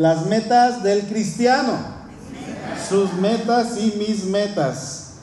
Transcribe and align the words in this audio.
Las 0.00 0.24
metas 0.24 0.82
del 0.82 1.02
cristiano. 1.02 1.72
Sus 2.88 3.12
metas 3.12 3.76
y 3.76 3.96
mis 3.98 4.24
metas. 4.24 5.16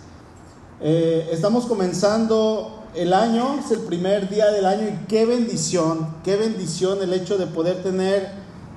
Eh, 0.79 1.29
estamos 1.31 1.65
comenzando 1.65 2.83
el 2.93 3.11
año, 3.11 3.57
es 3.57 3.71
el 3.71 3.79
primer 3.79 4.29
día 4.29 4.51
del 4.51 4.67
año 4.67 4.87
y 4.87 5.07
qué 5.07 5.25
bendición, 5.25 6.17
qué 6.23 6.35
bendición 6.35 7.01
el 7.01 7.11
hecho 7.13 7.39
de 7.39 7.47
poder 7.47 7.81
tener 7.81 8.29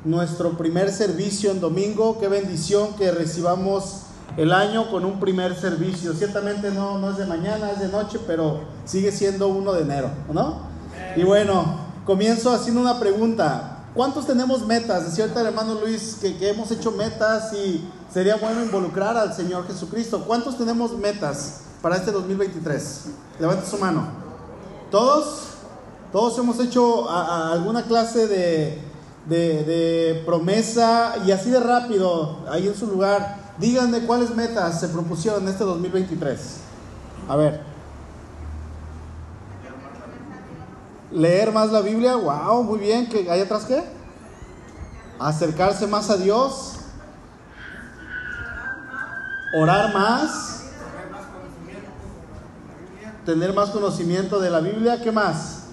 nuestro 0.03 0.57
primer 0.57 0.91
servicio 0.91 1.51
en 1.51 1.61
domingo, 1.61 2.17
qué 2.19 2.29
bendición 2.29 2.95
que 2.97 3.11
recibamos 3.11 4.05
el 4.39 4.53
año 4.55 4.91
con 4.91 5.05
un 5.05 5.21
primer 5.21 5.55
servicio. 5.55 6.15
Ciertamente 6.15 6.71
no, 6.71 6.99
no 6.99 7.11
es 7.11 7.19
de 7.19 7.27
mañana, 7.27 7.73
es 7.73 7.79
de 7.79 7.89
noche, 7.89 8.19
pero 8.27 8.61
sigue 8.87 9.13
siendo 9.13 9.49
uno 9.49 9.75
de 9.75 9.83
enero, 9.83 10.09
¿no? 10.33 10.61
Y 11.15 11.25
bueno, 11.25 11.91
comienzo 12.07 12.55
haciendo 12.55 12.81
una 12.81 12.99
pregunta. 12.99 13.70
¿Cuántos 13.95 14.27
tenemos 14.27 14.65
metas? 14.67 15.05
Decía 15.05 15.25
ahorita 15.25 15.41
hermano 15.49 15.75
Luis 15.75 16.19
que, 16.21 16.49
hemos 16.49 16.71
hecho 16.71 16.93
metas 16.93 17.53
y 17.53 17.85
sería 18.13 18.37
bueno 18.37 18.63
involucrar 18.63 19.17
al 19.17 19.35
Señor 19.35 19.67
Jesucristo. 19.67 20.25
¿Cuántos 20.27 20.57
tenemos 20.57 20.97
metas 20.97 21.63
para 21.83 21.97
este 21.97 22.13
2023? 22.13 23.07
Levante 23.41 23.67
su 23.67 23.79
mano. 23.79 24.07
¿Todos? 24.93 25.45
Todos 26.13 26.39
hemos 26.39 26.61
hecho 26.61 27.11
alguna 27.11 27.83
clase 27.83 28.29
de, 28.29 28.79
de, 29.27 29.65
de, 29.65 30.23
promesa 30.25 31.15
y 31.27 31.33
así 31.33 31.51
de 31.51 31.61
rápido, 31.61 32.39
ahí 32.49 32.69
en 32.69 32.77
su 32.77 32.87
lugar. 32.87 33.39
Díganme 33.59 34.07
cuáles 34.07 34.35
metas 34.35 34.81
se 34.81 34.89
propusieron 34.89 35.43
en 35.43 35.49
este 35.49 35.65
2023. 35.65 36.39
A 37.29 37.37
ver. 37.37 37.70
Leer 41.13 41.53
más 41.53 41.71
la 41.73 41.81
Biblia, 41.81 42.17
wow, 42.17 42.63
muy 42.63 42.79
bien. 42.79 43.09
¿Qué, 43.09 43.31
¿Hay 43.31 43.41
atrás 43.41 43.65
qué? 43.65 43.83
Acercarse 45.19 45.87
más 45.87 46.09
a 46.11 46.17
Dios. 46.17 46.77
Orar 49.55 49.93
más. 49.93 50.65
Tener 53.27 53.53
más 53.53 53.71
conocimiento 53.71 54.39
de 54.41 54.51
la 54.51 54.61
Biblia. 54.61 55.01
¿Qué 55.03 55.11
más? 55.11 55.65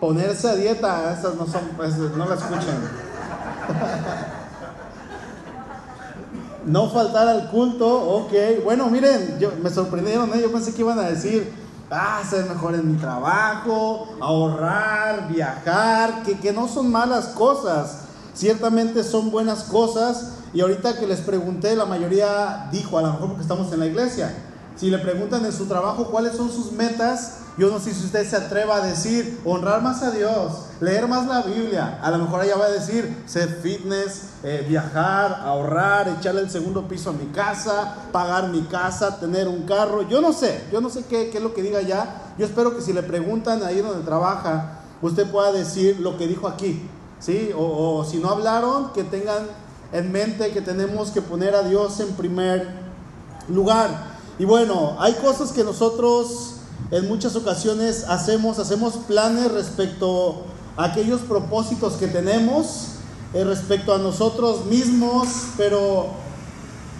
Ponerse 0.00 0.48
a 0.48 0.54
dieta. 0.54 1.12
Estas 1.12 1.34
no 1.34 1.46
son, 1.46 1.62
pues, 1.76 1.96
no 1.96 2.24
la 2.26 2.34
escuchan. 2.36 2.78
no 6.66 6.90
faltar 6.90 7.28
al 7.28 7.50
culto, 7.50 7.86
ok. 7.86 8.32
Bueno, 8.64 8.88
miren, 8.88 9.38
yo, 9.38 9.52
me 9.60 9.70
sorprendieron, 9.70 10.30
¿eh? 10.34 10.40
yo 10.40 10.52
pensé 10.52 10.72
que 10.72 10.82
iban 10.82 10.98
a 10.98 11.08
decir, 11.08 11.52
ah, 11.92 12.22
ser 12.28 12.46
mejor 12.46 12.74
en 12.74 12.90
mi 12.90 12.98
trabajo, 12.98 14.08
ahorrar, 14.20 15.28
viajar, 15.28 16.22
que, 16.22 16.38
que 16.38 16.52
no 16.52 16.68
son 16.68 16.90
malas 16.90 17.26
cosas, 17.26 17.98
ciertamente 18.34 19.04
son 19.04 19.30
buenas 19.30 19.64
cosas. 19.64 20.38
Y 20.54 20.60
ahorita 20.60 20.98
que 20.98 21.06
les 21.06 21.20
pregunté, 21.20 21.76
la 21.76 21.86
mayoría 21.86 22.68
dijo, 22.70 22.98
a 22.98 23.02
lo 23.02 23.12
mejor 23.12 23.28
porque 23.28 23.42
estamos 23.42 23.72
en 23.72 23.80
la 23.80 23.86
iglesia, 23.86 24.34
si 24.76 24.90
le 24.90 24.98
preguntan 24.98 25.44
en 25.44 25.52
su 25.52 25.66
trabajo 25.66 26.06
cuáles 26.10 26.36
son 26.36 26.50
sus 26.50 26.72
metas, 26.72 27.38
yo 27.58 27.70
no 27.70 27.78
sé 27.78 27.92
si 27.92 28.04
usted 28.04 28.28
se 28.28 28.36
atreva 28.36 28.76
a 28.76 28.86
decir 28.86 29.40
honrar 29.44 29.82
más 29.82 30.02
a 30.02 30.10
Dios, 30.10 30.52
leer 30.82 31.06
más 31.06 31.28
la 31.28 31.42
Biblia. 31.42 32.00
A 32.02 32.10
lo 32.10 32.18
mejor 32.18 32.44
ella 32.44 32.56
va 32.56 32.64
a 32.64 32.70
decir 32.70 33.22
ser 33.24 33.48
fitness, 33.62 34.30
eh, 34.42 34.66
viajar, 34.68 35.40
ahorrar, 35.44 36.08
echarle 36.08 36.40
el 36.40 36.50
segundo 36.50 36.88
piso 36.88 37.10
a 37.10 37.12
mi 37.12 37.26
casa, 37.26 37.94
pagar 38.10 38.48
mi 38.48 38.62
casa, 38.62 39.20
tener 39.20 39.46
un 39.46 39.62
carro. 39.62 40.02
Yo 40.08 40.20
no 40.20 40.32
sé, 40.32 40.64
yo 40.72 40.80
no 40.80 40.90
sé 40.90 41.04
qué, 41.04 41.30
es 41.32 41.40
lo 41.40 41.54
que 41.54 41.62
diga 41.62 41.82
ya. 41.82 42.34
Yo 42.36 42.44
espero 42.44 42.74
que 42.74 42.82
si 42.82 42.92
le 42.92 43.04
preguntan 43.04 43.62
ahí 43.62 43.80
donde 43.80 44.04
trabaja, 44.04 44.80
usted 45.00 45.30
pueda 45.30 45.52
decir 45.52 46.00
lo 46.00 46.18
que 46.18 46.26
dijo 46.26 46.48
aquí. 46.48 46.82
¿sí? 47.20 47.50
O, 47.56 47.98
o 47.98 48.04
si 48.04 48.18
no 48.18 48.30
hablaron, 48.30 48.92
que 48.92 49.04
tengan 49.04 49.46
en 49.92 50.10
mente 50.10 50.50
que 50.50 50.62
tenemos 50.62 51.12
que 51.12 51.22
poner 51.22 51.54
a 51.54 51.62
Dios 51.62 52.00
en 52.00 52.08
primer 52.14 52.68
lugar. 53.48 54.12
Y 54.36 54.44
bueno, 54.44 54.96
hay 54.98 55.12
cosas 55.14 55.52
que 55.52 55.62
nosotros 55.62 56.56
en 56.90 57.06
muchas 57.06 57.36
ocasiones 57.36 58.04
hacemos, 58.08 58.58
hacemos 58.58 58.94
planes 59.06 59.52
respecto 59.52 60.44
aquellos 60.76 61.20
propósitos 61.22 61.94
que 61.94 62.08
tenemos, 62.08 62.88
eh, 63.34 63.44
respecto 63.44 63.94
a 63.94 63.98
nosotros 63.98 64.66
mismos, 64.66 65.28
pero 65.56 66.08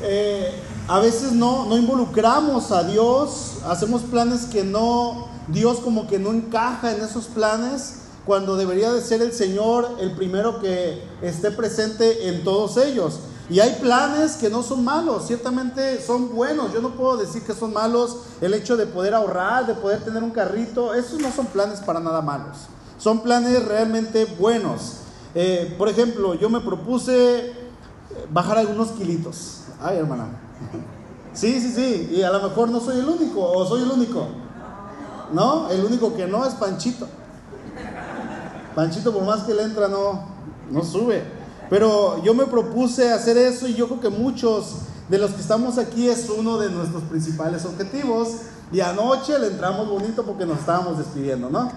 eh, 0.01 0.53
a 0.89 0.99
veces 0.99 1.33
no, 1.33 1.67
no 1.67 1.77
involucramos 1.77 2.73
a 2.73 2.85
Dios, 2.85 3.59
hacemos 3.67 4.03
planes 4.03 4.47
que 4.47 4.65
no, 4.65 5.29
Dios 5.49 5.79
como 5.79 6.07
que 6.07 6.19
no 6.19 6.31
encaja 6.31 6.93
en 6.93 7.03
esos 7.03 7.27
planes, 7.27 7.99
cuando 8.25 8.57
debería 8.57 8.93
de 8.93 9.01
ser 9.01 9.21
el 9.21 9.33
Señor 9.33 9.97
el 9.99 10.13
primero 10.13 10.61
que 10.61 11.03
esté 11.23 11.51
presente 11.51 12.29
en 12.29 12.45
todos 12.45 12.77
ellos. 12.77 13.19
Y 13.51 13.61
hay 13.61 13.75
planes 13.81 14.37
que 14.37 14.49
no 14.49 14.63
son 14.63 14.85
malos, 14.85 15.27
ciertamente 15.27 16.01
son 16.01 16.35
buenos. 16.35 16.73
Yo 16.73 16.81
no 16.81 16.91
puedo 16.91 17.17
decir 17.17 17.43
que 17.43 17.53
son 17.53 17.73
malos 17.73 18.19
el 18.41 18.55
hecho 18.55 18.77
de 18.77 18.87
poder 18.87 19.15
ahorrar, 19.15 19.67
de 19.67 19.75
poder 19.75 20.03
tener 20.05 20.23
un 20.23 20.31
carrito. 20.31 20.95
Esos 20.95 21.21
no 21.21 21.31
son 21.33 21.47
planes 21.47 21.81
para 21.81 22.01
nada 22.01 22.23
malos. 22.23 22.57
Son 23.03 23.21
planes 23.21 23.65
realmente 23.65 24.27
buenos. 24.39 24.99
Eh, 25.35 25.75
por 25.77 25.89
ejemplo, 25.89 26.35
yo 26.35 26.49
me 26.49 26.61
propuse 26.61 27.53
bajar 28.31 28.59
algunos 28.59 28.93
kilitos. 28.93 29.63
Ay, 29.81 29.99
hermana. 29.99 30.27
Sí, 31.35 31.63
sí, 31.63 31.73
sí. 31.73 32.15
Y 32.15 32.23
a 32.25 32.31
lo 32.31 32.43
mejor 32.47 32.69
no 32.69 32.79
soy 32.79 32.99
el 32.99 33.09
único, 33.09 33.41
o 33.41 33.67
soy 33.67 33.85
el 33.85 33.91
único. 33.91 34.27
No, 35.33 35.71
el 35.71 35.83
único 35.83 36.15
que 36.15 36.27
no 36.27 36.45
es 36.45 36.53
Panchito. 36.53 37.09
Panchito, 38.75 39.15
por 39.15 39.25
más 39.25 39.45
que 39.45 39.55
le 39.55 39.63
entra, 39.63 39.89
no, 39.89 40.27
no 40.71 40.85
sube. 40.85 41.25
Pero 41.71 42.23
yo 42.23 42.35
me 42.35 42.45
propuse 42.45 43.11
hacer 43.11 43.39
eso 43.39 43.67
y 43.67 43.73
yo 43.73 43.89
creo 43.89 44.01
que 44.01 44.11
muchos 44.11 44.75
de 45.09 45.17
los 45.17 45.31
que 45.31 45.41
estamos 45.41 45.79
aquí 45.79 46.07
es 46.07 46.29
uno 46.29 46.59
de 46.59 46.69
nuestros 46.69 47.03
principales 47.05 47.65
objetivos. 47.65 48.29
Y 48.71 48.81
anoche 48.81 49.39
le 49.39 49.47
entramos 49.47 49.89
bonito 49.89 50.25
porque 50.25 50.45
nos 50.45 50.59
estábamos 50.59 50.99
despidiendo, 50.99 51.49
¿no? 51.49 51.73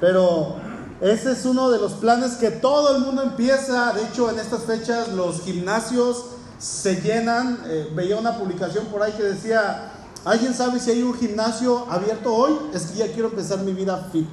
Pero 0.00 0.67
ese 1.00 1.30
es 1.30 1.44
uno 1.44 1.70
de 1.70 1.78
los 1.78 1.92
planes 1.92 2.32
que 2.32 2.50
todo 2.50 2.96
el 2.96 3.02
mundo 3.02 3.22
empieza. 3.22 3.92
De 3.92 4.02
hecho, 4.02 4.30
en 4.30 4.38
estas 4.38 4.64
fechas 4.64 5.08
los 5.08 5.42
gimnasios 5.42 6.24
se 6.58 7.00
llenan. 7.00 7.60
Eh, 7.66 7.92
veía 7.94 8.16
una 8.16 8.36
publicación 8.36 8.86
por 8.86 9.02
ahí 9.02 9.12
que 9.12 9.22
decía, 9.22 9.92
¿alguien 10.24 10.54
sabe 10.54 10.80
si 10.80 10.90
hay 10.90 11.02
un 11.02 11.14
gimnasio 11.14 11.86
abierto 11.88 12.34
hoy? 12.34 12.58
Es 12.74 12.86
que 12.86 12.98
ya 12.98 13.12
quiero 13.12 13.28
empezar 13.28 13.60
mi 13.60 13.72
vida 13.72 14.08
fit, 14.12 14.26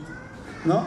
¿no? 0.66 0.84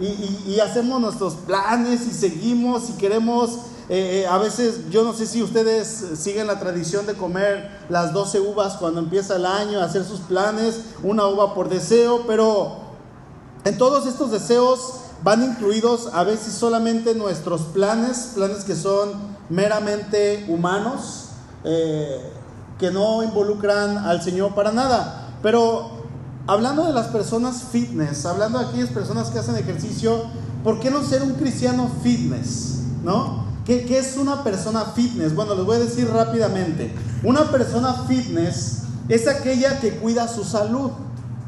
Y, 0.00 0.58
hacemos 0.60 0.98
nuestros 0.98 1.34
planes 1.34 2.06
y 2.06 2.12
seguimos 2.12 2.88
y 2.88 2.94
queremos, 2.94 3.50
eh, 3.90 4.22
eh, 4.22 4.26
a 4.26 4.38
veces 4.38 4.88
yo 4.88 5.04
no 5.04 5.12
sé 5.12 5.26
si 5.26 5.42
ustedes 5.42 6.04
siguen 6.16 6.46
la 6.46 6.58
tradición 6.58 7.04
de 7.04 7.12
comer 7.12 7.70
las 7.90 8.14
12 8.14 8.40
uvas 8.40 8.78
cuando 8.78 9.00
empieza 9.00 9.36
el 9.36 9.44
año, 9.44 9.78
hacer 9.78 10.04
sus 10.04 10.20
planes, 10.20 10.80
una 11.02 11.26
uva 11.26 11.54
por 11.54 11.68
deseo, 11.68 12.24
pero 12.26 12.78
en 13.64 13.76
todos 13.76 14.06
estos 14.06 14.30
deseos 14.30 15.00
van 15.22 15.44
incluidos 15.44 16.08
a 16.12 16.24
veces 16.24 16.54
solamente 16.54 17.14
nuestros 17.14 17.62
planes, 17.62 18.32
planes 18.34 18.64
que 18.64 18.74
son 18.74 19.12
meramente 19.48 20.46
humanos, 20.48 21.30
eh, 21.64 22.32
que 22.78 22.90
no 22.90 23.22
involucran 23.22 23.98
al 23.98 24.22
Señor 24.22 24.54
para 24.54 24.72
nada. 24.72 25.28
Pero 25.42 25.90
hablando 26.46 26.86
de 26.86 26.92
las 26.92 27.08
personas 27.08 27.64
fitness, 27.70 28.24
hablando 28.24 28.58
de 28.58 28.66
aquellas 28.66 28.90
personas 28.90 29.30
que 29.30 29.38
hacen 29.38 29.56
ejercicio, 29.56 30.24
¿por 30.64 30.80
qué 30.80 30.90
no 30.90 31.02
ser 31.02 31.22
un 31.22 31.34
cristiano 31.34 31.90
fitness? 32.02 32.82
¿No? 33.02 33.44
¿Qué, 33.66 33.84
¿Qué, 33.84 33.98
es 33.98 34.16
una 34.16 34.42
persona 34.42 34.84
fitness? 34.96 35.34
Bueno, 35.34 35.54
les 35.54 35.64
voy 35.64 35.76
a 35.76 35.80
decir 35.80 36.08
rápidamente. 36.10 36.94
Una 37.22 37.50
persona 37.50 38.04
fitness 38.08 38.82
es 39.08 39.28
aquella 39.28 39.80
que 39.80 39.96
cuida 39.96 40.26
su 40.28 40.44
salud. 40.44 40.90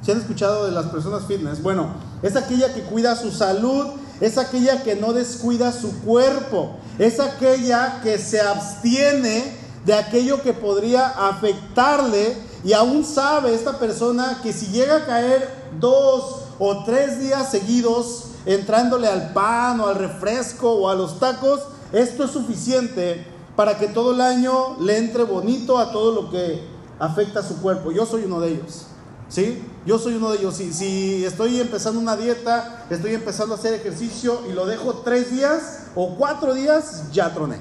¿Se 0.03 0.13
han 0.13 0.19
escuchado 0.19 0.67
de 0.67 0.73
las 0.73 0.87
personas 0.87 1.25
fitness? 1.27 1.63
Bueno, 1.63 1.87
es 2.23 2.37
aquella 2.37 2.73
que 2.73 2.83
cuida 2.83 3.17
su 3.17 3.31
salud, 3.33 3.87
es 4.21 4.39
aquella 4.39 4.83
que 4.83 4.95
no 4.95 5.13
descuida 5.13 5.73
su 5.73 6.01
cuerpo, 6.03 6.77
es 6.99 7.19
aquella 7.19 8.01
que 8.03 8.19
se 8.19 8.41
abstiene 8.41 9.57
de 9.85 9.95
aquello 9.95 10.43
que 10.43 10.53
podría 10.53 11.09
afectarle 11.09 12.37
y 12.65 12.73
aún 12.73 13.05
sabe 13.05 13.55
esta 13.55 13.79
persona 13.79 14.41
que 14.43 14.53
si 14.53 14.67
llega 14.67 14.97
a 14.97 15.07
caer 15.07 15.49
dos 15.81 16.43
o 16.59 16.85
tres 16.85 17.19
días 17.19 17.51
seguidos 17.51 18.27
entrándole 18.47 19.09
al 19.09 19.33
pan 19.33 19.81
o 19.81 19.89
al 19.89 19.97
refresco 19.97 20.71
o 20.71 20.89
a 20.89 20.95
los 20.95 21.19
tacos, 21.19 21.61
esto 21.93 22.25
es 22.25 22.31
suficiente 22.31 23.27
para 23.57 23.79
que 23.79 23.89
todo 23.89 24.15
el 24.15 24.21
año 24.21 24.77
le 24.81 24.99
entre 24.99 25.25
bonito 25.25 25.79
a 25.79 25.91
todo 25.91 26.13
lo 26.13 26.31
que 26.31 26.63
afecta 26.99 27.41
a 27.41 27.43
su 27.43 27.61
cuerpo. 27.61 27.91
Yo 27.91 28.07
soy 28.07 28.25
uno 28.25 28.41
de 28.41 28.53
ellos. 28.53 28.87
¿Sí? 29.29 29.63
Yo 29.85 29.99
soy 29.99 30.15
uno 30.15 30.31
de 30.31 30.39
ellos. 30.39 30.55
Si, 30.55 31.25
estoy 31.25 31.61
empezando 31.61 32.01
una 32.01 32.17
dieta, 32.17 32.87
estoy 32.91 33.15
empezando 33.15 33.55
a 33.55 33.59
hacer 33.59 33.75
ejercicio 33.75 34.43
y 34.49 34.53
lo 34.53 34.67
dejo 34.67 35.03
tres 35.05 35.31
días 35.31 35.85
o 35.95 36.17
cuatro 36.17 36.55
días, 36.55 37.11
ya 37.13 37.33
troné. 37.33 37.57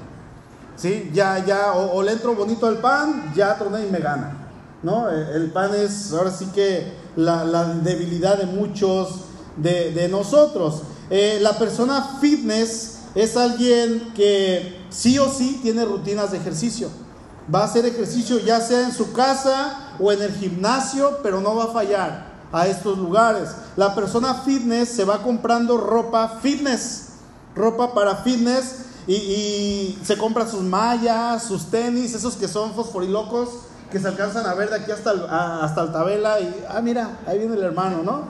¿Sí? 0.76 1.10
Ya, 1.12 1.44
ya, 1.44 1.72
o, 1.72 1.96
o 1.96 2.02
le 2.02 2.12
entro 2.12 2.34
bonito 2.34 2.66
al 2.66 2.78
pan, 2.78 3.32
ya 3.34 3.56
troné 3.58 3.86
y 3.86 3.90
me 3.90 3.98
gana. 3.98 4.42
¿no? 4.82 5.08
El 5.08 5.50
pan 5.52 5.74
es 5.74 6.12
ahora 6.12 6.30
sí 6.30 6.46
que 6.54 6.92
la, 7.16 7.64
debilidad 7.82 8.38
de 8.38 8.46
muchos 8.46 9.20
de, 9.56 9.92
de 9.92 10.08
nosotros. 10.08 10.82
Eh, 11.10 11.38
la 11.40 11.58
persona 11.58 12.18
fitness 12.20 12.98
es 13.14 13.36
alguien 13.36 14.12
que 14.14 14.80
sí 14.90 15.18
o 15.18 15.28
sí 15.28 15.60
tiene 15.62 15.84
rutinas 15.84 16.32
de 16.32 16.38
ejercicio. 16.38 16.88
Va 17.52 17.60
a 17.60 17.64
hacer 17.64 17.86
ejercicio 17.86 18.38
ya 18.38 18.60
sea 18.60 18.82
en 18.82 18.92
su 18.92 19.12
casa 19.12 19.94
o 19.98 20.12
en 20.12 20.22
el 20.22 20.32
gimnasio, 20.32 21.18
pero 21.22 21.40
no 21.40 21.56
va 21.56 21.64
a 21.64 21.68
fallar 21.68 22.32
a 22.52 22.66
estos 22.66 22.98
lugares. 22.98 23.48
La 23.76 23.94
persona 23.94 24.34
fitness 24.34 24.90
se 24.90 25.04
va 25.04 25.22
comprando 25.22 25.78
ropa 25.78 26.38
fitness, 26.40 27.08
ropa 27.56 27.94
para 27.94 28.16
fitness 28.16 28.86
y, 29.06 29.98
se 30.04 30.16
compra 30.16 30.46
sus 30.46 30.62
mallas, 30.62 31.42
sus 31.42 31.66
tenis, 31.66 32.14
esos 32.14 32.36
que 32.36 32.46
son 32.46 32.72
fosforilocos 32.74 33.48
que 33.90 33.98
se 33.98 34.08
alcanzan 34.08 34.46
a 34.46 34.54
ver 34.54 34.70
de 34.70 34.76
aquí 34.76 34.90
hasta, 34.90 35.10
hasta 35.62 35.82
Altabela 35.82 36.40
y, 36.40 36.64
ah, 36.68 36.80
mira, 36.80 37.18
ahí 37.26 37.38
viene 37.38 37.56
el 37.56 37.62
hermano, 37.62 38.02
¿no? 38.02 38.22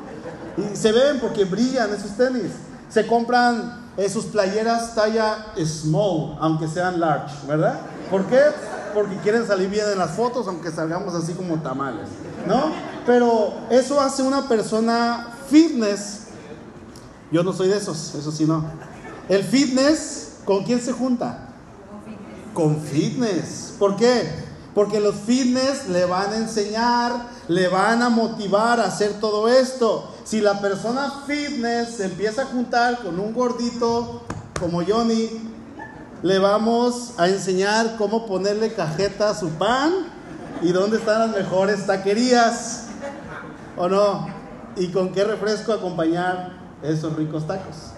Y 0.57 0.77
se 0.77 0.91
ven 0.91 1.21
porque 1.21 1.45
brillan 1.45 1.93
esos 1.95 2.17
tenis. 2.17 2.51
Se 2.91 3.07
compran 3.07 3.81
eh, 3.97 4.09
sus 4.09 4.25
playeras 4.27 4.95
talla 4.95 5.53
small, 5.65 6.37
aunque 6.41 6.67
sean 6.67 6.99
large, 6.99 7.47
¿verdad? 7.47 7.79
¿Por 8.13 8.27
qué? 8.27 8.41
Porque 8.93 9.17
quieren 9.23 9.47
salir 9.47 9.71
bien 9.71 9.87
en 9.91 9.99
las 9.99 10.11
fotos, 10.11 10.47
aunque 10.47 10.71
salgamos 10.71 11.15
así 11.15 11.33
como 11.33 11.63
tamales, 11.63 12.09
¿no? 12.47 12.71
Pero 13.07 13.55
eso 13.71 13.99
hace 13.99 14.23
una 14.23 14.47
persona 14.47 15.29
fitness. 15.49 16.25
Yo 17.31 17.43
no 17.43 17.55
soy 17.55 17.69
de 17.69 17.79
esos, 17.79 18.15
eso 18.15 18.31
sí 18.31 18.45
no. 18.45 18.67
El 19.31 19.43
fitness, 19.43 20.41
¿con 20.45 20.63
quién 20.63 20.79
se 20.83 20.93
junta? 20.93 21.49
Con 22.53 22.83
fitness. 22.83 23.77
¿Por 23.79 23.97
qué? 23.97 24.31
Porque 24.75 25.01
los 25.01 25.15
fitness 25.15 25.89
le 25.89 26.05
van 26.05 26.35
a 26.35 26.37
enseñar, 26.37 27.13
le 27.49 27.69
van 27.69 28.03
a 28.03 28.11
motivar 28.11 28.79
a 28.79 28.89
hacer 28.89 29.21
todo 29.21 29.49
esto. 29.49 30.13
Si 30.25 30.43
la 30.43 30.61
persona 30.61 31.23
fitness 31.27 31.97
se 31.97 32.05
empieza 32.05 32.43
a 32.43 32.45
juntar 32.45 33.03
con 33.03 33.19
un 33.19 33.33
gordito 33.33 34.21
como 34.61 34.85
Johnny, 34.85 35.52
le 36.23 36.39
vamos 36.39 37.15
a 37.19 37.29
enseñar 37.29 37.97
cómo 37.99 38.27
ponerle 38.27 38.73
cajeta 38.73 39.31
a 39.31 39.35
su 39.35 39.51
pan 39.51 39.93
y 40.63 40.71
dónde 40.71 40.99
están 40.99 41.19
las 41.19 41.37
mejores 41.37 41.87
taquerías. 41.87 42.87
¿O 43.77 43.89
no? 43.89 44.29
¿Y 44.77 44.89
con 44.89 45.13
qué 45.13 45.25
refresco 45.25 45.73
acompañar 45.73 46.53
esos 46.83 47.17
ricos 47.17 47.47
tacos? 47.47 47.93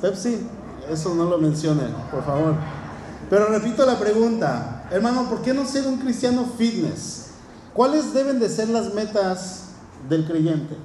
Pepsi. 0.00 0.46
Eso 0.90 1.14
no 1.14 1.24
lo 1.24 1.38
mencionen, 1.38 1.92
por 2.10 2.24
favor. 2.24 2.54
Pero 3.30 3.46
repito 3.46 3.86
la 3.86 3.98
pregunta, 3.98 4.84
hermano, 4.90 5.28
¿por 5.28 5.40
qué 5.42 5.54
no 5.54 5.64
ser 5.64 5.86
un 5.86 5.98
cristiano 5.98 6.44
fitness? 6.58 7.28
¿Cuáles 7.72 8.12
deben 8.12 8.40
de 8.40 8.48
ser 8.48 8.68
las 8.68 8.92
metas 8.92 9.68
del 10.08 10.26
creyente? 10.26 10.76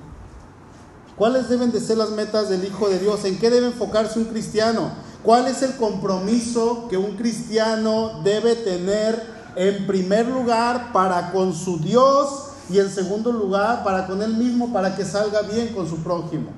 ¿Cuáles 1.18 1.50
deben 1.50 1.72
de 1.72 1.82
ser 1.82 1.98
las 1.98 2.12
metas 2.12 2.48
del 2.48 2.64
Hijo 2.64 2.88
de 2.88 3.00
Dios? 3.00 3.26
¿En 3.26 3.40
qué 3.40 3.50
debe 3.50 3.68
enfocarse 3.68 4.20
un 4.20 4.26
cristiano? 4.26 4.92
¿Cuál 5.24 5.48
es 5.48 5.62
el 5.62 5.76
compromiso 5.76 6.88
que 6.90 6.98
un 6.98 7.16
cristiano 7.18 8.22
debe 8.24 8.56
tener 8.56 9.22
en 9.56 9.88
primer 9.88 10.28
lugar 10.28 10.92
para 10.94 11.32
con 11.32 11.54
su 11.54 11.80
Dios 11.80 12.50
y 12.70 12.80
en 12.80 12.90
segundo 12.90 13.32
lugar 13.32 13.84
para 13.84 14.06
con 14.06 14.22
él 14.22 14.36
mismo 14.36 14.72
para 14.72 14.96
que 14.96 15.04
salga 15.04 15.42
bien 15.42 15.70
con 15.70 15.88
su 15.88 15.98
prójimo? 15.98 16.52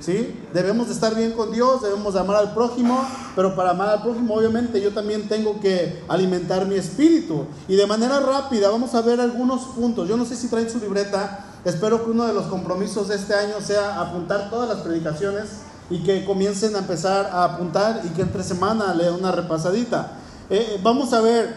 ¿Sí? 0.00 0.40
Debemos 0.54 0.86
de 0.86 0.94
estar 0.94 1.14
bien 1.16 1.32
con 1.32 1.50
Dios, 1.50 1.82
debemos 1.82 2.14
de 2.14 2.20
amar 2.20 2.36
al 2.36 2.54
prójimo, 2.54 3.04
pero 3.34 3.56
para 3.56 3.70
amar 3.70 3.88
al 3.88 4.02
prójimo 4.02 4.34
obviamente 4.34 4.80
yo 4.80 4.92
también 4.92 5.28
tengo 5.28 5.58
que 5.60 6.04
alimentar 6.08 6.66
mi 6.66 6.76
espíritu. 6.76 7.46
Y 7.66 7.74
de 7.74 7.86
manera 7.86 8.20
rápida 8.20 8.70
vamos 8.70 8.94
a 8.94 9.02
ver 9.02 9.20
algunos 9.20 9.62
puntos. 9.62 10.08
Yo 10.08 10.16
no 10.16 10.24
sé 10.24 10.36
si 10.36 10.48
traen 10.48 10.70
su 10.70 10.78
libreta, 10.78 11.44
espero 11.64 12.04
que 12.04 12.12
uno 12.12 12.26
de 12.26 12.32
los 12.32 12.46
compromisos 12.46 13.08
de 13.08 13.16
este 13.16 13.34
año 13.34 13.54
sea 13.60 14.00
apuntar 14.00 14.50
todas 14.50 14.68
las 14.68 14.78
predicaciones 14.78 15.67
y 15.90 15.98
que 16.02 16.24
comiencen 16.24 16.76
a 16.76 16.80
empezar 16.80 17.26
a 17.26 17.44
apuntar 17.44 18.02
y 18.04 18.08
que 18.10 18.22
entre 18.22 18.42
semana 18.42 18.94
lea 18.94 19.12
una 19.12 19.32
repasadita. 19.32 20.12
Eh, 20.50 20.80
vamos 20.82 21.12
a 21.12 21.20
ver 21.20 21.56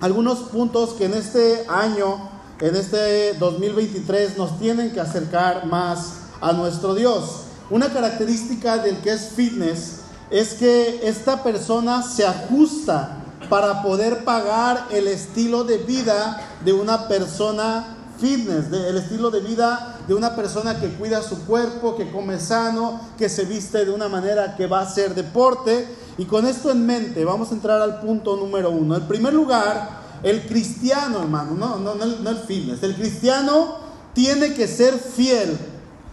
algunos 0.00 0.40
puntos 0.40 0.94
que 0.94 1.06
en 1.06 1.14
este 1.14 1.64
año, 1.68 2.28
en 2.60 2.76
este 2.76 3.34
2023, 3.34 4.36
nos 4.36 4.58
tienen 4.58 4.90
que 4.92 5.00
acercar 5.00 5.66
más 5.66 6.14
a 6.40 6.52
nuestro 6.52 6.94
Dios. 6.94 7.42
Una 7.70 7.92
característica 7.92 8.78
del 8.78 8.98
que 8.98 9.12
es 9.12 9.30
fitness 9.34 10.00
es 10.30 10.54
que 10.54 11.00
esta 11.02 11.42
persona 11.42 12.02
se 12.02 12.26
ajusta 12.26 13.18
para 13.48 13.82
poder 13.82 14.24
pagar 14.24 14.86
el 14.90 15.06
estilo 15.08 15.64
de 15.64 15.78
vida 15.78 16.42
de 16.64 16.72
una 16.72 17.08
persona 17.08 17.96
fitness, 18.18 18.72
el 18.72 18.96
estilo 18.96 19.30
de 19.30 19.40
vida 19.40 19.95
de 20.06 20.14
una 20.14 20.36
persona 20.36 20.80
que 20.80 20.88
cuida 20.90 21.22
su 21.22 21.44
cuerpo, 21.46 21.96
que 21.96 22.10
come 22.10 22.38
sano, 22.38 23.00
que 23.18 23.28
se 23.28 23.44
viste 23.44 23.84
de 23.84 23.90
una 23.90 24.08
manera 24.08 24.56
que 24.56 24.66
va 24.66 24.80
a 24.80 24.82
hacer 24.82 25.14
deporte. 25.14 25.86
Y 26.18 26.26
con 26.26 26.46
esto 26.46 26.70
en 26.70 26.86
mente 26.86 27.24
vamos 27.24 27.50
a 27.50 27.54
entrar 27.54 27.80
al 27.80 28.00
punto 28.00 28.36
número 28.36 28.70
uno. 28.70 28.96
En 28.96 29.08
primer 29.08 29.34
lugar, 29.34 30.00
el 30.22 30.46
cristiano, 30.46 31.22
hermano, 31.22 31.54
no, 31.54 31.78
no, 31.78 31.94
no, 31.94 32.06
no 32.06 32.30
el 32.30 32.38
fitness, 32.38 32.82
el 32.82 32.94
cristiano 32.94 33.76
tiene 34.14 34.54
que 34.54 34.66
ser 34.66 34.94
fiel 34.94 35.58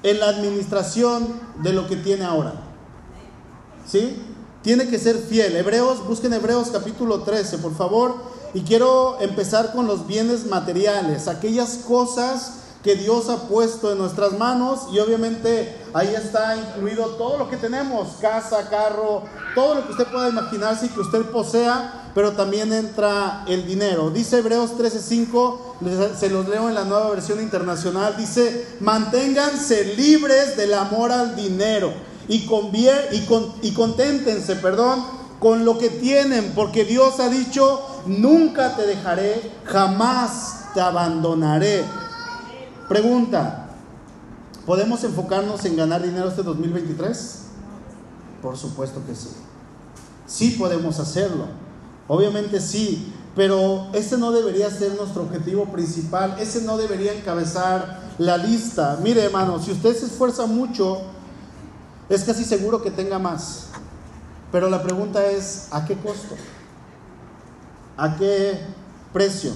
en 0.02 0.20
la 0.20 0.28
administración 0.28 1.40
de 1.62 1.72
lo 1.72 1.88
que 1.88 1.96
tiene 1.96 2.26
ahora. 2.26 2.54
¿Sí? 3.88 4.22
Tiene 4.62 4.88
que 4.88 4.98
ser 4.98 5.18
fiel. 5.18 5.56
Hebreos, 5.56 6.06
busquen 6.08 6.34
Hebreos 6.34 6.70
capítulo 6.72 7.22
13, 7.22 7.60
por 7.60 7.76
favor. 7.76 8.16
Y 8.54 8.62
quiero 8.62 9.20
empezar 9.20 9.74
con 9.74 9.88
los 9.88 10.06
bienes 10.08 10.46
materiales, 10.46 11.28
aquellas 11.28 11.80
cosas 11.88 12.63
que 12.84 12.96
Dios 12.96 13.30
ha 13.30 13.48
puesto 13.48 13.94
en 13.94 13.98
nuestras 13.98 14.34
manos 14.34 14.88
y 14.92 15.00
obviamente 15.00 15.74
ahí 15.94 16.14
está 16.14 16.58
incluido 16.58 17.06
todo 17.12 17.38
lo 17.38 17.50
que 17.50 17.56
tenemos, 17.56 18.18
casa, 18.20 18.70
carro, 18.70 19.24
todo 19.56 19.76
lo 19.76 19.86
que 19.86 19.94
usted 19.94 20.08
pueda 20.08 20.28
imaginarse 20.28 20.88
y 20.88 20.90
que 20.90 21.00
usted 21.00 21.22
posea, 21.32 22.12
pero 22.14 22.34
también 22.34 22.74
entra 22.74 23.46
el 23.48 23.66
dinero. 23.66 24.10
Dice 24.10 24.40
Hebreos 24.40 24.72
13:5, 24.78 26.18
se 26.20 26.30
los 26.30 26.50
leo 26.50 26.68
en 26.68 26.76
la 26.76 26.84
nueva 26.84 27.10
versión 27.10 27.42
internacional, 27.42 28.18
dice, 28.18 28.68
manténganse 28.82 29.96
libres 29.96 30.58
del 30.58 30.74
amor 30.74 31.14
al 31.14 31.38
dinero 31.38 31.94
y, 32.28 32.36
y, 32.36 33.28
y 33.62 33.72
conténtense, 33.72 34.58
perdón, 34.58 35.06
con 35.40 35.64
lo 35.64 35.78
que 35.78 35.90
tienen, 35.90 36.52
porque 36.54 36.84
Dios 36.84 37.20
ha 37.22 37.30
dicho, 37.30 37.82
nunca 38.06 38.76
te 38.76 38.86
dejaré, 38.86 39.52
jamás 39.66 40.74
te 40.74 40.82
abandonaré. 40.82 42.03
Pregunta, 42.88 43.70
¿podemos 44.66 45.04
enfocarnos 45.04 45.64
en 45.66 45.78
ganar 45.78 46.02
dinero 46.02 46.28
este 46.28 46.44
2023? 46.44 47.40
Por 48.42 48.58
supuesto 48.58 49.02
que 49.06 49.16
sí. 49.16 49.30
Sí 50.26 50.52
podemos 50.60 51.00
hacerlo. 51.00 51.46
Obviamente 52.08 52.60
sí, 52.60 53.14
pero 53.36 53.88
ese 53.94 54.18
no 54.18 54.32
debería 54.32 54.70
ser 54.70 54.96
nuestro 54.96 55.24
objetivo 55.24 55.66
principal, 55.66 56.36
ese 56.40 56.62
no 56.64 56.78
debería 56.78 57.14
encabezar 57.14 58.02
la 58.18 58.38
lista. 58.38 59.00
Mire 59.02 59.24
hermano, 59.24 59.60
si 59.60 59.72
usted 59.72 59.96
se 59.96 60.06
esfuerza 60.06 60.46
mucho, 60.46 61.02
es 62.10 62.24
casi 62.24 62.44
seguro 62.44 62.82
que 62.82 62.92
tenga 62.92 63.18
más. 63.18 63.68
Pero 64.52 64.70
la 64.70 64.84
pregunta 64.84 65.26
es, 65.26 65.70
¿a 65.72 65.86
qué 65.86 65.96
costo? 65.96 66.36
¿A 67.98 68.18
qué 68.18 68.60
precio? 69.12 69.52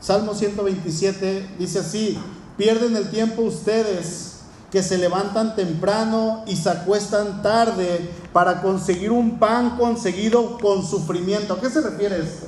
Salmo 0.00 0.34
127 0.34 1.56
dice 1.58 1.78
así, 1.78 2.18
Pierden 2.58 2.96
el 2.96 3.08
tiempo 3.08 3.42
ustedes 3.42 4.40
que 4.72 4.82
se 4.82 4.98
levantan 4.98 5.54
temprano 5.54 6.42
y 6.46 6.56
se 6.56 6.68
acuestan 6.68 7.40
tarde 7.40 8.10
para 8.32 8.60
conseguir 8.60 9.12
un 9.12 9.38
pan 9.38 9.78
conseguido 9.78 10.58
con 10.58 10.84
sufrimiento. 10.84 11.54
¿A 11.54 11.60
qué 11.60 11.70
se 11.70 11.80
refiere 11.80 12.18
esto? 12.18 12.46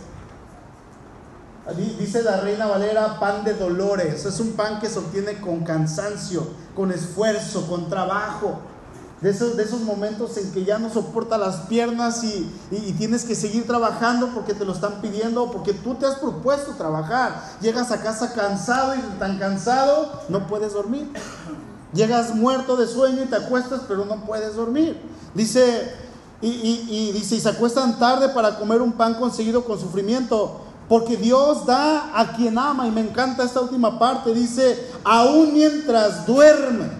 Dice 1.98 2.24
la 2.24 2.40
reina 2.40 2.66
Valera, 2.66 3.20
pan 3.20 3.44
de 3.44 3.54
dolores. 3.54 4.26
Es 4.26 4.40
un 4.40 4.52
pan 4.52 4.80
que 4.80 4.88
se 4.88 4.98
obtiene 4.98 5.40
con 5.40 5.60
cansancio, 5.60 6.44
con 6.74 6.90
esfuerzo, 6.90 7.68
con 7.68 7.88
trabajo 7.88 8.60
de 9.20 9.30
esos, 9.30 9.56
de 9.56 9.64
esos 9.64 9.80
momentos 9.82 10.36
en 10.38 10.50
que 10.50 10.64
ya 10.64 10.78
no 10.78 10.90
soporta 10.90 11.36
las 11.36 11.56
piernas 11.66 12.24
y, 12.24 12.50
tienes 12.98 13.24
que 13.24 13.34
seguir 13.34 13.66
trabajando 13.66 14.30
porque 14.34 14.54
te 14.54 14.64
lo 14.64 14.72
están 14.72 15.00
pidiendo, 15.00 15.50
porque 15.50 15.72
tú 15.72 15.94
te 15.94 16.06
has 16.06 16.16
propuesto 16.16 16.72
trabajar. 16.72 17.42
Llegas 17.60 17.90
a 17.90 18.00
casa 18.00 18.32
cansado 18.32 18.94
y 18.94 19.18
tan 19.18 19.38
cansado 19.38 20.22
no 20.28 20.46
puedes 20.46 20.72
dormir. 20.72 21.10
Llegas 21.92 22.34
muerto 22.34 22.76
de 22.76 22.86
sueño 22.86 23.22
y 23.22 23.26
te 23.26 23.36
acuestas, 23.36 23.82
pero 23.88 24.04
no 24.04 24.24
puedes 24.24 24.54
dormir. 24.54 25.00
Dice, 25.34 25.92
y, 26.40 26.48
y 26.88 27.12
dice, 27.12 27.36
y 27.36 27.40
se 27.40 27.48
acuestan 27.48 27.98
tarde 27.98 28.28
para 28.30 28.58
comer 28.58 28.80
un 28.80 28.92
pan 28.92 29.14
conseguido 29.14 29.64
con 29.64 29.78
sufrimiento. 29.78 30.60
Porque 30.88 31.16
Dios 31.16 31.66
da 31.66 32.18
a 32.18 32.32
quien 32.36 32.58
ama, 32.58 32.86
y 32.86 32.90
me 32.90 33.00
encanta 33.00 33.44
esta 33.44 33.60
última 33.60 33.98
parte, 33.98 34.34
dice, 34.34 34.90
aún 35.04 35.52
mientras 35.52 36.26
duerme 36.26 36.99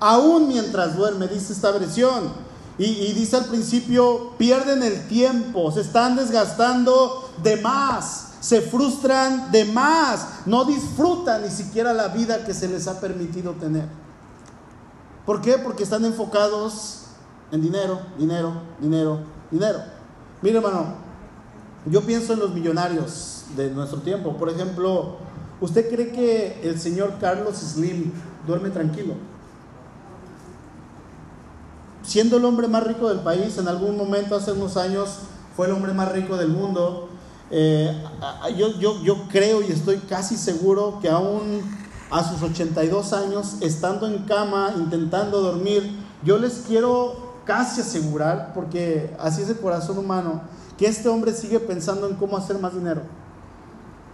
aún 0.00 0.48
mientras 0.48 0.96
duerme, 0.96 1.28
dice 1.28 1.52
esta 1.52 1.70
versión. 1.70 2.46
Y, 2.78 3.12
dice 3.14 3.36
al 3.36 3.46
principio, 3.46 4.32
pierden 4.36 4.82
el 4.82 5.08
tiempo, 5.08 5.72
se 5.72 5.80
están 5.80 6.14
desgastando 6.14 7.30
de 7.42 7.56
más, 7.56 8.34
se 8.40 8.60
frustran 8.60 9.50
de 9.50 9.64
más, 9.64 10.40
no 10.44 10.66
disfrutan 10.66 11.40
ni 11.40 11.48
siquiera 11.48 11.94
la 11.94 12.08
vida 12.08 12.44
que 12.44 12.52
se 12.52 12.68
les 12.68 12.86
ha 12.86 13.00
permitido 13.00 13.52
tener. 13.52 13.88
¿Por 15.24 15.40
qué? 15.40 15.56
Porque 15.56 15.84
están 15.84 16.04
enfocados 16.04 17.04
en 17.50 17.62
dinero, 17.62 17.98
dinero, 18.18 18.52
dinero, 18.78 19.20
dinero. 19.50 19.78
Mire 20.42 20.58
hermano, 20.58 20.96
yo 21.86 22.02
pienso 22.02 22.34
en 22.34 22.40
los 22.40 22.52
millonarios 22.52 23.44
de 23.56 23.70
nuestro 23.70 24.00
tiempo. 24.00 24.36
Por 24.36 24.50
ejemplo, 24.50 25.16
¿usted 25.62 25.88
cree 25.88 26.12
que 26.12 26.60
el 26.62 26.78
señor 26.78 27.14
Carlos 27.18 27.56
Slim 27.56 28.12
duerme 28.46 28.68
tranquilo? 28.68 29.14
Siendo 32.06 32.36
el 32.36 32.44
hombre 32.44 32.68
más 32.68 32.84
rico 32.84 33.08
del 33.08 33.18
país, 33.18 33.58
en 33.58 33.66
algún 33.66 33.96
momento 33.96 34.36
hace 34.36 34.52
unos 34.52 34.76
años 34.76 35.18
fue 35.56 35.66
el 35.66 35.72
hombre 35.72 35.92
más 35.92 36.12
rico 36.12 36.36
del 36.36 36.48
mundo. 36.48 37.08
Eh, 37.50 37.92
yo, 38.56 38.78
yo, 38.78 39.02
yo 39.02 39.26
creo 39.28 39.60
y 39.60 39.72
estoy 39.72 39.96
casi 40.08 40.36
seguro 40.36 41.00
que 41.02 41.08
aún 41.08 41.62
a 42.10 42.22
sus 42.22 42.42
82 42.42 43.12
años, 43.12 43.56
estando 43.60 44.06
en 44.06 44.18
cama, 44.20 44.72
intentando 44.76 45.40
dormir, 45.40 45.98
yo 46.24 46.38
les 46.38 46.64
quiero 46.66 47.26
casi 47.44 47.80
asegurar, 47.80 48.52
porque 48.54 49.14
así 49.18 49.42
es 49.42 49.48
el 49.48 49.58
corazón 49.58 49.98
humano, 49.98 50.42
que 50.78 50.86
este 50.86 51.08
hombre 51.08 51.32
sigue 51.32 51.58
pensando 51.58 52.08
en 52.08 52.14
cómo 52.14 52.36
hacer 52.36 52.58
más 52.58 52.74
dinero, 52.74 53.02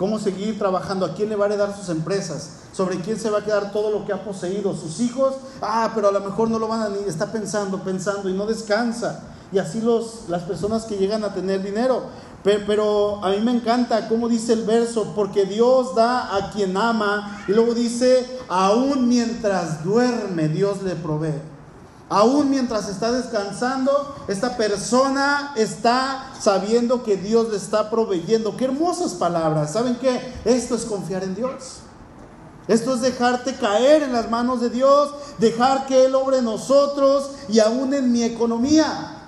cómo 0.03 0.19
seguir 0.19 0.59
trabajando, 0.59 1.07
a 1.07 1.15
quién 1.15 1.29
le 1.29 1.37
va 1.37 1.45
a 1.45 1.47
heredar 1.47 1.77
sus 1.77 1.89
empresas, 1.89 2.55
sobre 2.73 3.01
quién 3.03 3.21
se 3.21 3.31
va 3.31 3.39
a 3.39 3.45
quedar 3.45 3.71
todo 3.71 3.93
lo 3.93 4.05
que 4.05 4.13
ha 4.13 4.25
poseído, 4.25 4.75
sus 4.75 4.99
hijos, 4.99 5.37
ah, 5.61 5.93
pero 5.95 6.09
a 6.09 6.11
lo 6.11 6.19
mejor 6.19 6.51
no 6.51 6.59
lo 6.59 6.67
van 6.67 6.81
a 6.81 6.89
ni, 6.89 6.99
está 7.07 7.31
pensando, 7.31 7.79
pensando 7.85 8.29
y 8.29 8.33
no 8.33 8.45
descansa. 8.45 9.21
Y 9.53 9.61
así 9.61 9.81
los, 9.81 10.25
las 10.29 10.43
personas 10.43 10.87
que 10.87 10.97
llegan 10.97 11.23
a 11.23 11.33
tener 11.33 11.63
dinero. 11.63 12.03
Pero, 12.43 13.25
a 13.25 13.31
mí 13.31 13.41
me 13.43 13.53
encanta 13.53 14.09
cómo 14.09 14.29
dice 14.29 14.55
el 14.55 14.65
verso, 14.65 15.13
porque 15.15 15.45
Dios 15.45 15.95
da 15.95 16.35
a 16.35 16.51
quien 16.51 16.77
ama. 16.77 17.45
Y 17.47 17.53
luego 17.53 17.73
dice, 17.73 18.27
aún 18.49 19.07
mientras 19.07 19.85
duerme, 19.85 20.49
Dios 20.49 20.83
le 20.83 20.97
provee. 20.97 21.41
Aún 22.15 22.51
mientras 22.51 22.91
está 22.91 23.11
descansando, 23.11 24.15
esta 24.29 24.59
persona 24.59 25.55
está 25.57 26.31
sabiendo 26.39 27.03
que 27.03 27.17
Dios 27.17 27.49
le 27.51 27.57
está 27.57 27.89
proveyendo. 27.89 28.55
Qué 28.57 28.67
hermosas 28.67 29.15
palabras. 29.15 29.73
¿Saben 29.73 29.97
qué? 29.97 30.35
Esto 30.45 30.75
es 30.75 30.85
confiar 30.85 31.25
en 31.25 31.35
Dios. 31.35 31.79
Esto 32.69 32.95
es 32.95 33.01
dejarte 33.01 33.57
caer 33.57 34.03
en 34.03 34.13
las 34.13 34.31
manos 34.31 34.61
de 34.61 34.69
Dios, 34.69 35.15
dejar 35.39 35.87
que 35.87 36.05
Él 36.05 36.15
obre 36.15 36.39
en 36.39 36.45
nosotros 36.45 37.31
y 37.49 37.61
aún 37.61 37.95
en 37.95 38.13
mi 38.13 38.23
economía 38.23 39.19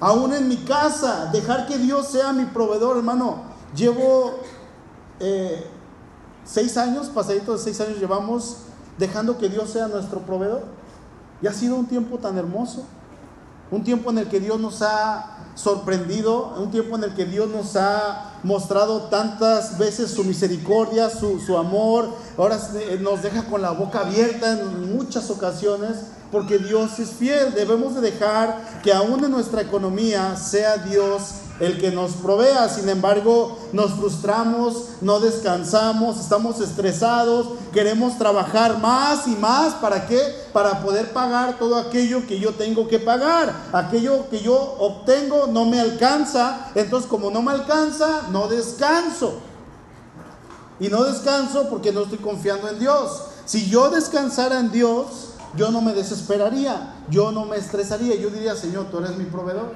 aún 0.00 0.32
en 0.32 0.48
mi 0.48 0.56
casa, 0.56 1.28
dejar 1.30 1.66
que 1.66 1.76
Dios 1.76 2.08
sea 2.08 2.32
mi 2.32 2.46
proveedor, 2.46 2.96
hermano. 2.96 3.42
Llevo 3.76 4.40
eh, 5.20 5.66
seis 6.44 6.76
años, 6.78 7.08
pasaditos 7.08 7.58
de 7.58 7.72
seis 7.72 7.86
años 7.86 8.00
llevamos 8.00 8.56
dejando 8.98 9.38
que 9.38 9.48
Dios 9.48 9.70
sea 9.70 9.88
nuestro 9.88 10.20
proveedor. 10.20 10.79
Y 11.42 11.46
ha 11.46 11.52
sido 11.52 11.76
un 11.76 11.86
tiempo 11.86 12.18
tan 12.18 12.36
hermoso, 12.36 12.84
un 13.70 13.84
tiempo 13.84 14.10
en 14.10 14.18
el 14.18 14.28
que 14.28 14.40
Dios 14.40 14.58
nos 14.60 14.82
ha 14.82 15.38
sorprendido, 15.54 16.54
un 16.58 16.70
tiempo 16.70 16.96
en 16.96 17.04
el 17.04 17.14
que 17.14 17.24
Dios 17.24 17.48
nos 17.48 17.76
ha 17.76 18.40
mostrado 18.42 19.02
tantas 19.02 19.78
veces 19.78 20.10
su 20.10 20.24
misericordia, 20.24 21.10
su, 21.10 21.56
amor, 21.56 22.08
ahora 22.36 22.58
nos 23.00 23.22
deja 23.22 23.44
con 23.44 23.62
la 23.62 23.70
boca 23.70 24.00
abierta 24.00 24.52
en 24.58 24.96
muchas 24.96 25.30
ocasiones 25.30 25.96
porque 26.32 26.58
Dios 26.58 26.98
es 26.98 27.10
fiel. 27.10 27.54
Debemos 27.54 27.94
de 27.94 28.00
dejar 28.00 28.80
que 28.82 28.92
aún 28.92 29.24
en 29.24 29.30
nuestra 29.30 29.62
economía 29.62 30.36
sea 30.36 30.78
Dios 30.78 31.34
el 31.60 31.78
que 31.78 31.90
nos 31.90 32.12
provea. 32.12 32.68
Sin 32.68 32.88
embargo, 32.88 33.58
nos 33.72 33.92
frustramos, 33.92 34.86
no 35.00 35.20
descansamos, 35.20 36.18
estamos 36.18 36.60
estresados, 36.60 37.48
queremos 37.72 38.18
trabajar 38.18 38.78
más 38.78 39.28
y 39.28 39.36
más. 39.36 39.74
¿Para 39.74 40.06
qué? 40.06 40.20
Para 40.52 40.82
poder 40.82 41.12
pagar 41.12 41.58
todo 41.58 41.76
aquello 41.76 42.26
que 42.26 42.40
yo 42.40 42.54
tengo 42.54 42.88
que 42.88 42.98
pagar. 42.98 43.54
Aquello 43.72 44.28
que 44.30 44.40
yo 44.40 44.56
obtengo 44.78 45.46
no 45.46 45.66
me 45.66 45.80
alcanza. 45.80 46.70
Entonces, 46.74 47.08
como 47.08 47.30
no 47.30 47.42
me 47.42 47.52
alcanza, 47.52 48.28
no 48.30 48.48
descanso. 48.48 49.34
Y 50.80 50.88
no 50.88 51.04
descanso 51.04 51.68
porque 51.68 51.92
no 51.92 52.02
estoy 52.02 52.18
confiando 52.18 52.68
en 52.68 52.78
Dios. 52.78 53.24
Si 53.44 53.68
yo 53.68 53.90
descansara 53.90 54.58
en 54.58 54.72
Dios, 54.72 55.30
yo 55.56 55.70
no 55.70 55.80
me 55.80 55.92
desesperaría, 55.92 56.94
yo 57.10 57.32
no 57.32 57.44
me 57.44 57.56
estresaría, 57.56 58.14
yo 58.14 58.30
diría, 58.30 58.54
Señor, 58.54 58.86
tú 58.90 58.98
eres 58.98 59.16
mi 59.16 59.24
proveedor. 59.24 59.72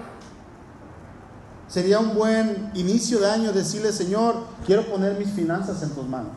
Sería 1.69 1.99
un 1.99 2.15
buen 2.15 2.71
inicio 2.75 3.21
de 3.21 3.31
año 3.31 3.53
decirle, 3.53 3.93
Señor, 3.93 4.37
quiero 4.67 4.85
poner 4.87 5.19
mis 5.19 5.31
finanzas 5.31 5.83
en 5.83 5.91
tus 5.91 6.07
manos. 6.07 6.33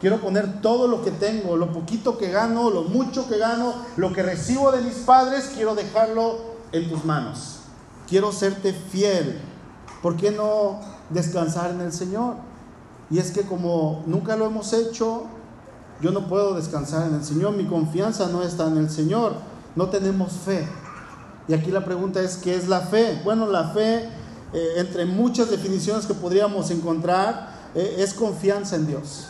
Quiero 0.00 0.20
poner 0.20 0.62
todo 0.62 0.88
lo 0.88 1.02
que 1.02 1.10
tengo, 1.10 1.56
lo 1.56 1.72
poquito 1.72 2.16
que 2.16 2.30
gano, 2.30 2.70
lo 2.70 2.84
mucho 2.84 3.28
que 3.28 3.38
gano, 3.38 3.74
lo 3.96 4.12
que 4.12 4.22
recibo 4.22 4.72
de 4.72 4.80
mis 4.80 4.94
padres, 4.94 5.50
quiero 5.54 5.74
dejarlo 5.74 6.38
en 6.72 6.88
tus 6.88 7.04
manos. 7.04 7.60
Quiero 8.08 8.32
serte 8.32 8.72
fiel. 8.72 9.38
¿Por 10.02 10.16
qué 10.16 10.30
no 10.30 10.80
descansar 11.10 11.70
en 11.70 11.82
el 11.82 11.92
Señor? 11.92 12.36
Y 13.10 13.18
es 13.18 13.30
que 13.30 13.42
como 13.42 14.02
nunca 14.06 14.36
lo 14.36 14.46
hemos 14.46 14.72
hecho, 14.72 15.24
yo 16.00 16.12
no 16.12 16.28
puedo 16.28 16.54
descansar 16.54 17.08
en 17.08 17.16
el 17.16 17.24
Señor, 17.24 17.52
mi 17.52 17.66
confianza 17.66 18.28
no 18.28 18.42
está 18.42 18.68
en 18.68 18.78
el 18.78 18.88
Señor, 18.88 19.34
no 19.76 19.90
tenemos 19.90 20.32
fe. 20.32 20.66
Y 21.48 21.54
aquí 21.54 21.70
la 21.70 21.84
pregunta 21.84 22.20
es, 22.20 22.36
¿qué 22.36 22.54
es 22.54 22.68
la 22.68 22.80
fe? 22.80 23.20
Bueno, 23.24 23.46
la 23.46 23.68
fe, 23.70 24.08
eh, 24.52 24.74
entre 24.76 25.04
muchas 25.04 25.50
definiciones 25.50 26.06
que 26.06 26.14
podríamos 26.14 26.70
encontrar, 26.70 27.50
eh, 27.74 27.96
es 27.98 28.14
confianza 28.14 28.76
en 28.76 28.86
Dios. 28.86 29.26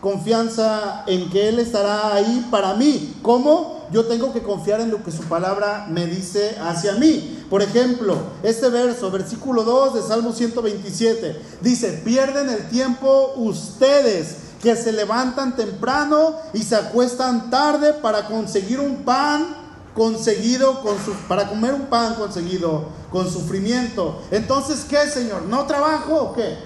Confianza 0.00 1.04
en 1.06 1.30
que 1.30 1.48
Él 1.48 1.58
estará 1.58 2.14
ahí 2.14 2.46
para 2.50 2.74
mí. 2.74 3.16
¿Cómo? 3.22 3.86
Yo 3.92 4.06
tengo 4.06 4.32
que 4.32 4.42
confiar 4.42 4.80
en 4.80 4.90
lo 4.90 5.02
que 5.02 5.12
su 5.12 5.22
palabra 5.24 5.86
me 5.88 6.06
dice 6.06 6.56
hacia 6.60 6.94
mí. 6.94 7.44
Por 7.48 7.62
ejemplo, 7.62 8.16
este 8.42 8.68
verso, 8.68 9.10
versículo 9.10 9.62
2 9.62 9.94
de 9.94 10.02
Salmo 10.02 10.32
127, 10.32 11.40
dice, 11.60 12.02
pierden 12.04 12.50
el 12.50 12.68
tiempo 12.68 13.32
ustedes 13.36 14.36
que 14.62 14.74
se 14.74 14.92
levantan 14.92 15.54
temprano 15.54 16.36
y 16.52 16.62
se 16.62 16.74
acuestan 16.74 17.50
tarde 17.50 17.92
para 17.92 18.26
conseguir 18.26 18.80
un 18.80 19.04
pan 19.04 19.65
conseguido 19.96 20.82
con 20.82 20.98
su, 20.98 21.12
para 21.26 21.48
comer 21.48 21.72
un 21.72 21.86
pan 21.86 22.14
conseguido 22.14 22.90
con 23.10 23.28
sufrimiento. 23.28 24.22
Entonces, 24.30 24.84
¿qué, 24.84 24.98
Señor? 25.08 25.42
¿No 25.44 25.64
trabajo 25.64 26.14
o 26.14 26.32
qué? 26.34 26.58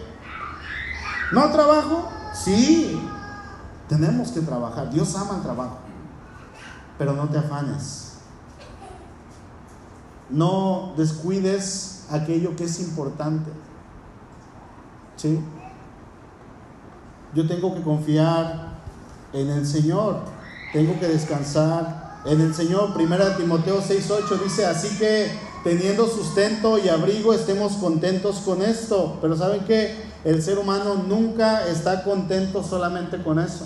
¿No 1.33 1.49
trabajo? 1.51 2.09
Sí, 2.35 3.01
tenemos 3.89 4.33
que 4.33 4.41
trabajar. 4.41 4.91
Dios 4.91 5.15
ama 5.15 5.37
el 5.37 5.43
trabajo. 5.43 5.79
Pero 6.99 7.13
no 7.13 7.29
te 7.29 7.39
afanes. 7.39 8.15
No 10.29 10.93
descuides 10.97 12.07
aquello 12.11 12.57
que 12.57 12.65
es 12.65 12.81
importante. 12.81 13.53
¿Sí? 15.17 15.41
Yo 17.33 17.47
tengo 17.47 17.75
que 17.77 17.83
confiar 17.83 18.81
en 19.33 19.51
el 19.51 19.65
Señor, 19.65 20.19
tengo 20.73 20.99
que 20.99 21.07
descansar 21.07 22.00
en 22.25 22.41
el 22.41 22.55
Señor. 22.55 22.95
Primera 22.95 23.37
Timoteo 23.37 23.81
6:8 23.81 24.43
dice, 24.43 24.67
así 24.67 24.99
que 24.99 25.31
teniendo 25.65 26.07
sustento 26.07 26.79
y 26.79 26.89
abrigo 26.89 27.33
estemos 27.33 27.75
contentos 27.75 28.37
con 28.45 28.63
esto. 28.63 29.19
Pero 29.21 29.37
¿saben 29.37 29.65
que 29.65 30.11
El 30.23 30.43
ser 30.43 30.59
humano 30.59 30.97
nunca 30.97 31.67
está 31.67 32.05
contento 32.05 32.63
solamente 32.63 33.23
con 33.23 33.39
eso. 33.39 33.65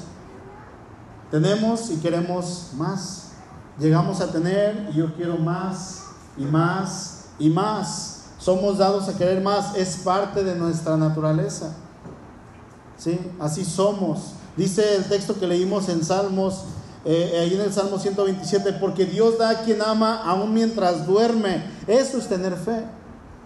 Tenemos 1.32 1.90
y 1.90 1.96
queremos 1.96 2.68
más. 2.76 3.32
Llegamos 3.80 4.20
a 4.20 4.30
tener 4.30 4.90
y 4.92 4.98
yo 4.98 5.16
quiero 5.16 5.36
más 5.36 6.04
y 6.36 6.44
más 6.44 7.24
y 7.40 7.50
más. 7.50 8.26
Somos 8.38 8.78
dados 8.78 9.08
a 9.08 9.18
querer 9.18 9.42
más. 9.42 9.74
Es 9.74 9.96
parte 9.96 10.44
de 10.44 10.54
nuestra 10.54 10.96
naturaleza. 10.96 11.74
¿sí? 12.96 13.18
Así 13.40 13.64
somos. 13.64 14.34
Dice 14.56 14.96
el 14.96 15.04
texto 15.04 15.38
que 15.38 15.46
leímos 15.46 15.88
en 15.88 16.04
Salmos, 16.04 16.64
eh, 17.04 17.38
ahí 17.40 17.54
en 17.54 17.60
el 17.60 17.72
Salmo 17.72 17.98
127, 17.98 18.74
porque 18.74 19.04
Dios 19.04 19.38
da 19.38 19.50
a 19.50 19.62
quien 19.62 19.82
ama 19.82 20.22
aún 20.24 20.54
mientras 20.54 21.06
duerme. 21.06 21.64
Eso 21.86 22.18
es 22.18 22.28
tener 22.28 22.56
fe. 22.56 22.84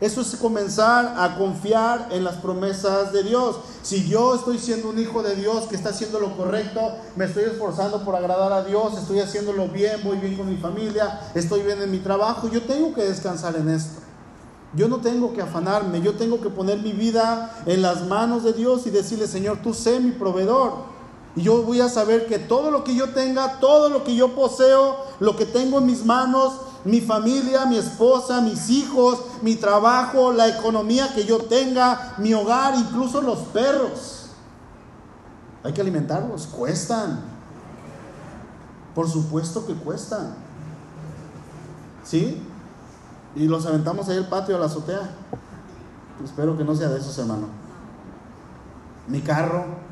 Eso 0.00 0.20
es 0.20 0.36
comenzar 0.36 1.14
a 1.18 1.36
confiar 1.36 2.08
en 2.12 2.22
las 2.22 2.36
promesas 2.36 3.12
de 3.12 3.24
Dios. 3.24 3.56
Si 3.82 4.08
yo 4.08 4.36
estoy 4.36 4.58
siendo 4.58 4.90
un 4.90 4.98
hijo 4.98 5.24
de 5.24 5.34
Dios 5.34 5.66
que 5.66 5.74
está 5.74 5.88
haciendo 5.88 6.20
lo 6.20 6.36
correcto, 6.36 6.80
me 7.16 7.24
estoy 7.24 7.44
esforzando 7.44 8.04
por 8.04 8.14
agradar 8.14 8.52
a 8.52 8.62
Dios, 8.62 8.96
estoy 8.96 9.18
haciéndolo 9.18 9.66
bien, 9.66 10.00
voy 10.04 10.18
bien 10.18 10.36
con 10.36 10.48
mi 10.48 10.56
familia, 10.56 11.18
estoy 11.34 11.62
bien 11.62 11.82
en 11.82 11.90
mi 11.90 11.98
trabajo, 11.98 12.48
yo 12.48 12.62
tengo 12.62 12.94
que 12.94 13.02
descansar 13.02 13.56
en 13.56 13.70
esto. 13.70 14.00
Yo 14.74 14.86
no 14.86 14.98
tengo 14.98 15.32
que 15.32 15.42
afanarme, 15.42 16.00
yo 16.00 16.14
tengo 16.14 16.40
que 16.40 16.50
poner 16.50 16.78
mi 16.78 16.92
vida 16.92 17.62
en 17.66 17.82
las 17.82 18.06
manos 18.06 18.44
de 18.44 18.52
Dios 18.52 18.86
y 18.86 18.90
decirle, 18.90 19.26
Señor, 19.26 19.58
tú 19.62 19.74
sé 19.74 19.98
mi 19.98 20.12
proveedor. 20.12 20.97
Y 21.38 21.42
yo 21.42 21.62
voy 21.62 21.80
a 21.80 21.88
saber 21.88 22.26
que 22.26 22.40
todo 22.40 22.72
lo 22.72 22.82
que 22.82 22.96
yo 22.96 23.10
tenga, 23.10 23.60
todo 23.60 23.90
lo 23.90 24.02
que 24.02 24.16
yo 24.16 24.34
poseo, 24.34 24.96
lo 25.20 25.36
que 25.36 25.46
tengo 25.46 25.78
en 25.78 25.86
mis 25.86 26.04
manos, 26.04 26.54
mi 26.84 27.00
familia, 27.00 27.64
mi 27.64 27.76
esposa, 27.76 28.40
mis 28.40 28.68
hijos, 28.70 29.20
mi 29.40 29.54
trabajo, 29.54 30.32
la 30.32 30.48
economía 30.48 31.14
que 31.14 31.24
yo 31.24 31.38
tenga, 31.38 32.16
mi 32.18 32.34
hogar, 32.34 32.74
incluso 32.74 33.22
los 33.22 33.38
perros. 33.50 34.30
Hay 35.62 35.72
que 35.72 35.80
alimentarlos, 35.80 36.48
cuestan. 36.48 37.20
Por 38.92 39.08
supuesto 39.08 39.64
que 39.64 39.74
cuestan. 39.74 40.34
¿Sí? 42.02 42.42
Y 43.36 43.46
los 43.46 43.64
aventamos 43.64 44.08
ahí 44.08 44.16
al 44.16 44.28
patio, 44.28 44.56
a 44.56 44.58
la 44.58 44.66
azotea. 44.66 45.08
Espero 46.24 46.58
que 46.58 46.64
no 46.64 46.74
sea 46.74 46.88
de 46.88 46.98
esos, 46.98 47.16
hermano. 47.16 47.46
Mi 49.06 49.20
carro, 49.20 49.86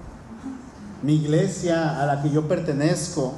mi 1.06 1.14
iglesia 1.14 2.02
a 2.02 2.04
la 2.04 2.20
que 2.20 2.30
yo 2.30 2.48
pertenezco, 2.48 3.34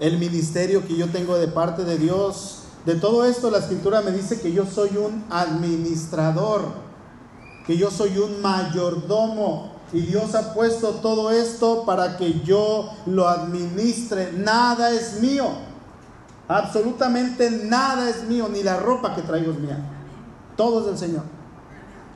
el 0.00 0.18
ministerio 0.18 0.86
que 0.86 0.98
yo 0.98 1.08
tengo 1.08 1.38
de 1.38 1.48
parte 1.48 1.82
de 1.84 1.96
Dios. 1.96 2.64
De 2.84 2.94
todo 2.94 3.24
esto 3.24 3.50
la 3.50 3.58
escritura 3.58 4.02
me 4.02 4.12
dice 4.12 4.38
que 4.38 4.52
yo 4.52 4.66
soy 4.66 4.98
un 4.98 5.24
administrador, 5.30 6.60
que 7.66 7.78
yo 7.78 7.90
soy 7.90 8.18
un 8.18 8.42
mayordomo. 8.42 9.72
Y 9.94 10.02
Dios 10.02 10.34
ha 10.34 10.52
puesto 10.52 10.90
todo 10.96 11.30
esto 11.30 11.84
para 11.86 12.18
que 12.18 12.40
yo 12.40 12.90
lo 13.06 13.26
administre. 13.26 14.32
Nada 14.32 14.90
es 14.90 15.18
mío. 15.18 15.46
Absolutamente 16.48 17.50
nada 17.50 18.10
es 18.10 18.24
mío, 18.24 18.46
ni 18.52 18.62
la 18.62 18.76
ropa 18.76 19.14
que 19.14 19.22
traigo 19.22 19.52
es 19.52 19.58
mía. 19.58 19.78
Todo 20.54 20.80
es 20.80 20.86
del 20.86 20.98
Señor. 20.98 21.35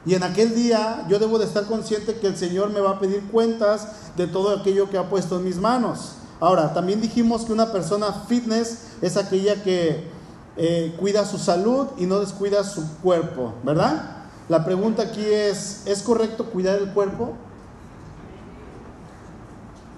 Y 0.07 0.15
en 0.15 0.23
aquel 0.23 0.55
día 0.55 1.07
yo 1.09 1.19
debo 1.19 1.39
de 1.39 1.45
estar 1.45 1.67
consciente 1.67 2.17
que 2.17 2.27
el 2.27 2.37
Señor 2.37 2.71
me 2.71 2.81
va 2.81 2.93
a 2.93 2.99
pedir 2.99 3.23
cuentas 3.31 3.89
de 4.17 4.27
todo 4.27 4.57
aquello 4.57 4.89
que 4.89 4.99
ha 4.99 5.09
puesto 5.11 5.37
en 5.37 5.45
mis 5.45 5.57
manos. 5.57 6.15
Ahora, 6.41 6.73
también 6.73 7.03
dijimos 7.03 7.45
que 7.45 7.53
una 7.53 7.71
persona 7.71 8.13
fitness 8.27 8.79
es 9.03 9.19
aquella 9.19 9.63
que 9.63 10.09
eh, 10.57 10.97
cuida 10.99 11.27
su 11.27 11.37
salud 11.39 11.89
y 11.99 12.07
no 12.07 12.19
descuida 12.19 12.65
su 12.65 12.97
cuerpo, 12.99 13.53
¿verdad? 13.63 14.17
La 14.49 14.65
pregunta 14.65 15.03
aquí 15.03 15.25
es, 15.25 15.83
¿es 15.87 16.03
correcto 16.03 16.47
cuidar 16.47 16.79
el 16.79 16.93
cuerpo? 16.93 17.35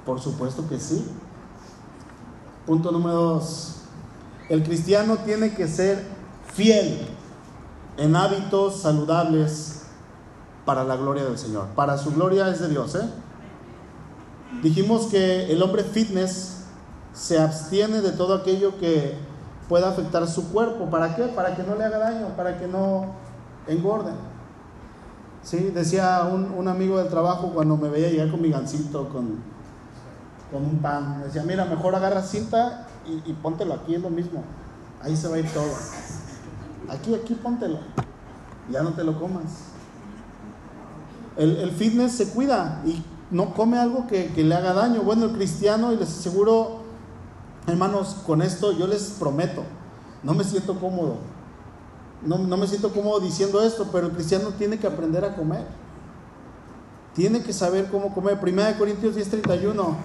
Por 0.04 0.20
supuesto 0.20 0.68
que 0.68 0.80
sí. 0.80 1.06
Punto 2.66 2.90
número 2.90 3.14
dos. 3.14 3.76
El 4.48 4.64
cristiano 4.64 5.18
tiene 5.24 5.54
que 5.54 5.68
ser 5.68 6.04
fiel 6.52 7.06
en 7.96 8.16
hábitos 8.16 8.82
saludables 8.82 9.71
para 10.64 10.84
la 10.84 10.96
gloria 10.96 11.24
del 11.24 11.38
Señor. 11.38 11.68
Para 11.74 11.98
su 11.98 12.12
gloria 12.12 12.48
es 12.48 12.60
de 12.60 12.68
Dios, 12.68 12.94
¿eh? 12.94 13.08
Dijimos 14.62 15.06
que 15.06 15.50
el 15.50 15.62
hombre 15.62 15.82
fitness 15.82 16.64
se 17.12 17.38
abstiene 17.40 18.00
de 18.00 18.12
todo 18.12 18.34
aquello 18.34 18.78
que 18.78 19.16
pueda 19.68 19.88
afectar 19.88 20.26
su 20.28 20.52
cuerpo. 20.52 20.90
¿Para 20.90 21.16
qué? 21.16 21.24
Para 21.24 21.56
que 21.56 21.62
no 21.62 21.74
le 21.74 21.84
haga 21.84 21.98
daño, 21.98 22.28
para 22.36 22.58
que 22.58 22.66
no 22.66 23.06
engorde. 23.66 24.12
Sí, 25.42 25.70
decía 25.74 26.28
un, 26.30 26.68
amigo 26.68 26.98
del 26.98 27.08
trabajo 27.08 27.50
cuando 27.52 27.76
me 27.76 27.88
veía 27.88 28.10
llegar 28.10 28.30
con 28.30 28.40
mi 28.40 28.50
gancito, 28.50 29.08
con, 29.08 29.40
con 30.52 30.64
un 30.64 30.78
pan, 30.78 31.22
decía, 31.24 31.42
mira, 31.42 31.64
mejor 31.64 31.94
agarra 31.96 32.22
cinta 32.22 32.86
y, 33.06 33.30
y 33.30 33.32
póntelo 33.32 33.74
aquí, 33.74 33.96
es 33.96 34.02
lo 34.02 34.10
mismo. 34.10 34.44
Ahí 35.00 35.16
se 35.16 35.26
va 35.26 35.36
a 35.36 35.38
ir 35.40 35.50
todo. 35.50 35.72
Aquí, 36.88 37.14
aquí 37.14 37.34
póntelo. 37.34 37.78
Ya 38.70 38.82
no 38.82 38.92
te 38.92 39.02
lo 39.02 39.18
comas. 39.18 39.71
El, 41.36 41.70
fitness 41.70 42.12
se 42.12 42.28
cuida 42.28 42.82
y 42.84 43.02
no 43.30 43.54
come 43.54 43.78
algo 43.78 44.06
que, 44.06 44.30
le 44.36 44.54
haga 44.54 44.72
daño. 44.72 45.02
Bueno, 45.02 45.26
el 45.26 45.32
cristiano, 45.32 45.92
y 45.92 45.96
les 45.96 46.08
aseguro, 46.08 46.82
hermanos, 47.66 48.16
con 48.26 48.42
esto 48.42 48.72
yo 48.72 48.86
les 48.86 49.14
prometo, 49.18 49.62
no 50.22 50.34
me 50.34 50.44
siento 50.44 50.78
cómodo. 50.78 51.16
No, 52.24 52.38
no 52.38 52.56
me 52.56 52.66
siento 52.66 52.92
cómodo 52.92 53.18
diciendo 53.20 53.62
esto, 53.62 53.88
pero 53.90 54.06
el 54.06 54.12
cristiano 54.12 54.50
tiene 54.50 54.78
que 54.78 54.86
aprender 54.86 55.24
a 55.24 55.34
comer. 55.34 55.66
Tiene 57.14 57.42
que 57.42 57.52
saber 57.52 57.90
cómo 57.90 58.14
comer. 58.14 58.40
Primera 58.40 58.68
de 58.68 58.78
Corintios 58.78 59.16
10:31. 59.16 59.96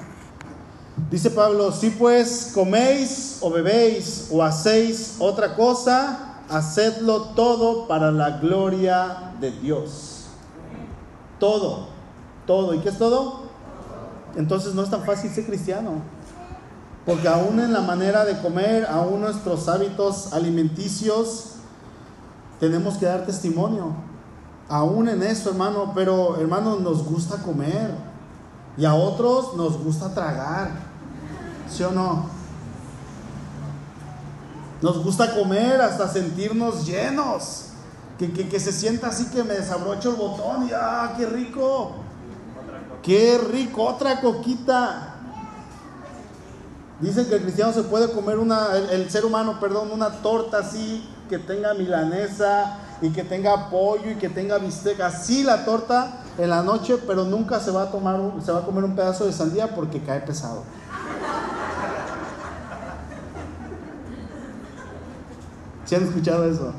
Dice 1.12 1.30
Pablo, 1.30 1.72
si 1.72 1.92
pues 1.92 2.52
coméis 2.56 3.38
o 3.42 3.52
bebéis 3.52 4.30
o 4.32 4.44
hacéis 4.44 5.16
otra 5.20 5.56
cosa, 5.56 6.42
hacedlo 6.50 7.22
todo 7.36 7.88
para 7.88 8.12
la 8.12 8.40
gloria 8.40 9.34
de 9.40 9.52
Dios. 9.52 10.17
Todo 11.40 11.98
todo. 12.48 12.74
¿Y 12.74 12.80
qué 12.80 12.90
es 12.90 12.98
todo? 12.98 13.42
Entonces 14.36 14.74
no 14.74 14.82
es 14.82 14.90
tan 14.90 15.04
fácil 15.04 15.30
ser 15.30 15.46
cristiano. 15.46 16.02
Porque 17.06 17.28
aún 17.28 17.60
en 17.60 17.72
la 17.72 17.82
manera 17.82 18.26
de 18.26 18.42
comer, 18.42 18.88
aún 18.90 19.22
nuestros 19.22 19.68
hábitos 19.68 20.34
alimenticios, 20.34 21.52
tenemos 22.60 22.98
que 22.98 23.06
dar 23.06 23.26
testimonio. 23.26 23.94
Aún 24.68 25.08
en 25.08 25.22
eso, 25.22 25.50
hermano, 25.52 25.92
pero 25.94 26.38
hermano, 26.38 26.78
nos 26.80 27.04
gusta 27.04 27.38
comer. 27.38 27.94
Y 28.78 28.86
a 28.86 28.96
otros 28.96 29.56
nos 29.56 29.78
gusta 29.78 30.14
tragar. 30.14 30.72
¿Sí 31.70 31.84
o 31.84 31.92
no? 31.92 32.26
Nos 34.82 35.04
gusta 35.04 35.34
comer 35.34 35.82
hasta 35.82 36.08
sentirnos 36.08 36.86
llenos. 36.86 37.67
Que, 38.18 38.32
que 38.32 38.60
se 38.60 38.72
sienta 38.72 39.08
así 39.08 39.26
que 39.28 39.44
me 39.44 39.54
desabrocho 39.54 40.10
el 40.10 40.16
botón 40.16 40.68
y 40.68 40.72
¡ah, 40.74 41.14
qué 41.18 41.26
rico! 41.26 42.08
Qué 43.08 43.38
rico, 43.38 43.84
otra 43.84 44.20
coquita. 44.20 45.16
Dicen 47.00 47.26
que 47.28 47.36
el 47.36 47.42
cristiano 47.44 47.72
se 47.72 47.84
puede 47.84 48.12
comer 48.12 48.38
una, 48.38 48.76
el, 48.76 49.10
ser 49.10 49.24
humano, 49.24 49.60
perdón, 49.62 49.92
una 49.94 50.10
torta 50.22 50.58
así, 50.58 51.08
que 51.30 51.38
tenga 51.38 51.74
milanesa 51.74 52.80
y 53.02 53.12
que 53.12 53.24
tenga 53.24 53.70
pollo 53.70 54.12
y 54.12 54.16
que 54.16 54.28
tenga 54.30 54.58
bistec. 54.58 55.00
Así 55.00 55.44
la 55.44 55.64
torta 55.64 56.24
en 56.38 56.50
la 56.50 56.64
noche, 56.64 56.98
pero 57.08 57.24
nunca 57.24 57.60
se 57.60 57.72
va 57.72 57.84
a 57.84 57.92
tomar, 57.92 58.20
se 58.44 58.52
va 58.52 58.60
a 58.60 58.66
comer 58.66 58.84
un 58.84 58.96
pedazo 58.96 59.26
de 59.26 59.32
sandía 59.32 59.74
porque 59.74 60.02
cae 60.02 60.22
pesado. 60.22 60.64
¿Sí 65.86 65.96
han 65.96 66.04
escuchado 66.04 66.44
eso? 66.44 66.74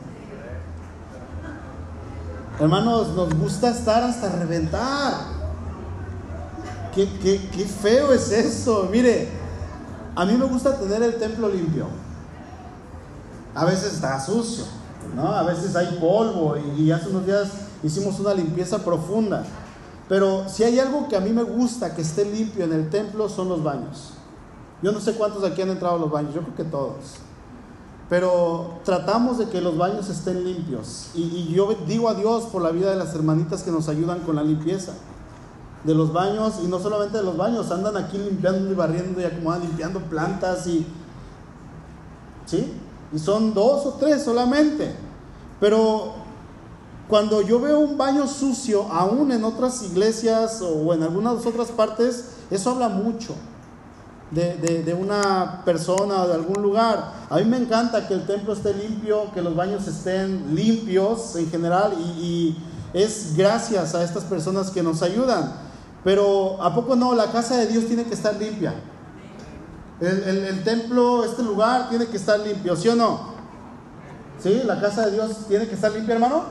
Hermanos, 2.61 3.11
nos 3.15 3.33
gusta 3.35 3.71
estar 3.71 4.03
hasta 4.03 4.31
reventar. 4.31 5.15
Qué, 6.93 7.07
feo 7.81 8.13
es 8.13 8.33
eso. 8.33 8.89
Mire, 8.91 9.29
a 10.17 10.25
mí 10.25 10.33
me 10.37 10.45
gusta 10.45 10.77
tener 10.77 11.01
el 11.05 11.15
templo 11.19 11.49
limpio. 11.49 11.87
A 13.55 13.65
veces 13.65 13.95
está 13.95 14.19
sucio, 14.21 14.65
¿no? 15.15 15.29
A 15.33 15.45
veces 15.45 15.77
hay 15.77 15.99
polvo 16.01 16.57
y, 16.77 16.91
hace 16.91 17.09
unos 17.11 17.27
días 17.27 17.49
hicimos 17.85 18.19
una 18.19 18.35
limpieza 18.35 18.79
profunda. 18.79 19.45
Pero 20.09 20.49
si 20.49 20.65
hay 20.65 20.81
algo 20.81 21.09
que 21.09 21.17
a 21.17 21.21
mí 21.21 21.31
me 21.31 21.45
gusta 21.45 21.95
que 21.95 22.03
esté 22.03 22.25
limpio 22.25 22.65
en 22.65 22.73
el 22.73 22.91
templo 22.91 23.29
son 23.29 23.49
los 23.49 23.63
baños. 23.63 24.15
Yo 24.83 24.91
no 24.91 25.01
sé 25.01 25.13
cuántos 25.13 25.45
aquí 25.45 25.63
han 25.63 25.71
entrado 25.71 25.95
a 25.95 25.99
los 25.99 26.11
baños, 26.11 26.35
yo 26.35 26.41
creo 26.43 26.57
que 26.57 26.65
todos. 26.65 27.28
Pero 28.09 28.81
tratamos 28.85 29.39
de 29.39 29.49
que 29.49 29.61
los 29.61 29.77
baños 29.77 30.09
estén 30.09 30.45
limpios. 30.45 31.11
Y, 31.15 31.53
yo 31.53 31.69
digo 31.87 32.09
a 32.09 32.15
Dios 32.15 32.45
por 32.45 32.63
la 32.63 32.71
vida 32.71 32.91
de 32.91 32.97
las 32.97 33.15
hermanitas 33.15 33.63
que 33.63 33.71
nos 33.71 33.89
ayudan 33.89 34.21
con 34.21 34.37
la 34.37 34.43
limpieza 34.43 34.95
de 35.85 35.95
los 35.95 36.13
baños 36.13 36.55
y 36.63 36.67
no 36.67 36.81
solamente 36.81 37.19
de 37.19 37.23
los 37.23 37.37
baños, 37.37 37.71
andan 37.71 37.97
aquí 37.97 38.19
limpiando 38.19 38.71
y 38.71 38.75
barriendo 38.75 39.21
y 39.21 39.25
acomodando, 39.25 39.67
limpiando 39.67 40.01
plantas 40.01 40.67
y... 40.67 40.87
¿Sí? 42.47 42.73
Y 43.13 43.19
son 43.19 43.53
dos 43.53 43.85
o 43.85 43.93
tres 43.95 44.25
solamente. 44.25 44.95
Pero 45.61 46.15
cuando 47.09 47.43
yo 47.43 47.61
veo 47.61 47.79
un 47.79 47.99
baño 47.99 48.27
sucio, 48.27 48.91
aún 48.91 49.33
en 49.33 49.45
otras 49.45 49.83
iglesias 49.83 50.63
o 50.63 50.95
en 50.95 51.03
algunas 51.03 51.45
otras 51.45 51.69
partes, 51.69 52.31
eso 52.51 52.71
habla 52.71 52.89
mucho 52.89 53.35
de, 54.31 54.97
una 54.99 55.63
persona 55.65 56.23
o 56.23 56.29
de 56.29 56.35
algún 56.35 56.63
lugar. 56.63 57.13
A 57.31 57.39
mí 57.39 57.45
me 57.45 57.57
encanta 57.57 58.07
que 58.07 58.15
el 58.15 58.27
templo 58.27 58.53
esté 58.53 58.75
limpio, 58.75 59.31
que 59.33 59.43
los 59.43 59.55
baños 59.55 59.87
estén 59.87 60.55
limpios 60.55 61.37
en 61.37 61.51
general 61.51 61.93
y, 61.99 62.57
es 62.95 63.37
gracias 63.37 63.95
a 63.95 64.03
estas 64.03 64.25
personas 64.25 64.71
que 64.71 64.83
nos 64.83 65.03
ayudan. 65.03 65.53
Pero 66.03 66.57
¿a 66.63 66.75
poco 66.75 66.97
no? 66.97 67.15
La 67.15 67.31
casa 67.31 67.59
de 67.59 67.67
Dios 67.67 67.87
tiene 67.87 68.05
que 68.05 68.15
estar 68.15 68.35
limpia. 68.37 68.73
El, 70.01 70.65
templo, 70.65 71.23
este 71.23 71.43
lugar 71.43 71.91
tiene 71.91 72.07
que 72.07 72.17
estar 72.17 72.41
limpio, 72.41 72.75
¿sí 72.77 72.89
o 72.89 72.97
no? 72.97 73.35
¿Sí? 74.43 74.63
La 74.65 74.81
casa 74.81 75.05
de 75.05 75.13
Dios 75.13 75.49
tiene 75.49 75.69
que 75.69 75.75
estar 75.75 75.93
limpia, 75.93 76.15
hermano. 76.15 76.45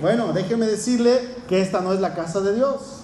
Bueno, 0.00 0.32
déjeme 0.32 0.66
decirle 0.66 1.36
que 1.48 1.60
esta 1.60 1.80
no 1.80 1.92
es 1.92 2.00
la 2.00 2.14
casa 2.14 2.40
de 2.40 2.56
Dios. 2.56 3.02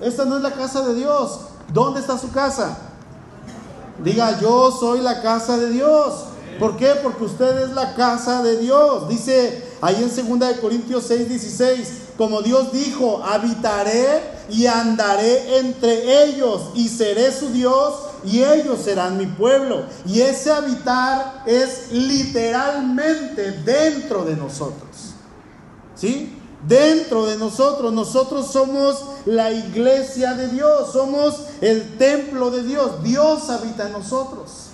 Esta 0.00 0.24
no 0.24 0.38
es 0.38 0.42
la 0.42 0.52
casa 0.52 0.88
de 0.88 0.94
Dios. 0.94 1.40
¿Dónde 1.72 2.00
está 2.00 2.18
su 2.18 2.30
casa? 2.30 2.76
Diga, 4.02 4.40
yo 4.40 4.70
soy 4.72 5.00
la 5.00 5.22
casa 5.22 5.56
de 5.56 5.70
Dios. 5.70 6.24
¿Por 6.58 6.76
qué? 6.76 6.92
Porque 7.02 7.24
usted 7.24 7.64
es 7.64 7.70
la 7.70 7.94
casa 7.94 8.42
de 8.42 8.58
Dios. 8.58 9.08
Dice 9.08 9.64
ahí 9.80 9.96
en 10.02 10.38
2 10.38 10.52
Corintios 10.60 11.04
6, 11.08 11.28
16, 11.28 11.92
como 12.16 12.42
Dios 12.42 12.72
dijo, 12.72 13.22
habitaré 13.24 14.22
y 14.50 14.66
andaré 14.66 15.58
entre 15.58 16.24
ellos 16.24 16.70
y 16.74 16.88
seré 16.88 17.32
su 17.32 17.48
Dios 17.48 17.94
y 18.24 18.42
ellos 18.42 18.80
serán 18.82 19.16
mi 19.16 19.26
pueblo. 19.26 19.84
Y 20.06 20.20
ese 20.20 20.52
habitar 20.52 21.42
es 21.46 21.90
literalmente 21.90 23.52
dentro 23.64 24.24
de 24.24 24.36
nosotros. 24.36 25.14
¿Sí? 25.94 26.41
Dentro 26.68 27.26
de 27.26 27.36
nosotros, 27.36 27.92
nosotros 27.92 28.52
somos 28.52 29.04
la 29.26 29.52
iglesia 29.52 30.34
de 30.34 30.48
Dios, 30.48 30.92
somos 30.92 31.40
el 31.60 31.96
templo 31.98 32.50
de 32.50 32.62
Dios, 32.62 33.02
Dios 33.02 33.50
habita 33.50 33.88
en 33.88 33.92
nosotros. 33.92 34.68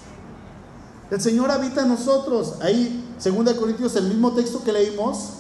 El 1.11 1.21
Señor 1.21 1.51
habita 1.51 1.83
en 1.83 1.89
nosotros. 1.89 2.57
Ahí, 2.61 3.05
2 3.23 3.55
Corintios, 3.55 3.97
el 3.97 4.09
mismo 4.09 4.33
texto 4.33 4.63
que 4.63 4.73
leímos, 4.73 5.31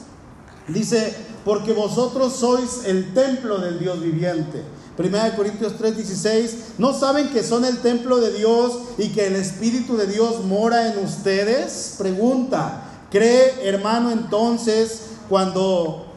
dice, 0.66 1.14
porque 1.44 1.74
vosotros 1.74 2.34
sois 2.36 2.84
el 2.86 3.12
templo 3.12 3.58
del 3.58 3.78
Dios 3.78 4.00
viviente. 4.00 4.64
1 4.96 5.36
Corintios 5.36 5.74
3:16, 5.78 6.50
¿no 6.78 6.92
saben 6.92 7.28
que 7.28 7.44
son 7.44 7.64
el 7.64 7.78
templo 7.78 8.18
de 8.18 8.32
Dios 8.32 8.72
y 8.96 9.10
que 9.10 9.26
el 9.28 9.36
Espíritu 9.36 9.96
de 9.96 10.06
Dios 10.06 10.44
mora 10.44 10.92
en 10.92 11.04
ustedes? 11.04 11.94
Pregunta, 11.98 12.82
¿cree 13.10 13.68
hermano 13.68 14.10
entonces 14.10 15.02
cuando 15.28 16.07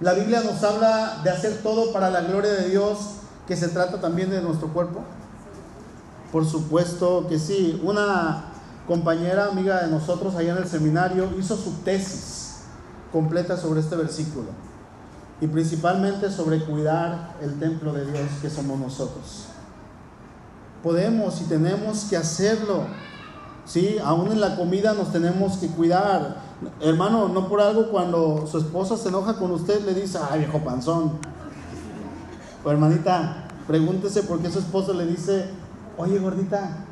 la 0.00 0.12
Biblia 0.12 0.42
nos 0.42 0.62
habla 0.62 1.20
de 1.22 1.30
hacer 1.30 1.62
todo 1.62 1.92
para 1.92 2.10
la 2.10 2.22
gloria 2.22 2.52
de 2.52 2.68
Dios, 2.68 2.98
que 3.46 3.56
se 3.56 3.68
trata 3.68 4.00
también 4.00 4.30
de 4.30 4.40
nuestro 4.40 4.68
cuerpo? 4.68 5.00
Por 6.32 6.46
supuesto 6.46 7.26
que 7.28 7.38
sí. 7.38 7.80
Una 7.84 8.46
compañera 8.86 9.46
amiga 9.46 9.82
de 9.82 9.90
nosotros 9.90 10.34
allá 10.34 10.52
en 10.52 10.58
el 10.58 10.68
seminario 10.68 11.30
hizo 11.38 11.56
su 11.56 11.72
tesis 11.84 12.64
completa 13.12 13.56
sobre 13.56 13.80
este 13.80 13.96
versículo 13.96 14.48
y 15.40 15.46
principalmente 15.46 16.30
sobre 16.30 16.64
cuidar 16.64 17.36
el 17.40 17.58
templo 17.58 17.92
de 17.92 18.06
Dios 18.06 18.28
que 18.40 18.50
somos 18.50 18.78
nosotros. 18.78 19.46
Podemos 20.82 21.40
y 21.40 21.44
tenemos 21.44 22.04
que 22.04 22.16
hacerlo. 22.16 22.86
Sí, 23.64 23.96
aún 24.04 24.32
en 24.32 24.40
la 24.40 24.56
comida 24.56 24.92
nos 24.92 25.12
tenemos 25.12 25.56
que 25.56 25.68
cuidar. 25.68 26.36
Hermano, 26.80 27.28
no 27.28 27.48
por 27.48 27.60
algo 27.60 27.90
cuando 27.90 28.46
su 28.46 28.58
esposa 28.58 28.96
se 28.96 29.08
enoja 29.08 29.36
con 29.36 29.50
usted 29.50 29.84
le 29.84 29.94
dice, 29.94 30.18
ay 30.30 30.40
viejo 30.40 30.58
panzón. 30.60 31.12
O 32.64 32.70
hermanita, 32.70 33.48
pregúntese 33.66 34.22
por 34.22 34.40
qué 34.40 34.50
su 34.50 34.58
esposo 34.58 34.94
le 34.94 35.06
dice, 35.06 35.50
oye 35.98 36.18
gordita. 36.18 36.84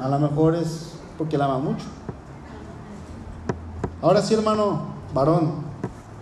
A 0.00 0.08
lo 0.08 0.18
mejor 0.18 0.54
es 0.54 0.92
porque 1.18 1.38
la 1.38 1.46
ama 1.46 1.58
mucho. 1.58 1.86
Ahora 4.02 4.22
sí, 4.22 4.34
hermano, 4.34 4.86
varón, 5.14 5.64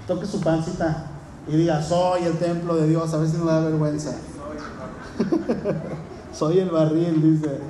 toque 0.06 0.26
su 0.26 0.40
pancita 0.40 1.06
y 1.46 1.56
diga, 1.56 1.82
soy 1.82 2.24
el 2.24 2.38
templo 2.38 2.76
de 2.76 2.88
Dios, 2.88 3.12
a 3.12 3.18
ver 3.18 3.28
si 3.28 3.36
no 3.36 3.44
le 3.44 3.52
da 3.52 3.60
vergüenza. 3.60 4.14
soy 6.32 6.60
el 6.60 6.70
barril, 6.70 7.20
dice. 7.20 7.60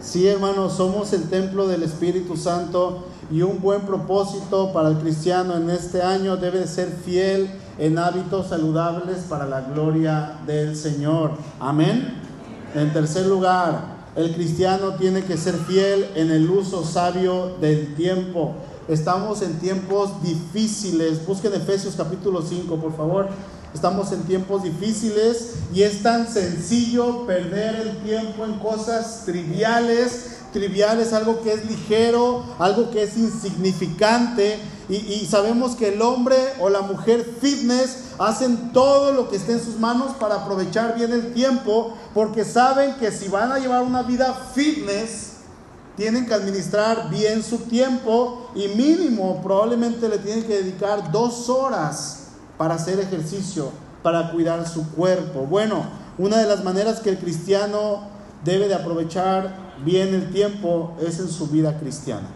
Sí, 0.00 0.26
hermano, 0.26 0.70
somos 0.70 1.12
el 1.12 1.28
templo 1.28 1.66
del 1.66 1.82
Espíritu 1.82 2.36
Santo 2.36 3.04
y 3.30 3.42
un 3.42 3.60
buen 3.60 3.82
propósito 3.82 4.72
para 4.72 4.88
el 4.88 4.98
cristiano 4.98 5.56
en 5.56 5.68
este 5.70 6.02
año 6.02 6.36
debe 6.36 6.66
ser 6.66 6.88
fiel 7.04 7.50
en 7.78 7.98
hábitos 7.98 8.48
saludables 8.48 9.18
para 9.28 9.46
la 9.46 9.60
gloria 9.60 10.38
del 10.46 10.76
Señor. 10.76 11.32
Amén. 11.60 12.14
En 12.74 12.92
tercer 12.92 13.26
lugar, 13.26 13.98
el 14.16 14.34
cristiano 14.34 14.94
tiene 14.94 15.22
que 15.24 15.36
ser 15.36 15.54
fiel 15.54 16.08
en 16.14 16.30
el 16.30 16.50
uso 16.50 16.84
sabio 16.84 17.56
del 17.60 17.94
tiempo. 17.94 18.54
Estamos 18.88 19.42
en 19.42 19.58
tiempos 19.58 20.22
difíciles. 20.22 21.24
Busquen 21.26 21.52
Efesios 21.54 21.94
capítulo 21.96 22.42
5, 22.42 22.76
por 22.76 22.96
favor. 22.96 23.28
Estamos 23.74 24.10
en 24.12 24.22
tiempos 24.22 24.62
difíciles 24.62 25.56
y 25.74 25.82
es 25.82 26.02
tan 26.02 26.26
sencillo 26.26 27.26
perder 27.26 27.74
el 27.76 27.98
tiempo 27.98 28.46
en 28.46 28.54
cosas 28.54 29.24
triviales. 29.26 30.37
Triviales, 30.58 31.12
algo 31.12 31.40
que 31.42 31.52
es 31.52 31.64
ligero, 31.66 32.44
algo 32.58 32.90
que 32.90 33.04
es 33.04 33.16
insignificante. 33.16 34.58
Y, 34.88 34.96
y 34.96 35.26
sabemos 35.26 35.76
que 35.76 35.94
el 35.94 36.02
hombre 36.02 36.36
o 36.58 36.68
la 36.68 36.80
mujer 36.80 37.24
fitness 37.40 38.14
hacen 38.18 38.72
todo 38.72 39.12
lo 39.12 39.28
que 39.28 39.36
esté 39.36 39.52
en 39.52 39.64
sus 39.64 39.78
manos 39.78 40.16
para 40.18 40.36
aprovechar 40.36 40.96
bien 40.96 41.12
el 41.12 41.32
tiempo, 41.32 41.94
porque 42.12 42.44
saben 42.44 42.94
que 42.94 43.12
si 43.12 43.28
van 43.28 43.52
a 43.52 43.58
llevar 43.58 43.84
una 43.84 44.02
vida 44.02 44.34
fitness, 44.52 45.34
tienen 45.96 46.26
que 46.26 46.34
administrar 46.34 47.08
bien 47.10 47.42
su 47.42 47.58
tiempo 47.58 48.50
y 48.54 48.68
mínimo 48.68 49.40
probablemente 49.42 50.08
le 50.08 50.18
tienen 50.18 50.44
que 50.44 50.62
dedicar 50.62 51.10
dos 51.12 51.48
horas 51.48 52.28
para 52.56 52.74
hacer 52.74 52.98
ejercicio, 52.98 53.70
para 54.02 54.30
cuidar 54.32 54.66
su 54.68 54.88
cuerpo. 54.90 55.40
Bueno, 55.40 55.84
una 56.16 56.38
de 56.38 56.46
las 56.46 56.64
maneras 56.64 57.00
que 57.00 57.10
el 57.10 57.18
cristiano 57.18 58.02
debe 58.44 58.68
de 58.68 58.74
aprovechar 58.74 59.67
bien 59.84 60.14
el 60.14 60.30
tiempo 60.32 60.96
es 61.00 61.18
en 61.18 61.28
su 61.28 61.48
vida 61.48 61.78
cristiana. 61.78 62.28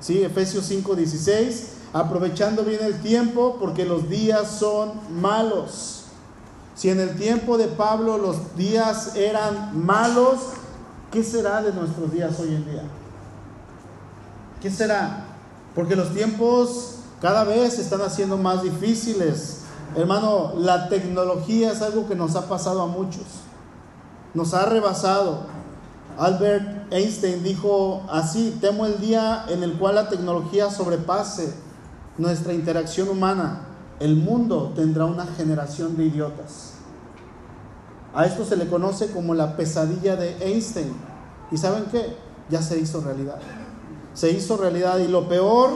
¿Sí? 0.00 0.22
Efesios 0.22 0.70
5:16 0.70 1.82
aprovechando 1.92 2.64
bien 2.64 2.80
el 2.82 3.00
tiempo 3.00 3.56
porque 3.60 3.84
los 3.84 4.08
días 4.08 4.50
son 4.50 4.92
malos. 5.10 6.04
Si 6.74 6.88
en 6.88 7.00
el 7.00 7.16
tiempo 7.16 7.58
de 7.58 7.68
Pablo 7.68 8.16
los 8.16 8.56
días 8.56 9.14
eran 9.14 9.84
malos, 9.84 10.38
¿qué 11.10 11.22
será 11.22 11.62
de 11.62 11.72
nuestros 11.72 12.10
días 12.12 12.38
hoy 12.40 12.54
en 12.54 12.64
día? 12.64 12.82
¿Qué 14.60 14.70
será? 14.70 15.26
Porque 15.74 15.96
los 15.96 16.14
tiempos 16.14 16.96
cada 17.20 17.44
vez 17.44 17.74
se 17.74 17.82
están 17.82 18.00
haciendo 18.00 18.36
más 18.36 18.62
difíciles. 18.62 19.58
Hermano, 19.94 20.54
la 20.56 20.88
tecnología 20.88 21.72
es 21.72 21.82
algo 21.82 22.08
que 22.08 22.14
nos 22.14 22.34
ha 22.36 22.48
pasado 22.48 22.80
a 22.82 22.86
muchos. 22.86 23.24
Nos 24.32 24.54
ha 24.54 24.64
rebasado. 24.64 25.46
Albert 26.18 26.92
Einstein 26.92 27.42
dijo 27.42 28.02
así, 28.10 28.58
temo 28.60 28.86
el 28.86 29.00
día 29.00 29.46
en 29.48 29.62
el 29.62 29.74
cual 29.74 29.96
la 29.96 30.08
tecnología 30.08 30.70
sobrepase 30.70 31.54
nuestra 32.18 32.52
interacción 32.52 33.08
humana, 33.08 33.62
el 33.98 34.16
mundo 34.16 34.72
tendrá 34.74 35.06
una 35.06 35.26
generación 35.26 35.96
de 35.96 36.06
idiotas. 36.06 36.74
A 38.14 38.26
esto 38.26 38.44
se 38.44 38.56
le 38.56 38.68
conoce 38.68 39.10
como 39.10 39.34
la 39.34 39.56
pesadilla 39.56 40.16
de 40.16 40.36
Einstein. 40.40 40.92
¿Y 41.50 41.56
saben 41.56 41.84
qué? 41.90 42.16
Ya 42.50 42.60
se 42.60 42.78
hizo 42.78 43.00
realidad. 43.00 43.38
Se 44.12 44.30
hizo 44.30 44.56
realidad 44.58 44.98
y 44.98 45.08
lo 45.08 45.28
peor 45.28 45.70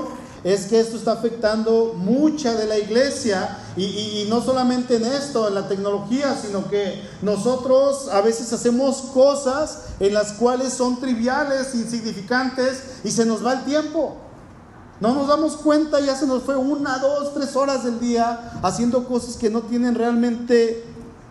es 0.47 0.67
que 0.67 0.79
esto 0.79 0.97
está 0.97 1.11
afectando 1.11 1.95
mucha 1.97 2.55
de 2.55 2.67
la 2.67 2.79
iglesia 2.79 3.59
y, 3.77 3.83
y, 3.83 4.27
no 4.31 4.41
solamente 4.41 4.95
en 4.95 5.05
esto, 5.05 5.49
en 5.49 5.57
la 5.57 5.67
tecnología, 5.67 6.39
sino 6.41 6.69
que 6.71 7.03
nosotros 7.21 8.09
a 8.13 8.21
veces 8.21 8.53
hacemos 8.53 8.99
cosas 9.13 9.87
en 9.99 10.15
las 10.15 10.35
cuales 10.35 10.73
son 10.73 11.01
triviales, 11.01 11.75
insignificantes 11.75 12.81
y 13.03 13.11
se 13.11 13.27
nos 13.27 13.45
va 13.45 13.55
el 13.55 13.65
tiempo. 13.65 14.19
No 15.01 15.15
nos 15.15 15.27
damos 15.27 15.57
cuenta, 15.57 15.99
ya 15.99 16.15
se 16.15 16.29
nos 16.29 16.45
fue 16.45 16.55
una, 16.55 16.99
dos, 16.99 17.35
tres 17.35 17.57
horas 17.57 17.83
del 17.83 17.99
día 17.99 18.53
haciendo 18.63 19.05
cosas 19.09 19.35
que 19.37 19.51
no 19.51 19.63
tienen 19.63 19.97
realmente 19.97 20.85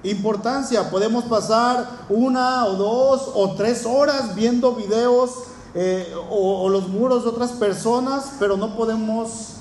importancia. 0.03 0.89
Podemos 0.89 1.23
pasar 1.23 1.87
una 2.09 2.65
o 2.65 2.73
dos 2.73 3.31
o 3.33 3.55
tres 3.55 3.85
horas 3.85 4.35
viendo 4.35 4.75
videos 4.75 5.31
eh, 5.77 6.15
o, 6.29 6.69
los 6.69 6.87
muros 6.87 7.23
de 7.23 7.29
otras 7.29 7.51
personas, 7.51 8.37
pero 8.39 8.55
no 8.55 8.77
podemos 8.77 9.57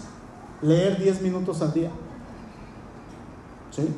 leer 0.62 0.96
diez 0.96 1.20
minutos 1.20 1.60
al 1.60 1.72
día. 1.72 1.90
¿Sí? 3.72 3.92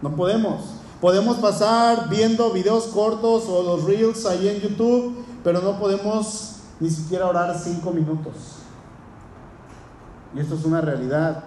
No 0.00 0.16
podemos. 0.16 0.62
Podemos 0.98 1.36
pasar 1.36 2.08
viendo 2.08 2.50
videos 2.52 2.84
cortos 2.86 3.44
o 3.48 3.62
los 3.62 3.84
reels 3.84 4.24
ahí 4.24 4.48
en 4.48 4.60
YouTube, 4.60 5.24
pero 5.44 5.60
no 5.60 5.78
podemos 5.78 6.56
ni 6.80 6.88
siquiera 6.88 7.26
orar 7.26 7.58
cinco 7.58 7.90
minutos. 7.90 8.32
Y 10.34 10.40
esto 10.40 10.54
es 10.54 10.64
una 10.64 10.80
realidad. 10.80 11.44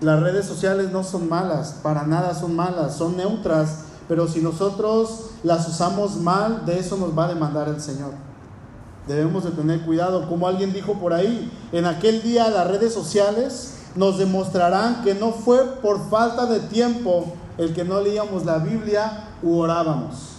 Las 0.00 0.20
redes 0.20 0.46
sociales 0.46 0.92
no 0.92 1.02
son 1.02 1.28
malas, 1.28 1.80
para 1.82 2.04
nada 2.06 2.32
son 2.32 2.54
malas, 2.54 2.94
son 2.94 3.16
neutras, 3.16 3.80
pero 4.06 4.28
si 4.28 4.40
nosotros 4.40 5.30
las 5.42 5.66
usamos 5.68 6.16
mal, 6.18 6.64
de 6.64 6.78
eso 6.78 6.96
nos 6.96 7.18
va 7.18 7.24
a 7.24 7.28
demandar 7.28 7.68
el 7.68 7.80
Señor. 7.80 8.27
Debemos 9.08 9.42
de 9.42 9.52
tener 9.52 9.80
cuidado, 9.80 10.28
como 10.28 10.46
alguien 10.46 10.74
dijo 10.74 10.92
por 10.94 11.14
ahí, 11.14 11.50
en 11.72 11.86
aquel 11.86 12.22
día 12.22 12.50
las 12.50 12.66
redes 12.66 12.92
sociales 12.92 13.78
nos 13.94 14.18
demostrarán 14.18 15.02
que 15.02 15.14
no 15.14 15.32
fue 15.32 15.64
por 15.80 16.10
falta 16.10 16.44
de 16.44 16.60
tiempo 16.60 17.32
el 17.56 17.72
que 17.72 17.84
no 17.84 18.02
leíamos 18.02 18.44
la 18.44 18.58
Biblia 18.58 19.30
u 19.42 19.58
orábamos, 19.58 20.34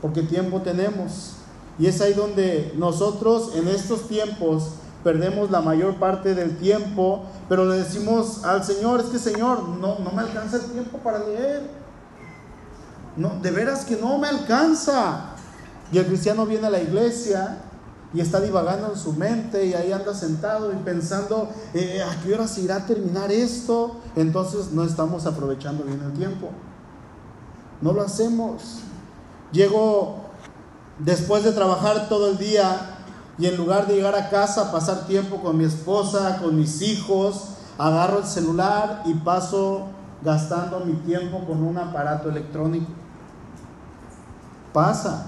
porque 0.00 0.22
tiempo 0.22 0.62
tenemos. 0.62 1.34
Y 1.78 1.86
es 1.88 2.00
ahí 2.00 2.14
donde 2.14 2.72
nosotros 2.76 3.52
en 3.54 3.68
estos 3.68 4.08
tiempos 4.08 4.70
perdemos 5.04 5.50
la 5.50 5.60
mayor 5.60 5.96
parte 5.96 6.34
del 6.34 6.56
tiempo, 6.56 7.24
pero 7.50 7.66
le 7.66 7.76
decimos 7.76 8.44
al 8.44 8.64
Señor, 8.64 9.00
es 9.00 9.06
que 9.06 9.18
Señor, 9.18 9.68
no, 9.68 9.98
no 9.98 10.10
me 10.10 10.22
alcanza 10.22 10.56
el 10.56 10.64
tiempo 10.72 10.96
para 10.98 11.18
leer. 11.18 11.68
No, 13.16 13.34
de 13.42 13.50
veras 13.50 13.84
que 13.84 13.96
no 13.96 14.16
me 14.16 14.28
alcanza. 14.28 15.34
Y 15.92 15.98
el 15.98 16.06
cristiano 16.06 16.46
viene 16.46 16.66
a 16.66 16.70
la 16.70 16.80
iglesia 16.80 17.58
y 18.12 18.20
está 18.20 18.40
divagando 18.40 18.88
en 18.88 18.96
su 18.96 19.12
mente 19.12 19.66
y 19.66 19.74
ahí 19.74 19.92
anda 19.92 20.14
sentado 20.14 20.72
y 20.72 20.76
pensando, 20.76 21.48
eh, 21.74 22.02
¿a 22.02 22.20
qué 22.22 22.34
hora 22.34 22.48
se 22.48 22.62
irá 22.62 22.76
a 22.76 22.86
terminar 22.86 23.30
esto? 23.30 24.00
Entonces 24.16 24.72
no 24.72 24.84
estamos 24.84 25.26
aprovechando 25.26 25.84
bien 25.84 26.00
el 26.02 26.12
tiempo. 26.12 26.50
No 27.80 27.92
lo 27.92 28.02
hacemos. 28.02 28.80
Llego 29.52 30.16
después 30.98 31.44
de 31.44 31.52
trabajar 31.52 32.08
todo 32.08 32.30
el 32.30 32.38
día 32.38 32.96
y 33.38 33.46
en 33.46 33.56
lugar 33.56 33.86
de 33.86 33.94
llegar 33.94 34.14
a 34.16 34.28
casa, 34.28 34.72
pasar 34.72 35.06
tiempo 35.06 35.40
con 35.40 35.56
mi 35.56 35.64
esposa, 35.64 36.38
con 36.42 36.56
mis 36.56 36.82
hijos, 36.82 37.50
agarro 37.78 38.18
el 38.18 38.26
celular 38.26 39.02
y 39.06 39.14
paso 39.14 39.86
gastando 40.22 40.80
mi 40.80 40.94
tiempo 40.94 41.44
con 41.46 41.62
un 41.62 41.78
aparato 41.78 42.28
electrónico. 42.28 42.90
Pasa 44.72 45.26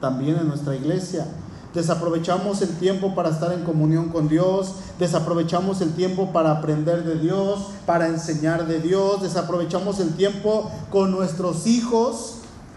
también 0.00 0.36
en 0.38 0.48
nuestra 0.48 0.74
iglesia. 0.74 1.26
Desaprovechamos 1.74 2.62
el 2.62 2.70
tiempo 2.76 3.14
para 3.14 3.30
estar 3.30 3.52
en 3.52 3.64
comunión 3.64 4.08
con 4.08 4.28
Dios, 4.28 4.72
desaprovechamos 4.98 5.80
el 5.80 5.92
tiempo 5.94 6.32
para 6.32 6.52
aprender 6.52 7.04
de 7.04 7.16
Dios, 7.16 7.68
para 7.84 8.08
enseñar 8.08 8.66
de 8.66 8.80
Dios, 8.80 9.22
desaprovechamos 9.22 10.00
el 10.00 10.14
tiempo 10.14 10.70
con 10.90 11.10
nuestros 11.10 11.66
hijos 11.66 12.36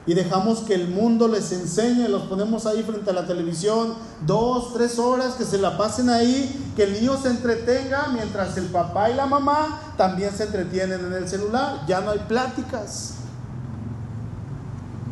y 0.10 0.16
dejamos 0.16 0.62
que 0.62 0.74
el 0.74 0.88
mundo 0.88 1.28
les 1.28 1.52
enseñe, 1.52 2.08
los 2.08 2.24
ponemos 2.24 2.66
ahí 2.66 2.82
frente 2.82 3.12
a 3.12 3.14
la 3.14 3.28
televisión, 3.28 3.94
dos, 4.26 4.74
tres 4.74 4.98
horas, 4.98 5.36
que 5.36 5.44
se 5.44 5.60
la 5.60 5.78
pasen 5.78 6.10
ahí, 6.10 6.74
que 6.76 6.86
el 6.86 6.94
niño 6.94 7.16
se 7.22 7.30
entretenga 7.30 8.08
mientras 8.12 8.58
el 8.58 8.66
papá 8.66 9.12
y 9.12 9.14
la 9.14 9.28
mamá 9.28 9.80
también 9.98 10.36
se 10.36 10.46
entretienen 10.46 11.06
en 11.06 11.14
el 11.14 11.28
celular. 11.28 11.82
Ya 11.88 12.02
no 12.02 12.10
hay 12.10 12.20
pláticas, 12.28 13.18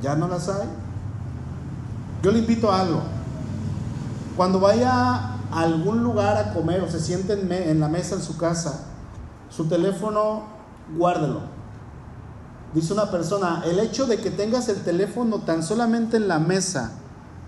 ya 0.02 0.16
no 0.16 0.28
las 0.28 0.50
hay. 0.50 0.68
Yo 2.24 2.32
le 2.32 2.40
invito 2.40 2.72
a 2.72 2.82
algo. 2.82 3.17
Cuando 4.38 4.60
vaya 4.60 4.92
a 4.92 5.38
algún 5.52 6.04
lugar 6.04 6.38
a 6.38 6.54
comer 6.54 6.82
o 6.82 6.90
se 6.90 7.00
siente 7.00 7.34
en 7.34 7.80
la 7.80 7.90
mesa 7.90 8.16
en 8.16 8.22
su 8.22 8.38
casa, 8.38 8.86
su 9.50 9.66
teléfono, 9.66 10.44
guárdelo 10.96 11.58
Dice 12.74 12.94
una 12.94 13.10
persona, 13.10 13.64
el 13.66 13.80
hecho 13.80 14.06
de 14.06 14.18
que 14.18 14.30
tengas 14.30 14.68
el 14.68 14.84
teléfono 14.84 15.40
tan 15.40 15.64
solamente 15.64 16.18
en 16.18 16.28
la 16.28 16.38
mesa, 16.38 16.92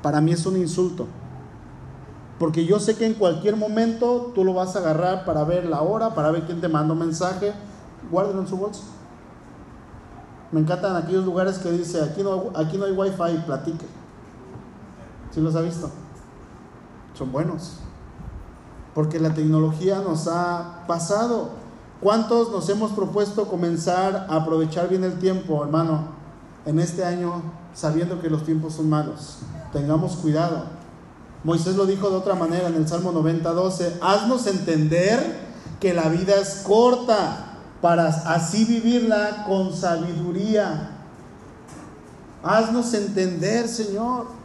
para 0.01 0.21
mí 0.21 0.31
es 0.31 0.45
un 0.45 0.57
insulto. 0.57 1.07
Porque 2.39 2.65
yo 2.65 2.79
sé 2.79 2.95
que 2.95 3.05
en 3.05 3.15
cualquier 3.15 3.57
momento 3.57 4.31
tú 4.33 4.45
lo 4.45 4.53
vas 4.53 4.75
a 4.75 4.79
agarrar 4.79 5.25
para 5.25 5.43
ver 5.43 5.65
la 5.65 5.81
hora, 5.81 6.15
para 6.15 6.31
ver 6.31 6.45
quién 6.45 6.61
te 6.61 6.69
mandó 6.69 6.95
mensaje. 6.95 7.53
Guárdelo 8.09 8.41
en 8.41 8.47
su 8.47 8.55
bolsa. 8.55 8.81
Me 10.53 10.61
encantan 10.61 10.95
aquellos 10.95 11.25
lugares 11.25 11.59
que 11.59 11.69
dice, 11.69 12.01
aquí 12.01 12.23
no, 12.23 12.51
aquí 12.55 12.77
no 12.77 12.85
hay 12.85 12.93
wifi, 12.93 13.43
platique. 13.45 13.85
¿Sí 15.31 15.41
los 15.41 15.55
ha 15.55 15.61
visto? 15.61 15.91
Son 17.19 17.33
buenos. 17.33 17.73
Porque 18.95 19.19
la 19.19 19.33
tecnología 19.33 19.99
nos 19.99 20.29
ha 20.29 20.85
pasado. 20.87 21.49
¿Cuántos 21.99 22.49
nos 22.49 22.69
hemos 22.69 22.93
propuesto 22.93 23.49
comenzar 23.49 24.27
a 24.29 24.37
aprovechar 24.37 24.87
bien 24.87 25.03
el 25.03 25.19
tiempo, 25.19 25.61
hermano, 25.61 26.05
en 26.65 26.79
este 26.79 27.03
año, 27.03 27.41
sabiendo 27.73 28.21
que 28.21 28.29
los 28.29 28.45
tiempos 28.45 28.75
son 28.75 28.89
malos? 28.89 29.39
Tengamos 29.73 30.15
cuidado. 30.15 30.63
Moisés 31.43 31.75
lo 31.75 31.85
dijo 31.85 32.09
de 32.09 32.15
otra 32.15 32.35
manera 32.35 32.69
en 32.69 32.75
el 32.75 32.87
Salmo 32.87 33.11
90, 33.11 33.51
12. 33.51 33.97
Haznos 34.01 34.47
entender 34.47 35.41
que 35.81 35.93
la 35.93 36.07
vida 36.07 36.35
es 36.35 36.63
corta 36.65 37.57
para 37.81 38.07
así 38.07 38.63
vivirla 38.63 39.43
con 39.45 39.73
sabiduría. 39.73 40.91
Haznos 42.43 42.93
entender, 42.93 43.67
Señor 43.67 44.38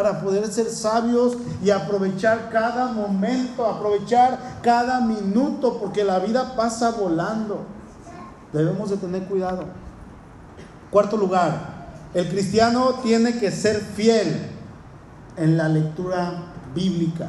para 0.00 0.18
poder 0.22 0.46
ser 0.46 0.70
sabios 0.70 1.36
y 1.62 1.68
aprovechar 1.68 2.48
cada 2.48 2.90
momento, 2.90 3.66
aprovechar 3.66 4.60
cada 4.62 5.02
minuto, 5.02 5.78
porque 5.78 6.04
la 6.04 6.18
vida 6.20 6.56
pasa 6.56 6.92
volando. 6.92 7.66
Debemos 8.50 8.88
de 8.88 8.96
tener 8.96 9.24
cuidado. 9.26 9.64
Cuarto 10.90 11.18
lugar, 11.18 11.90
el 12.14 12.30
cristiano 12.30 12.94
tiene 13.02 13.38
que 13.38 13.50
ser 13.50 13.76
fiel 13.76 14.48
en 15.36 15.58
la 15.58 15.68
lectura 15.68 16.44
bíblica. 16.74 17.28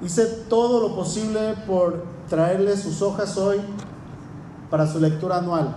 Hice 0.00 0.24
todo 0.48 0.88
lo 0.88 0.96
posible 0.96 1.54
por 1.66 2.06
traerle 2.30 2.78
sus 2.78 3.02
hojas 3.02 3.36
hoy 3.36 3.60
para 4.70 4.86
su 4.86 4.98
lectura 4.98 5.36
anual. 5.36 5.76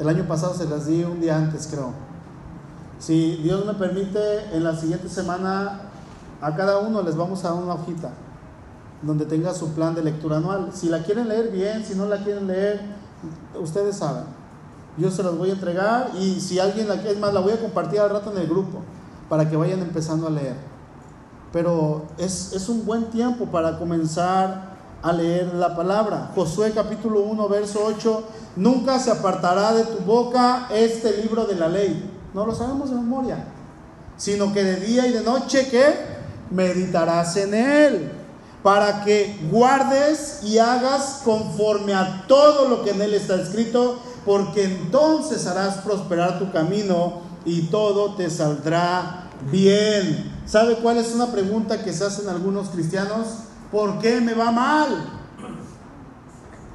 El 0.00 0.08
año 0.08 0.26
pasado 0.26 0.54
se 0.54 0.68
las 0.68 0.86
di 0.86 1.04
un 1.04 1.20
día 1.20 1.36
antes, 1.36 1.68
creo. 1.68 2.07
Si 2.98 3.36
Dios 3.36 3.64
me 3.64 3.74
permite, 3.74 4.56
en 4.56 4.64
la 4.64 4.74
siguiente 4.74 5.08
semana 5.08 5.82
a 6.40 6.56
cada 6.56 6.78
uno 6.78 7.02
les 7.02 7.16
vamos 7.16 7.44
a 7.44 7.50
dar 7.50 7.62
una 7.62 7.74
hojita 7.74 8.10
donde 9.02 9.24
tenga 9.24 9.54
su 9.54 9.68
plan 9.70 9.94
de 9.94 10.02
lectura 10.02 10.38
anual. 10.38 10.70
Si 10.72 10.88
la 10.88 11.04
quieren 11.04 11.28
leer 11.28 11.50
bien, 11.50 11.84
si 11.84 11.94
no 11.94 12.06
la 12.06 12.18
quieren 12.18 12.48
leer, 12.48 12.80
ustedes 13.60 13.96
saben. 13.96 14.24
Yo 14.96 15.12
se 15.12 15.22
las 15.22 15.36
voy 15.38 15.50
a 15.50 15.52
entregar 15.52 16.10
y 16.18 16.40
si 16.40 16.58
alguien 16.58 16.88
la 16.88 16.94
es 16.94 17.18
más, 17.20 17.32
la 17.32 17.38
voy 17.38 17.52
a 17.52 17.60
compartir 17.60 18.00
al 18.00 18.10
rato 18.10 18.32
en 18.32 18.38
el 18.38 18.48
grupo 18.48 18.80
para 19.28 19.48
que 19.48 19.56
vayan 19.56 19.80
empezando 19.80 20.26
a 20.26 20.30
leer. 20.30 20.56
Pero 21.52 22.06
es, 22.18 22.52
es 22.52 22.68
un 22.68 22.84
buen 22.84 23.04
tiempo 23.10 23.46
para 23.46 23.78
comenzar 23.78 24.76
a 25.00 25.12
leer 25.12 25.54
la 25.54 25.76
palabra. 25.76 26.32
Josué 26.34 26.72
capítulo 26.72 27.20
1, 27.20 27.48
verso 27.48 27.80
8, 27.86 28.24
nunca 28.56 28.98
se 28.98 29.12
apartará 29.12 29.72
de 29.72 29.84
tu 29.84 30.02
boca 30.02 30.66
este 30.72 31.22
libro 31.22 31.44
de 31.44 31.54
la 31.54 31.68
ley 31.68 32.17
no 32.38 32.46
lo 32.46 32.54
sabemos 32.54 32.90
de 32.90 32.94
memoria, 32.94 33.44
sino 34.16 34.52
que 34.52 34.62
de 34.62 34.76
día 34.76 35.08
y 35.08 35.12
de 35.12 35.22
noche 35.22 35.68
que 35.68 35.92
meditarás 36.52 37.36
en 37.36 37.52
él, 37.52 38.12
para 38.62 39.04
que 39.04 39.36
guardes 39.50 40.44
y 40.44 40.58
hagas 40.58 41.22
conforme 41.24 41.94
a 41.94 42.26
todo 42.28 42.68
lo 42.68 42.84
que 42.84 42.90
en 42.90 43.02
él 43.02 43.14
está 43.14 43.34
escrito, 43.34 43.98
porque 44.24 44.62
entonces 44.62 45.48
harás 45.48 45.78
prosperar 45.78 46.38
tu 46.38 46.52
camino 46.52 47.22
y 47.44 47.62
todo 47.62 48.14
te 48.14 48.30
saldrá 48.30 49.30
bien. 49.50 50.32
¿Sabe 50.46 50.76
cuál 50.76 50.98
es 50.98 51.12
una 51.16 51.32
pregunta 51.32 51.82
que 51.82 51.92
se 51.92 52.04
hacen 52.04 52.28
algunos 52.28 52.68
cristianos? 52.68 53.26
¿Por 53.72 53.98
qué 53.98 54.20
me 54.20 54.34
va 54.34 54.52
mal? 54.52 55.06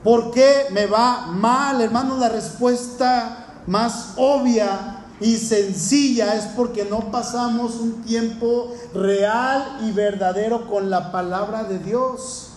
¿Por 0.04 0.32
qué 0.32 0.66
me 0.72 0.88
va 0.88 1.28
mal, 1.28 1.80
hermano? 1.80 2.18
La 2.18 2.28
respuesta 2.28 3.62
más 3.66 4.16
obvia 4.18 5.03
y 5.24 5.38
sencilla 5.38 6.36
es 6.36 6.48
porque 6.48 6.84
no 6.84 7.10
pasamos 7.10 7.76
un 7.76 8.04
tiempo 8.04 8.76
real 8.94 9.80
y 9.84 9.94
verdadero 9.94 10.68
con 10.70 10.90
la 10.90 11.14
palabra 11.14 11.64
de 11.64 11.80
Dios. 11.80 12.50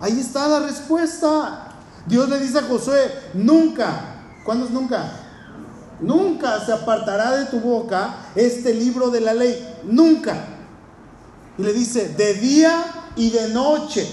Ahí 0.00 0.18
está 0.18 0.48
la 0.48 0.58
respuesta. 0.58 1.68
Dios 2.06 2.28
le 2.28 2.40
dice 2.40 2.58
a 2.58 2.62
Josué, 2.62 3.12
nunca, 3.34 4.24
¿cuándo 4.44 4.66
es 4.66 4.72
nunca? 4.72 5.08
Nunca 6.00 6.64
se 6.64 6.72
apartará 6.72 7.36
de 7.36 7.44
tu 7.44 7.60
boca 7.60 8.16
este 8.34 8.74
libro 8.74 9.10
de 9.10 9.20
la 9.20 9.32
ley, 9.32 9.78
nunca. 9.84 10.34
Y 11.56 11.62
le 11.62 11.72
dice, 11.72 12.08
de 12.08 12.34
día 12.34 12.82
y 13.14 13.30
de 13.30 13.50
noche 13.50 14.04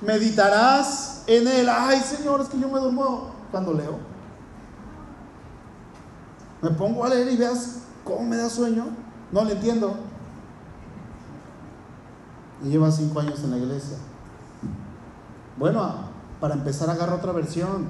meditarás 0.00 1.24
en 1.26 1.46
él. 1.46 1.68
Ay, 1.68 2.00
Señor, 2.00 2.40
es 2.40 2.48
que 2.48 2.58
yo 2.58 2.70
me 2.70 2.80
duermo 2.80 3.34
cuando 3.50 3.74
leo. 3.74 4.13
Me 6.64 6.70
pongo 6.70 7.04
a 7.04 7.10
leer 7.10 7.30
y 7.30 7.36
veas 7.36 7.80
cómo 8.04 8.22
me 8.22 8.38
da 8.38 8.48
sueño. 8.48 8.86
No 9.30 9.44
le 9.44 9.52
entiendo. 9.52 9.96
Y 12.64 12.70
lleva 12.70 12.90
cinco 12.90 13.20
años 13.20 13.44
en 13.44 13.50
la 13.50 13.58
iglesia. 13.58 13.98
Bueno, 15.58 15.92
para 16.40 16.54
empezar 16.54 16.88
agarro 16.88 17.16
otra 17.16 17.32
versión. 17.32 17.88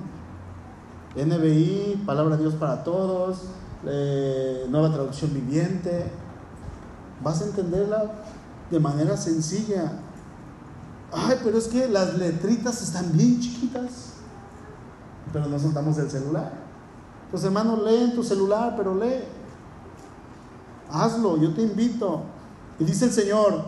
NBI, 1.14 2.02
Palabra 2.04 2.36
de 2.36 2.42
Dios 2.42 2.54
para 2.54 2.82
Todos, 2.82 3.42
eh, 3.86 4.66
Nueva 4.68 4.92
Traducción 4.92 5.32
Viviente. 5.32 6.10
Vas 7.22 7.42
a 7.42 7.44
entenderla 7.44 8.10
de 8.72 8.80
manera 8.80 9.16
sencilla. 9.16 9.92
Ay, 11.12 11.38
pero 11.44 11.58
es 11.58 11.68
que 11.68 11.88
las 11.88 12.18
letritas 12.18 12.82
están 12.82 13.12
bien 13.12 13.38
chiquitas. 13.38 14.14
Pero 15.32 15.46
no 15.46 15.60
soltamos 15.60 15.96
el 15.98 16.10
celular. 16.10 16.63
Pues 17.30 17.44
hermano, 17.44 17.82
lee 17.84 18.04
en 18.04 18.14
tu 18.14 18.22
celular, 18.22 18.74
pero 18.76 18.94
lee. 18.94 19.24
Hazlo, 20.90 21.36
yo 21.36 21.52
te 21.52 21.62
invito. 21.62 22.22
Y 22.78 22.84
dice 22.84 23.06
el 23.06 23.12
Señor, 23.12 23.64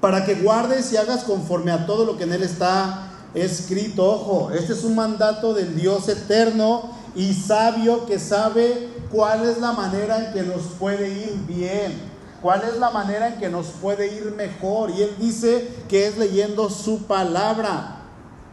para 0.00 0.24
que 0.24 0.36
guardes 0.36 0.92
y 0.92 0.96
hagas 0.96 1.24
conforme 1.24 1.70
a 1.70 1.86
todo 1.86 2.04
lo 2.04 2.16
que 2.16 2.24
en 2.24 2.32
Él 2.32 2.42
está 2.42 3.10
escrito. 3.34 4.04
Ojo, 4.04 4.50
este 4.50 4.72
es 4.72 4.84
un 4.84 4.94
mandato 4.94 5.54
del 5.54 5.76
Dios 5.76 6.08
eterno 6.08 6.90
y 7.14 7.34
sabio 7.34 8.06
que 8.06 8.18
sabe 8.18 8.88
cuál 9.10 9.48
es 9.48 9.58
la 9.58 9.72
manera 9.72 10.26
en 10.26 10.32
que 10.32 10.42
nos 10.42 10.62
puede 10.78 11.10
ir 11.10 11.34
bien, 11.46 11.92
cuál 12.40 12.62
es 12.62 12.78
la 12.78 12.90
manera 12.90 13.28
en 13.28 13.38
que 13.38 13.48
nos 13.48 13.66
puede 13.66 14.14
ir 14.14 14.34
mejor. 14.36 14.90
Y 14.90 15.02
Él 15.02 15.16
dice 15.18 15.68
que 15.88 16.06
es 16.06 16.16
leyendo 16.16 16.70
su 16.70 17.02
palabra. 17.04 17.97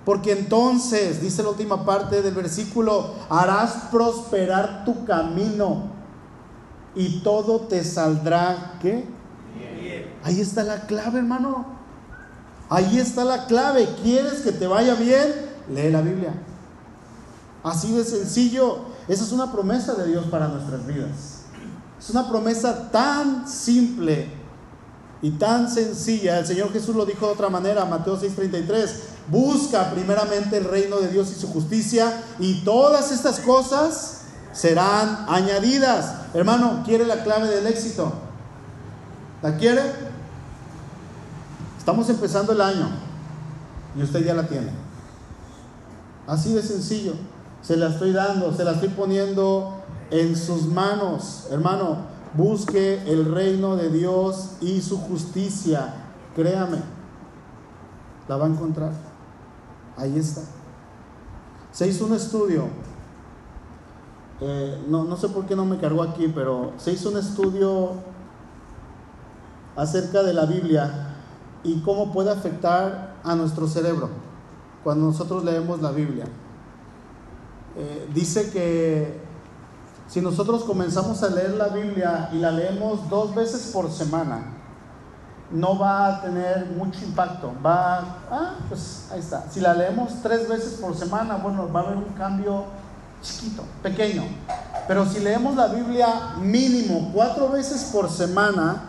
Porque 0.06 0.34
entonces, 0.34 1.20
dice 1.20 1.42
la 1.42 1.50
última 1.50 1.84
parte 1.84 2.22
del 2.22 2.36
versículo, 2.36 3.16
harás 3.28 3.88
prosperar 3.92 4.86
tu 4.86 5.04
camino 5.04 5.90
y 6.94 7.22
todo 7.22 7.62
te 7.62 7.84
saldrá, 7.84 8.78
¿qué? 8.82 9.04
Bien. 9.58 10.14
Ahí 10.24 10.40
está 10.40 10.64
la 10.64 10.86
clave, 10.86 11.20
hermano. 11.20 11.66
Ahí 12.70 13.00
está 13.00 13.24
la 13.24 13.48
clave. 13.48 13.88
¿Quieres 14.04 14.42
que 14.42 14.52
te 14.52 14.68
vaya 14.68 14.94
bien? 14.94 15.34
Lee 15.74 15.90
la 15.90 16.02
Biblia. 16.02 16.34
Así 17.64 17.92
de 17.92 18.04
sencillo. 18.04 18.86
Esa 19.08 19.24
es 19.24 19.32
una 19.32 19.52
promesa 19.52 19.96
de 19.96 20.08
Dios 20.08 20.26
para 20.26 20.48
nuestras 20.48 20.86
vidas. 20.86 21.46
Es 22.00 22.10
una 22.12 22.30
promesa 22.30 22.92
tan 22.92 23.48
simple 23.48 24.28
y 25.22 25.32
tan 25.32 25.70
sencilla. 25.72 26.40
El 26.40 26.46
Señor 26.46 26.72
Jesús 26.72 26.96
lo 26.96 27.06
dijo 27.06 27.26
de 27.26 27.34
otra 27.34 27.50
manera, 27.50 27.86
Mateo 27.86 28.20
6:33. 28.20 29.15
Busca 29.28 29.92
primeramente 29.92 30.58
el 30.58 30.66
reino 30.66 30.98
de 30.98 31.08
Dios 31.08 31.32
y 31.32 31.40
su 31.40 31.48
justicia 31.48 32.24
y 32.40 32.64
todas 32.64 33.12
estas 33.12 33.40
cosas 33.40 34.22
serán 34.52 35.26
añadidas. 35.28 36.14
Hermano, 36.34 36.84
¿quiere 36.86 37.06
la 37.06 37.24
clave 37.24 37.50
del 37.50 37.66
éxito? 37.68 38.14
¿La 39.42 39.58
quiere? 39.58 39.82
Estamos 41.78 42.10
empezando 42.10 42.52
el 42.52 42.62
año 42.62 42.90
y 43.98 44.04
usted 44.04 44.24
ya 44.24 44.34
la 44.34 44.48
tiene. 44.48 44.70
Así 46.28 46.54
de 46.54 46.62
sencillo. 46.62 47.14
Se 47.62 47.78
la 47.78 47.90
estoy 47.90 48.12
dando, 48.12 48.54
se 48.54 48.64
la 48.64 48.74
estoy 48.74 48.90
poniendo 48.90 49.84
en 50.12 50.36
sus 50.36 50.68
manos. 50.68 51.48
Hermano, 51.50 51.98
busque 52.36 53.02
el 53.08 53.26
reino 53.34 53.76
de 53.76 53.90
Dios 53.90 54.52
y 54.62 54.82
su 54.82 54.98
justicia. 54.98 55.94
Créame, 56.36 56.78
la 58.28 58.38
va 58.38 58.46
a 58.46 58.50
encontrar. 58.50 59.05
Ahí 59.98 60.18
está. 60.18 60.42
Se 61.72 61.88
hizo 61.88 62.06
un 62.06 62.14
estudio 62.14 62.70
eh, 64.42 64.84
no, 64.90 65.06
no 65.06 65.16
sé 65.16 65.30
por 65.30 65.46
qué 65.46 65.56
no 65.56 65.66
me 65.66 65.78
cargó 65.78 66.04
aquí, 66.04 66.28
pero 66.28 66.74
se 66.78 66.92
hizo 66.92 67.10
un 67.10 67.18
estudio 67.18 67.94
acerca 69.78 70.24
de 70.24 70.34
la 70.34 70.46
Biblia 70.46 71.16
y 71.64 71.80
cómo 71.82 72.12
puede 72.12 72.32
afectar 72.32 73.16
a 73.24 73.36
nuestro 73.36 73.68
cerebro 73.68 74.10
cuando 74.84 75.06
nosotros 75.06 75.44
leemos 75.44 75.82
la 75.82 75.92
Biblia. 75.92 76.26
Eh, 77.78 78.10
dice 78.14 78.52
que 78.52 79.22
si 80.08 80.22
nosotros 80.22 80.66
comenzamos 80.66 81.24
a 81.24 81.30
leer 81.30 81.52
la 81.52 81.70
Biblia 81.70 82.30
y 82.34 82.38
la 82.38 82.52
leemos 82.52 83.10
dos 83.10 83.34
veces 83.34 83.72
por 83.74 83.90
semana, 83.90 84.65
no 85.52 85.78
va 85.78 86.08
a 86.08 86.22
tener 86.22 86.66
mucho 86.78 87.04
impacto. 87.04 87.54
Va, 87.66 88.00
ah, 88.32 88.56
pues 88.68 89.08
ahí 89.12 89.20
está. 89.20 89.46
Si 89.50 89.60
la 89.60 89.74
leemos 89.74 90.22
tres 90.22 90.48
veces 90.48 90.80
por 90.82 90.96
semana, 90.96 91.36
bueno, 91.38 91.72
va 91.72 91.82
a 91.82 91.84
haber 91.84 91.98
un 91.98 92.14
cambio 92.18 92.66
chiquito, 93.22 93.64
pequeño. 93.82 94.24
Pero 94.88 95.06
si 95.06 95.20
leemos 95.20 95.56
la 95.56 95.68
Biblia 95.68 96.36
mínimo 96.40 97.12
cuatro 97.14 97.50
veces 97.50 97.90
por 97.92 98.10
semana, 98.10 98.84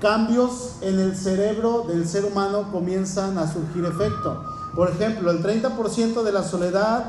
cambios 0.00 0.76
en 0.80 0.98
el 0.98 1.16
cerebro 1.16 1.84
del 1.88 2.08
ser 2.08 2.24
humano 2.24 2.70
comienzan 2.70 3.36
a 3.38 3.46
surgir 3.46 3.84
efecto. 3.84 4.44
Por 4.74 4.90
ejemplo, 4.90 5.30
el 5.30 5.42
30% 5.42 6.22
de 6.22 6.32
la 6.32 6.42
soledad 6.42 7.04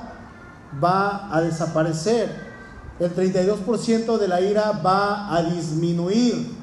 va 0.84 1.34
a 1.36 1.42
desaparecer. 1.42 2.52
El 3.00 3.16
32% 3.16 4.18
de 4.18 4.28
la 4.28 4.42
ira 4.42 4.72
va 4.72 5.34
a 5.34 5.44
disminuir. 5.44 6.61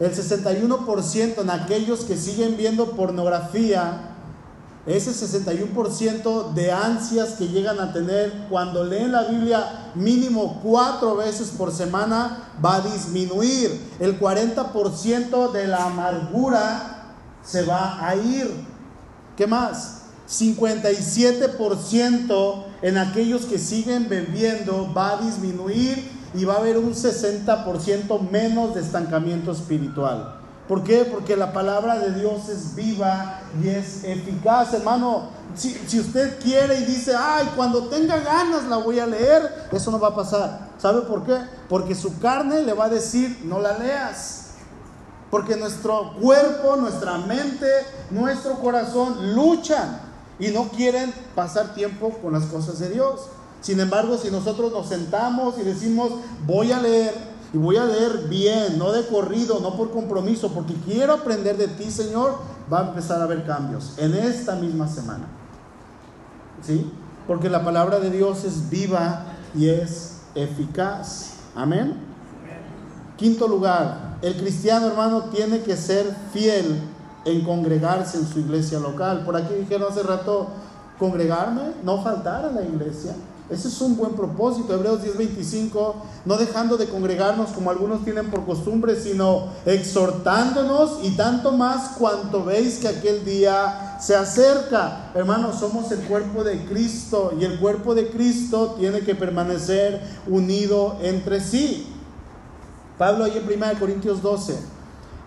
El 0.00 0.12
61% 0.12 1.40
en 1.40 1.50
aquellos 1.50 2.00
que 2.00 2.16
siguen 2.16 2.56
viendo 2.56 2.92
pornografía 2.92 4.10
ese 4.86 5.12
61% 5.12 6.52
de 6.52 6.70
ansias 6.70 7.30
que 7.38 7.48
llegan 7.48 7.80
a 7.80 7.94
tener 7.94 8.48
cuando 8.50 8.84
leen 8.84 9.12
la 9.12 9.24
Biblia 9.24 9.92
mínimo 9.94 10.60
cuatro 10.62 11.16
veces 11.16 11.52
por 11.56 11.72
semana 11.72 12.50
va 12.62 12.74
a 12.76 12.82
disminuir. 12.82 13.80
El 13.98 14.20
40% 14.20 15.52
de 15.52 15.66
la 15.66 15.86
amargura 15.86 17.14
se 17.42 17.62
va 17.62 18.06
a 18.06 18.14
ir. 18.14 18.50
¿Qué 19.38 19.46
más? 19.46 20.02
57% 20.28 22.64
en 22.82 22.98
aquellos 22.98 23.46
que 23.46 23.58
siguen 23.58 24.10
bebiendo 24.10 24.92
va 24.92 25.12
a 25.12 25.22
disminuir 25.22 26.12
y 26.34 26.44
va 26.44 26.54
a 26.54 26.58
haber 26.58 26.78
un 26.78 26.94
60% 26.94 28.30
menos 28.30 28.74
de 28.74 28.80
estancamiento 28.80 29.52
espiritual. 29.52 30.40
¿Por 30.68 30.82
qué? 30.82 31.04
Porque 31.04 31.36
la 31.36 31.52
palabra 31.52 31.98
de 31.98 32.12
Dios 32.18 32.48
es 32.48 32.74
viva 32.74 33.42
y 33.62 33.68
es 33.68 34.02
eficaz, 34.02 34.72
hermano. 34.72 35.28
Si, 35.54 36.00
usted 36.00 36.40
quiere 36.40 36.80
y 36.80 36.84
dice, 36.84 37.14
ay, 37.16 37.50
cuando 37.54 37.84
tenga 37.88 38.18
ganas 38.18 38.64
la 38.64 38.78
voy 38.78 38.98
a 38.98 39.06
leer, 39.06 39.68
eso 39.70 39.90
no 39.90 40.00
va 40.00 40.08
a 40.08 40.14
pasar. 40.14 40.70
¿Sabe 40.78 41.02
por 41.02 41.24
qué? 41.24 41.36
Porque 41.68 41.94
su 41.94 42.18
carne 42.18 42.62
le 42.62 42.72
va 42.72 42.86
a 42.86 42.88
decir, 42.88 43.42
no 43.44 43.60
la 43.60 43.78
leas. 43.78 44.54
Porque 45.30 45.54
nuestro 45.56 46.14
cuerpo, 46.20 46.76
nuestra 46.76 47.18
mente, 47.18 47.68
nuestro 48.10 48.54
corazón 48.54 49.34
luchan 49.34 50.00
y 50.38 50.48
no 50.48 50.68
quieren 50.70 51.12
pasar 51.34 51.74
tiempo 51.74 52.10
con 52.22 52.32
las 52.32 52.44
cosas 52.44 52.78
de 52.78 52.88
Dios. 52.88 53.28
Sin 53.64 53.80
embargo, 53.80 54.18
si 54.18 54.30
nosotros 54.30 54.70
nos 54.70 54.88
sentamos 54.88 55.58
y 55.58 55.62
decimos, 55.62 56.10
voy 56.46 56.70
a 56.70 56.82
leer, 56.82 57.14
y 57.50 57.56
voy 57.56 57.78
a 57.78 57.86
leer 57.86 58.28
bien, 58.28 58.78
no 58.78 58.92
de 58.92 59.06
corrido, 59.06 59.58
no 59.60 59.74
por 59.74 59.90
compromiso, 59.90 60.50
porque 60.52 60.74
quiero 60.84 61.14
aprender 61.14 61.56
de 61.56 61.68
ti, 61.68 61.90
Señor, 61.90 62.40
va 62.70 62.80
a 62.80 62.88
empezar 62.88 63.22
a 63.22 63.24
haber 63.24 63.46
cambios 63.46 63.94
en 63.96 64.12
esta 64.12 64.54
misma 64.56 64.86
semana. 64.86 65.24
¿Sí? 66.60 66.92
Porque 67.26 67.48
la 67.48 67.64
palabra 67.64 68.00
de 68.00 68.10
Dios 68.10 68.44
es 68.44 68.68
viva 68.68 69.24
y 69.54 69.70
es 69.70 70.18
eficaz. 70.34 71.36
Amén. 71.54 71.96
Quinto 73.16 73.48
lugar, 73.48 74.18
el 74.20 74.36
cristiano 74.36 74.88
hermano 74.88 75.22
tiene 75.30 75.62
que 75.62 75.78
ser 75.78 76.14
fiel 76.34 76.82
en 77.24 77.44
congregarse 77.46 78.18
en 78.18 78.26
su 78.26 78.40
iglesia 78.40 78.78
local. 78.78 79.24
Por 79.24 79.36
aquí 79.36 79.54
dijeron 79.54 79.90
hace 79.90 80.02
rato, 80.02 80.48
congregarme, 80.98 81.62
no 81.82 82.02
faltar 82.02 82.44
a 82.44 82.52
la 82.52 82.60
iglesia. 82.60 83.14
Ese 83.50 83.68
es 83.68 83.78
un 83.82 83.96
buen 83.96 84.12
propósito. 84.14 84.72
Hebreos 84.72 85.02
10:25, 85.02 85.94
no 86.24 86.36
dejando 86.38 86.78
de 86.78 86.88
congregarnos 86.88 87.50
como 87.50 87.70
algunos 87.70 88.02
tienen 88.02 88.30
por 88.30 88.46
costumbre, 88.46 88.98
sino 88.98 89.48
exhortándonos 89.66 91.00
y 91.02 91.10
tanto 91.10 91.52
más 91.52 91.96
cuanto 91.98 92.42
veis 92.44 92.78
que 92.78 92.88
aquel 92.88 93.22
día 93.24 93.98
se 94.00 94.16
acerca. 94.16 95.10
Hermanos, 95.14 95.60
somos 95.60 95.92
el 95.92 96.00
cuerpo 96.00 96.42
de 96.42 96.64
Cristo 96.64 97.34
y 97.38 97.44
el 97.44 97.60
cuerpo 97.60 97.94
de 97.94 98.08
Cristo 98.08 98.76
tiene 98.78 99.00
que 99.00 99.14
permanecer 99.14 100.00
unido 100.26 100.96
entre 101.02 101.40
sí. 101.40 101.86
Pablo 102.96 103.24
ahí 103.24 103.36
en 103.36 103.44
1 103.44 103.78
Corintios 103.78 104.22
12 104.22 104.56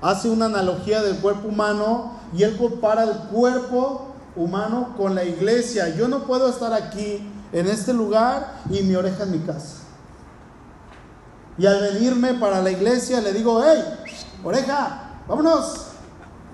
hace 0.02 0.30
una 0.30 0.46
analogía 0.46 1.04
del 1.04 1.18
cuerpo 1.18 1.50
humano 1.50 2.14
y 2.36 2.44
él 2.44 2.58
compara 2.58 3.04
el 3.04 3.18
cuerpo 3.30 4.08
humano 4.36 4.96
con 4.98 5.14
la 5.14 5.24
iglesia. 5.24 5.96
Yo 5.96 6.08
no 6.08 6.24
puedo 6.24 6.50
estar 6.50 6.74
aquí 6.74 7.22
en 7.52 7.68
este 7.68 7.94
lugar 7.94 8.62
y 8.70 8.82
mi 8.84 8.96
oreja 8.96 9.24
en 9.24 9.32
mi 9.32 9.40
casa. 9.40 9.84
Y 11.58 11.66
al 11.66 11.82
venirme 11.82 12.36
para 12.36 12.62
la 12.62 12.70
iglesia 12.70 13.20
le 13.20 13.34
digo, 13.34 13.62
hey, 13.64 13.84
oreja, 14.44 15.22
vámonos. 15.28 15.88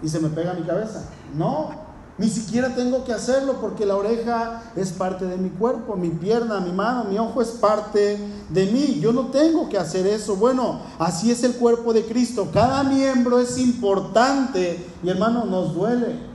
Y 0.02 0.10
se 0.10 0.20
me 0.20 0.30
pega 0.30 0.54
mi 0.54 0.64
cabeza. 0.64 1.04
No, 1.36 1.72
ni 2.18 2.30
siquiera 2.30 2.76
tengo 2.76 3.04
que 3.04 3.12
hacerlo 3.12 3.58
porque 3.60 3.86
la 3.86 3.96
oreja 3.96 4.62
es 4.76 4.92
parte 4.92 5.26
de 5.26 5.36
mi 5.36 5.50
cuerpo, 5.50 5.96
mi 5.96 6.10
pierna, 6.10 6.60
mi 6.60 6.72
mano, 6.72 7.06
mi 7.06 7.18
ojo 7.18 7.42
es 7.42 7.50
parte 7.50 8.20
de 8.50 8.66
mí. 8.68 9.00
Yo 9.02 9.12
no 9.12 9.28
tengo 9.28 9.68
que 9.68 9.80
hacer 9.80 10.06
eso. 10.06 10.36
Bueno, 10.36 10.82
así 11.00 11.32
es 11.32 11.44
el 11.44 11.56
cuerpo 11.56 11.92
de 11.92 12.06
Cristo. 12.06 12.50
Cada 12.54 12.84
miembro 12.84 13.40
es 13.40 13.58
importante 13.58 14.86
y 15.04 15.10
hermano, 15.10 15.46
nos 15.46 15.74
duele. 15.74 16.33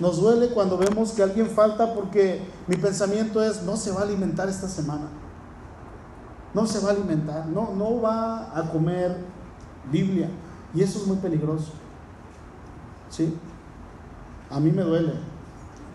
Nos 0.00 0.18
duele 0.18 0.48
cuando 0.48 0.78
vemos 0.78 1.12
que 1.12 1.22
alguien 1.22 1.50
falta 1.50 1.94
porque 1.94 2.40
mi 2.66 2.76
pensamiento 2.76 3.42
es, 3.42 3.62
no 3.62 3.76
se 3.76 3.92
va 3.92 4.00
a 4.00 4.04
alimentar 4.04 4.48
esta 4.48 4.66
semana. 4.66 5.08
No 6.54 6.66
se 6.66 6.80
va 6.80 6.88
a 6.88 6.92
alimentar, 6.92 7.46
no, 7.46 7.74
no 7.76 8.00
va 8.00 8.58
a 8.58 8.70
comer 8.70 9.18
Biblia. 9.92 10.28
Y 10.74 10.82
eso 10.82 11.00
es 11.00 11.06
muy 11.06 11.18
peligroso. 11.18 11.72
¿Sí? 13.10 13.36
A 14.48 14.58
mí 14.58 14.70
me 14.70 14.82
duele 14.82 15.12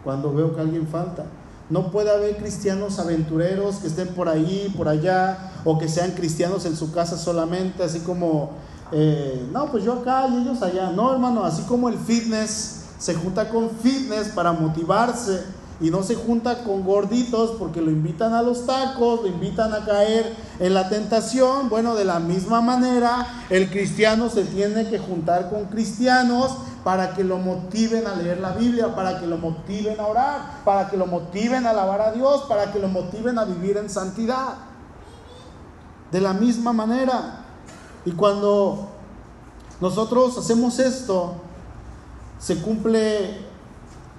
cuando 0.03 0.33
veo 0.33 0.53
que 0.53 0.61
alguien 0.61 0.87
falta. 0.87 1.25
No 1.69 1.89
puede 1.89 2.11
haber 2.11 2.37
cristianos 2.37 2.99
aventureros 2.99 3.77
que 3.77 3.87
estén 3.87 4.09
por 4.09 4.29
ahí, 4.29 4.71
por 4.77 4.87
allá, 4.87 5.51
o 5.63 5.79
que 5.79 5.89
sean 5.89 6.11
cristianos 6.11 6.65
en 6.65 6.75
su 6.75 6.91
casa 6.93 7.17
solamente, 7.17 7.83
así 7.83 8.01
como, 8.01 8.51
eh, 8.91 9.49
no, 9.51 9.71
pues 9.71 9.83
yo 9.83 9.93
acá 9.93 10.27
y 10.27 10.43
ellos 10.43 10.61
allá. 10.61 10.91
No, 10.91 11.11
hermano, 11.11 11.43
así 11.43 11.63
como 11.63 11.89
el 11.89 11.97
fitness 11.97 12.84
se 12.97 13.15
junta 13.15 13.49
con 13.49 13.69
fitness 13.69 14.29
para 14.29 14.51
motivarse 14.51 15.43
y 15.81 15.91
no 15.91 16.03
se 16.03 16.15
junta 16.15 16.63
con 16.63 16.83
gorditos 16.83 17.51
porque 17.59 17.81
lo 17.81 17.91
invitan 17.91 18.33
a 18.33 18.41
los 18.41 18.65
tacos, 18.65 19.21
lo 19.21 19.27
invitan 19.27 19.73
a 19.73 19.83
caer 19.83 20.33
en 20.59 20.73
la 20.73 20.87
tentación. 20.87 21.69
Bueno, 21.69 21.95
de 21.95 22.05
la 22.05 22.19
misma 22.19 22.61
manera, 22.61 23.27
el 23.49 23.69
cristiano 23.69 24.29
se 24.29 24.45
tiene 24.45 24.89
que 24.89 24.99
juntar 24.99 25.49
con 25.49 25.65
cristianos 25.65 26.55
para 26.85 27.13
que 27.13 27.23
lo 27.23 27.39
motiven 27.39 28.07
a 28.07 28.15
leer 28.15 28.39
la 28.39 28.53
Biblia, 28.53 28.95
para 28.95 29.19
que 29.19 29.27
lo 29.27 29.37
motiven 29.37 29.99
a 29.99 30.05
orar, 30.05 30.61
para 30.63 30.89
que 30.89 30.95
lo 30.95 31.07
motiven 31.07 31.65
a 31.65 31.71
alabar 31.71 31.99
a 31.99 32.11
Dios, 32.11 32.43
para 32.43 32.71
que 32.71 32.79
lo 32.79 32.87
motiven 32.87 33.37
a 33.37 33.43
vivir 33.43 33.75
en 33.77 33.89
santidad. 33.89 34.53
De 36.11 36.21
la 36.21 36.33
misma 36.33 36.71
manera. 36.71 37.41
Y 38.05 38.11
cuando 38.11 38.87
nosotros 39.81 40.37
hacemos 40.37 40.79
esto, 40.79 41.33
se 42.39 42.61
cumle 42.61 43.45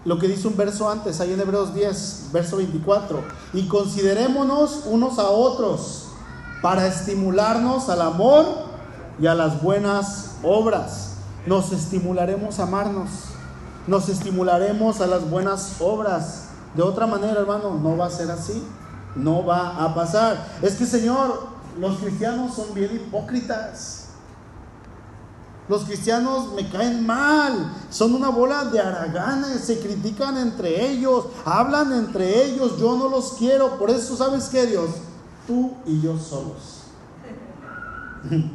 lo 0.04 0.18
que 0.18 0.28
dice 0.28 0.46
un 0.46 0.56
verso 0.56 0.88
antes, 0.88 1.20
ahí 1.20 1.32
en 1.32 1.40
Hebreos 1.40 1.74
10, 1.74 2.28
verso 2.32 2.58
24. 2.58 3.24
Y 3.52 3.66
considerémonos 3.66 4.82
unos 4.86 5.18
a 5.18 5.28
otros 5.30 6.06
para 6.62 6.86
estimularnos 6.86 7.88
al 7.88 8.02
amor 8.02 8.46
y 9.20 9.26
a 9.26 9.34
las 9.34 9.60
buenas 9.60 10.36
obras. 10.44 11.14
Nos 11.44 11.72
estimularemos 11.72 12.60
a 12.60 12.64
amarnos, 12.64 13.10
nos 13.88 14.08
estimularemos 14.08 15.00
a 15.00 15.08
las 15.08 15.28
buenas 15.28 15.76
obras. 15.80 16.50
De 16.74 16.82
otra 16.82 17.06
manera, 17.06 17.40
hermano, 17.40 17.74
no 17.74 17.96
va 17.96 18.06
a 18.06 18.10
ser 18.10 18.30
así, 18.30 18.62
no 19.16 19.44
va 19.44 19.84
a 19.84 19.92
pasar. 19.94 20.46
Es 20.62 20.76
que, 20.76 20.86
Señor, 20.86 21.48
los 21.80 21.98
cristianos 21.98 22.54
son 22.54 22.72
bien 22.74 22.94
hipócritas. 22.94 24.05
Los 25.68 25.84
cristianos 25.84 26.52
me 26.52 26.68
caen 26.68 27.04
mal, 27.04 27.72
son 27.90 28.14
una 28.14 28.28
bola 28.28 28.66
de 28.66 28.78
araganes, 28.78 29.62
se 29.62 29.80
critican 29.80 30.36
entre 30.36 30.90
ellos, 30.90 31.26
hablan 31.44 31.92
entre 31.92 32.44
ellos, 32.44 32.78
yo 32.78 32.96
no 32.96 33.08
los 33.08 33.32
quiero. 33.32 33.76
Por 33.76 33.90
eso, 33.90 34.16
¿sabes 34.16 34.48
qué, 34.48 34.66
Dios? 34.66 34.90
Tú 35.46 35.72
y 35.84 36.00
yo 36.00 36.16
solos. 36.18 36.82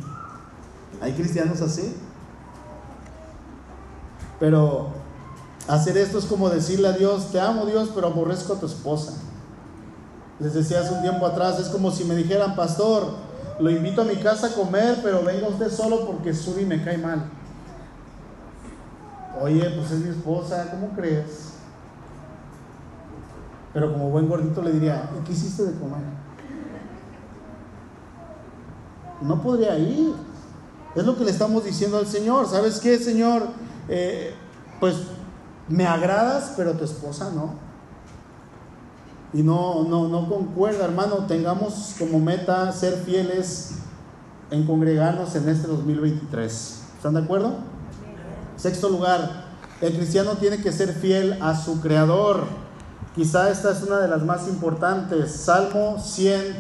¿Hay 1.02 1.14
cristianos 1.14 1.62
así? 1.62 1.96
Pero 4.40 4.88
hacer 5.68 5.98
esto 5.98 6.18
es 6.18 6.26
como 6.26 6.50
decirle 6.50 6.88
a 6.88 6.94
Dios, 6.94 7.32
te 7.32 7.40
amo 7.40 7.66
Dios, 7.66 7.90
pero 7.94 8.08
aborrezco 8.08 8.54
a 8.54 8.60
tu 8.60 8.68
esposa. 8.68 9.14
Les 10.40 10.54
decía 10.54 10.80
hace 10.80 10.94
un 10.94 11.02
tiempo 11.02 11.26
atrás, 11.26 11.60
es 11.60 11.68
como 11.68 11.92
si 11.92 12.06
me 12.06 12.16
dijeran, 12.16 12.56
pastor, 12.56 13.06
lo 13.62 13.70
invito 13.70 14.02
a 14.02 14.06
mi 14.06 14.16
casa 14.16 14.48
a 14.48 14.54
comer, 14.54 15.00
pero 15.04 15.24
venga 15.24 15.48
usted 15.48 15.70
solo 15.70 16.06
porque 16.08 16.34
Suri 16.34 16.66
me 16.66 16.84
cae 16.84 16.98
mal. 16.98 17.30
Oye, 19.40 19.70
pues 19.70 19.92
es 19.92 20.00
mi 20.00 20.10
esposa, 20.10 20.70
¿cómo 20.72 20.90
crees? 20.96 21.54
Pero 23.74 23.94
como 23.94 24.10
buen 24.10 24.28
gordito 24.28 24.62
le 24.62 24.74
diría, 24.74 25.10
¿y 25.18 25.24
qué 25.24 25.32
hiciste 25.32 25.64
de 25.64 25.80
comer? 25.80 26.02
No 29.22 29.42
podría 29.42 29.78
ir. 29.78 30.14
Es 30.96 31.06
lo 31.06 31.16
que 31.16 31.24
le 31.24 31.32
estamos 31.32 31.64
diciendo 31.64 31.98
al 31.98 32.08
Señor. 32.08 32.48
¿Sabes 32.48 32.80
qué, 32.80 32.98
Señor? 32.98 33.44
Eh, 33.88 34.34
pues 34.80 34.96
me 35.70 35.86
agradas, 35.86 36.54
pero 36.58 36.74
tu 36.74 36.84
esposa 36.84 37.32
no. 37.34 37.71
Y 39.34 39.44
no, 39.44 39.84
no, 39.84 40.08
no 40.10 40.28
concuerda, 40.28 40.86
hermano. 40.86 41.26
Tengamos 41.28 41.96
como 41.98 42.20
meta 42.20 42.72
ser 42.72 42.98
fieles 43.06 43.72
en 44.50 44.66
congregarnos 44.66 45.36
en 45.36 45.48
este 45.48 45.68
2023. 45.68 46.82
¿Están 46.98 47.14
de 47.14 47.22
acuerdo? 47.22 47.56
Sexto 48.58 48.90
lugar, 48.90 49.46
el 49.80 49.94
cristiano 49.94 50.34
tiene 50.34 50.58
que 50.62 50.72
ser 50.72 50.94
fiel 50.94 51.38
a 51.42 51.58
su 51.58 51.80
creador. 51.80 52.44
Quizá 53.16 53.50
esta 53.50 53.72
es 53.72 53.82
una 53.84 54.00
de 54.00 54.08
las 54.08 54.24
más 54.24 54.48
importantes. 54.48 55.32
Salmo 55.32 55.98
100, 56.00 56.56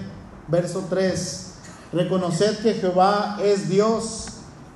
verso 0.47 0.86
3. 0.89 1.53
Reconoced 1.93 2.59
que 2.59 2.74
Jehová 2.76 3.38
es 3.43 3.67
Dios. 3.67 4.28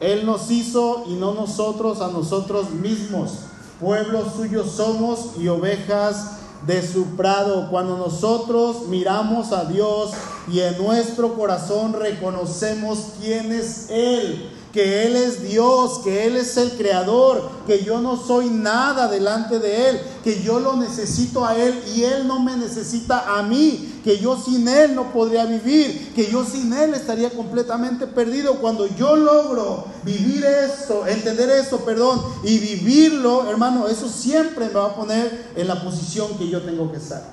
Él 0.02 0.26
nos 0.26 0.52
hizo 0.52 1.06
y 1.08 1.14
no 1.14 1.34
nosotros 1.34 2.02
a 2.02 2.10
nosotros 2.10 2.72
mismos. 2.72 3.39
Pueblo 3.80 4.30
suyo 4.30 4.66
somos 4.66 5.32
y 5.39 5.48
ovejas 5.48 6.39
de 6.66 6.86
su 6.86 7.16
prado. 7.16 7.70
Cuando 7.70 7.97
nosotros 7.97 8.88
miramos 8.88 9.51
a 9.51 9.66
Dios 9.66 10.11
y 10.51 10.59
en 10.59 10.78
nuestro 10.78 11.36
corazón 11.36 11.93
reconocemos 11.93 13.13
quién 13.20 13.51
es 13.51 13.89
Él, 13.89 14.49
que 14.76 15.07
Él 15.07 15.15
es 15.15 15.41
Dios, 15.41 16.01
que 16.03 16.28
Él 16.28 16.36
es 16.36 16.57
el 16.57 16.71
creador, 16.71 17.49
que 17.65 17.86
yo 17.86 18.01
no 18.01 18.17
soy 18.17 18.49
nada 18.49 19.07
delante 19.07 19.57
de 19.57 19.89
Él, 19.89 20.01
que 20.21 20.43
yo 20.43 20.59
lo 20.59 20.76
necesito 20.76 21.45
a 21.45 21.55
Él 21.55 21.82
y 21.95 22.03
Él 22.03 22.28
no 22.28 22.41
me 22.41 22.57
necesita 22.57 23.38
a 23.38 23.41
mí, 23.41 24.01
que 24.03 24.19
yo 24.19 24.38
sin 24.38 24.67
Él 24.67 24.93
no 24.93 25.13
podría 25.13 25.45
vivir, 25.45 26.11
que 26.13 26.30
yo 26.30 26.43
sin 26.43 26.73
Él 26.73 26.93
estaría 26.93 27.30
completamente 27.30 28.05
perdido. 28.05 28.55
Cuando 28.55 28.86
yo 28.97 29.15
logro 29.15 29.86
vivir 30.03 30.43
esto, 30.43 31.07
entender 31.07 31.49
esto, 31.51 31.78
perdón, 31.86 32.21
y 32.43 32.59
vivirlo, 32.59 33.49
hermano, 33.49 33.88
eso 33.88 34.09
siempre 34.09 34.67
me 34.67 34.73
va 34.73 34.88
a 34.88 34.95
poner 34.95 35.53
en 35.55 35.69
la 35.69 35.82
posición 35.82 36.38
que 36.38 36.49
yo 36.49 36.61
tengo 36.63 36.91
que 36.91 36.97
estar. 36.97 37.23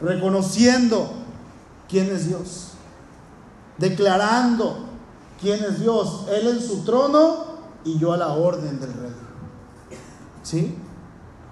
Reconociendo 0.00 1.06
quién 1.86 2.10
es 2.10 2.28
Dios, 2.28 2.68
declarando 3.76 4.93
quién 5.40 5.62
es 5.64 5.80
Dios, 5.80 6.26
Él 6.30 6.48
en 6.48 6.60
su 6.60 6.84
trono 6.84 7.54
y 7.84 7.98
yo 7.98 8.12
a 8.12 8.16
la 8.16 8.28
orden 8.28 8.80
del 8.80 8.92
rey. 8.92 9.12
¿Sí? 10.42 10.78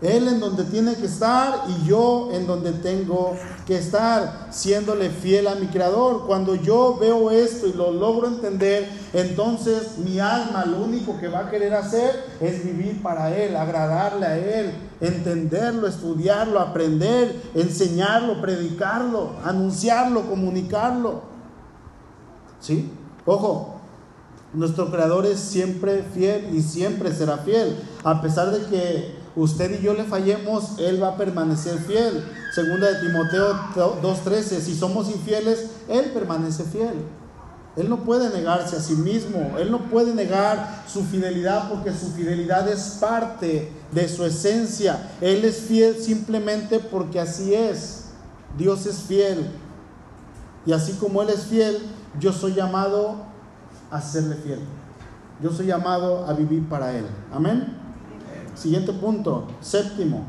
Él 0.03 0.27
en 0.27 0.41
donde 0.41 0.65
tiene 0.65 0.97
que 0.97 1.07
estar 1.07 1.63
y 1.69 1.87
yo 1.87 2.31
en 2.33 2.45
donde 2.49 2.73
tengo 2.73 3.37
que 3.67 3.79
estar, 3.79 4.49
siéndole 4.51 5.11
fiel 5.11 5.47
a 5.47 5.55
mi 5.55 5.69
creador. 5.69 6.27
Cuando 6.27 6.57
yo 6.57 6.99
veo 7.01 7.31
esto 7.31 7.69
y 7.69 7.73
lo 7.73 7.93
logro 7.93 8.27
entender, 8.27 8.91
entonces 9.13 9.99
mi 9.99 10.19
alma 10.19 10.65
lo 10.67 10.79
único 10.79 11.21
que 11.21 11.29
va 11.29 11.41
a 11.41 11.51
querer 11.51 11.73
hacer 11.75 12.37
es 12.41 12.65
vivir 12.65 13.01
para 13.01 13.37
Él, 13.37 13.55
agradarle 13.55 14.27
a 14.27 14.37
Él, 14.37 14.75
entenderlo, 15.01 15.87
estudiarlo, 15.87 16.59
aprender, 16.59 17.41
enseñarlo, 17.55 18.41
predicarlo, 18.41 19.37
anunciarlo, 19.45 20.23
comunicarlo. 20.23 21.23
¿Sí? 22.59 22.91
Ojo, 23.25 23.72
nuestro 24.55 24.91
creador 24.91 25.27
es 25.27 25.41
siempre 25.41 26.05
fiel 26.15 26.55
y 26.55 26.63
siempre 26.63 27.15
será 27.15 27.39
fiel, 27.39 27.77
a 28.05 28.21
pesar 28.21 28.51
de 28.51 28.67
que 28.67 29.15
usted 29.35 29.81
y 29.81 29.83
yo 29.83 29.95
le 29.95 30.05
fallemos, 30.05 30.79
Él 30.79 31.03
va 31.03 31.09
a 31.09 31.17
permanecer 31.17 31.79
fiel. 31.79 32.23
Segunda 32.55 32.93
de 32.93 33.01
Timoteo 33.01 33.55
2.13, 34.03 34.61
si 34.61 34.75
somos 34.75 35.09
infieles, 35.09 35.71
Él 35.89 36.11
permanece 36.13 36.65
fiel. 36.65 36.95
Él 37.75 37.89
no 37.89 38.05
puede 38.05 38.29
negarse 38.29 38.77
a 38.77 38.81
sí 38.81 38.95
mismo, 38.95 39.57
Él 39.59 39.71
no 39.71 39.89
puede 39.89 40.15
negar 40.15 40.85
su 40.87 41.03
fidelidad 41.05 41.71
porque 41.71 41.91
su 41.91 42.13
fidelidad 42.13 42.69
es 42.69 42.99
parte 43.01 43.73
de 43.91 44.09
su 44.11 44.27
esencia. 44.27 45.11
Él 45.23 45.47
es 45.47 45.57
fiel 45.57 45.97
simplemente 45.97 46.79
porque 46.79 47.19
así 47.19 47.55
es. 47.55 48.11
Dios 48.59 48.85
es 48.85 48.99
fiel. 48.99 49.51
Y 50.67 50.73
así 50.73 50.93
como 51.01 51.23
Él 51.23 51.31
es 51.31 51.45
fiel, 51.45 51.79
yo 52.21 52.35
soy 52.35 52.53
llamado 52.53 53.32
a 53.93 54.01
serle 54.01 54.35
fiel. 54.37 54.59
Yo 55.41 55.53
soy 55.53 55.67
llamado 55.67 56.27
a 56.27 56.33
vivir 56.33 56.69
para 56.69 56.93
Él. 56.97 57.05
Amén. 57.33 57.77
Siguiente 58.55 58.93
punto, 58.93 59.47
séptimo. 59.61 60.25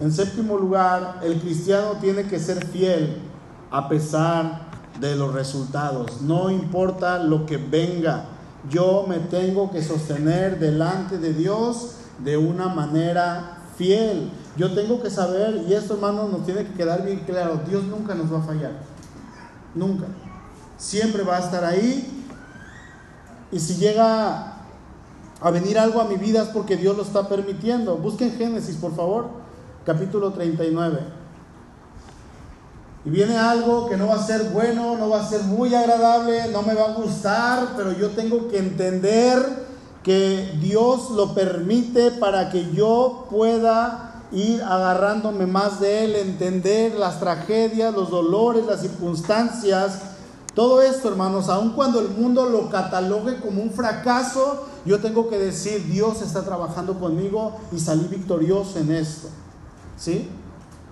En 0.00 0.12
séptimo 0.12 0.56
lugar, 0.56 1.20
el 1.22 1.40
cristiano 1.40 1.92
tiene 2.00 2.24
que 2.24 2.38
ser 2.38 2.66
fiel 2.66 3.18
a 3.70 3.88
pesar 3.88 4.62
de 5.00 5.16
los 5.16 5.32
resultados. 5.32 6.22
No 6.22 6.50
importa 6.50 7.18
lo 7.18 7.46
que 7.46 7.56
venga, 7.56 8.24
yo 8.70 9.04
me 9.08 9.18
tengo 9.18 9.70
que 9.70 9.82
sostener 9.82 10.58
delante 10.58 11.18
de 11.18 11.32
Dios 11.32 11.96
de 12.18 12.36
una 12.36 12.68
manera 12.68 13.58
fiel. 13.76 14.30
Yo 14.56 14.74
tengo 14.74 15.02
que 15.02 15.10
saber, 15.10 15.64
y 15.68 15.72
esto 15.72 15.94
hermanos 15.94 16.30
nos 16.30 16.44
tiene 16.44 16.64
que 16.66 16.74
quedar 16.74 17.04
bien 17.04 17.20
claro, 17.20 17.60
Dios 17.66 17.84
nunca 17.84 18.14
nos 18.14 18.32
va 18.32 18.38
a 18.38 18.42
fallar. 18.42 18.72
Nunca. 19.74 20.06
Siempre 20.76 21.22
va 21.22 21.38
a 21.38 21.40
estar 21.40 21.64
ahí. 21.64 22.21
Y 23.52 23.60
si 23.60 23.76
llega 23.76 24.54
a 25.40 25.50
venir 25.50 25.78
algo 25.78 26.00
a 26.00 26.04
mi 26.04 26.16
vida 26.16 26.42
es 26.42 26.48
porque 26.48 26.76
Dios 26.76 26.96
lo 26.96 27.02
está 27.02 27.28
permitiendo. 27.28 27.96
Busquen 27.96 28.32
Génesis, 28.32 28.76
por 28.76 28.96
favor, 28.96 29.28
capítulo 29.84 30.32
39. 30.32 31.00
Y 33.04 33.10
viene 33.10 33.36
algo 33.36 33.88
que 33.88 33.96
no 33.96 34.06
va 34.06 34.14
a 34.14 34.26
ser 34.26 34.44
bueno, 34.50 34.96
no 34.96 35.10
va 35.10 35.20
a 35.20 35.28
ser 35.28 35.42
muy 35.42 35.74
agradable, 35.74 36.48
no 36.48 36.62
me 36.62 36.72
va 36.72 36.86
a 36.86 36.92
gustar, 36.94 37.74
pero 37.76 37.92
yo 37.92 38.10
tengo 38.10 38.48
que 38.48 38.58
entender 38.58 39.66
que 40.02 40.56
Dios 40.60 41.10
lo 41.10 41.34
permite 41.34 42.12
para 42.12 42.48
que 42.48 42.72
yo 42.72 43.26
pueda 43.28 44.22
ir 44.32 44.62
agarrándome 44.62 45.46
más 45.46 45.78
de 45.80 46.04
Él, 46.04 46.16
entender 46.16 46.94
las 46.94 47.20
tragedias, 47.20 47.92
los 47.92 48.08
dolores, 48.08 48.64
las 48.64 48.80
circunstancias. 48.80 50.11
Todo 50.54 50.82
esto, 50.82 51.08
hermanos, 51.08 51.48
aun 51.48 51.70
cuando 51.70 52.00
el 52.00 52.10
mundo 52.10 52.46
lo 52.46 52.68
catalogue 52.68 53.40
como 53.40 53.62
un 53.62 53.70
fracaso, 53.70 54.66
yo 54.84 55.00
tengo 55.00 55.30
que 55.30 55.38
decir, 55.38 55.86
Dios 55.86 56.20
está 56.20 56.44
trabajando 56.44 56.98
conmigo 57.00 57.56
y 57.72 57.78
salí 57.78 58.04
victorioso 58.04 58.78
en 58.78 58.92
esto. 58.92 59.28
¿Sí? 59.96 60.28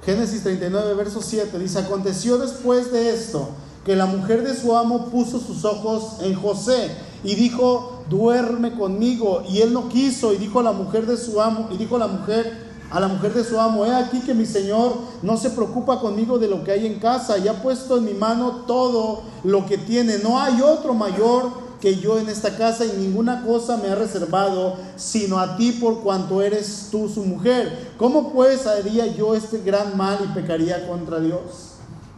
Génesis 0.05 0.43
39, 0.43 0.95
verso 0.95 1.21
7 1.21 1.59
dice, 1.59 1.79
aconteció 1.79 2.39
después 2.39 2.91
de 2.91 3.11
esto 3.11 3.51
que 3.85 3.97
la 3.97 4.07
mujer 4.07 4.45
de 4.45 4.57
su 4.57 4.77
amo 4.77 5.07
puso 5.11 5.39
sus 5.41 5.65
ojos 5.65 6.19
en 6.21 6.35
José 6.35 6.91
y 7.23 7.35
dijo, 7.35 8.03
duerme 8.09 8.75
conmigo. 8.77 9.43
Y 9.49 9.61
él 9.61 9.73
no 9.73 9.89
quiso 9.89 10.33
y 10.33 10.39
dijo 10.39 10.61
a 10.61 10.63
la 10.63 10.73
mujer 10.73 11.07
de 11.07 11.17
su 11.17 11.41
amo, 11.41 11.69
y 11.71 11.77
dijo 11.77 11.97
a 11.97 12.01
la 12.01 12.07
mujer, 12.07 12.70
a 12.91 12.99
la 12.99 13.07
mujer 13.07 13.33
de 13.33 13.45
su 13.45 13.59
amo, 13.61 13.87
he 13.87 13.95
aquí 13.95 14.21
que 14.21 14.35
mi 14.35 14.45
señor 14.45 14.95
no 15.23 15.37
se 15.37 15.51
preocupa 15.51 16.01
conmigo 16.01 16.39
de 16.39 16.49
lo 16.49 16.65
que 16.65 16.73
hay 16.73 16.87
en 16.87 16.99
casa 16.99 17.39
y 17.39 17.47
ha 17.47 17.63
puesto 17.63 17.99
en 17.99 18.05
mi 18.05 18.15
mano 18.15 18.65
todo 18.67 19.23
lo 19.45 19.65
que 19.67 19.79
tiene. 19.79 20.19
No 20.19 20.41
hay 20.41 20.61
otro 20.61 20.93
mayor 20.93 21.71
que 21.81 21.97
yo 21.97 22.19
en 22.19 22.29
esta 22.29 22.57
casa 22.57 22.85
y 22.85 22.93
ninguna 22.99 23.45
cosa 23.45 23.77
me 23.77 23.89
ha 23.89 23.95
reservado, 23.95 24.77
sino 24.97 25.39
a 25.39 25.57
ti 25.57 25.73
por 25.73 26.01
cuanto 26.01 26.43
eres 26.43 26.89
tú 26.91 27.09
su 27.09 27.25
mujer. 27.25 27.93
¿Cómo 27.97 28.33
pues 28.33 28.67
haría 28.67 29.07
yo 29.07 29.35
este 29.35 29.63
gran 29.63 29.97
mal 29.97 30.19
y 30.25 30.35
pecaría 30.35 30.87
contra 30.89 31.21
Dios? 31.21 31.77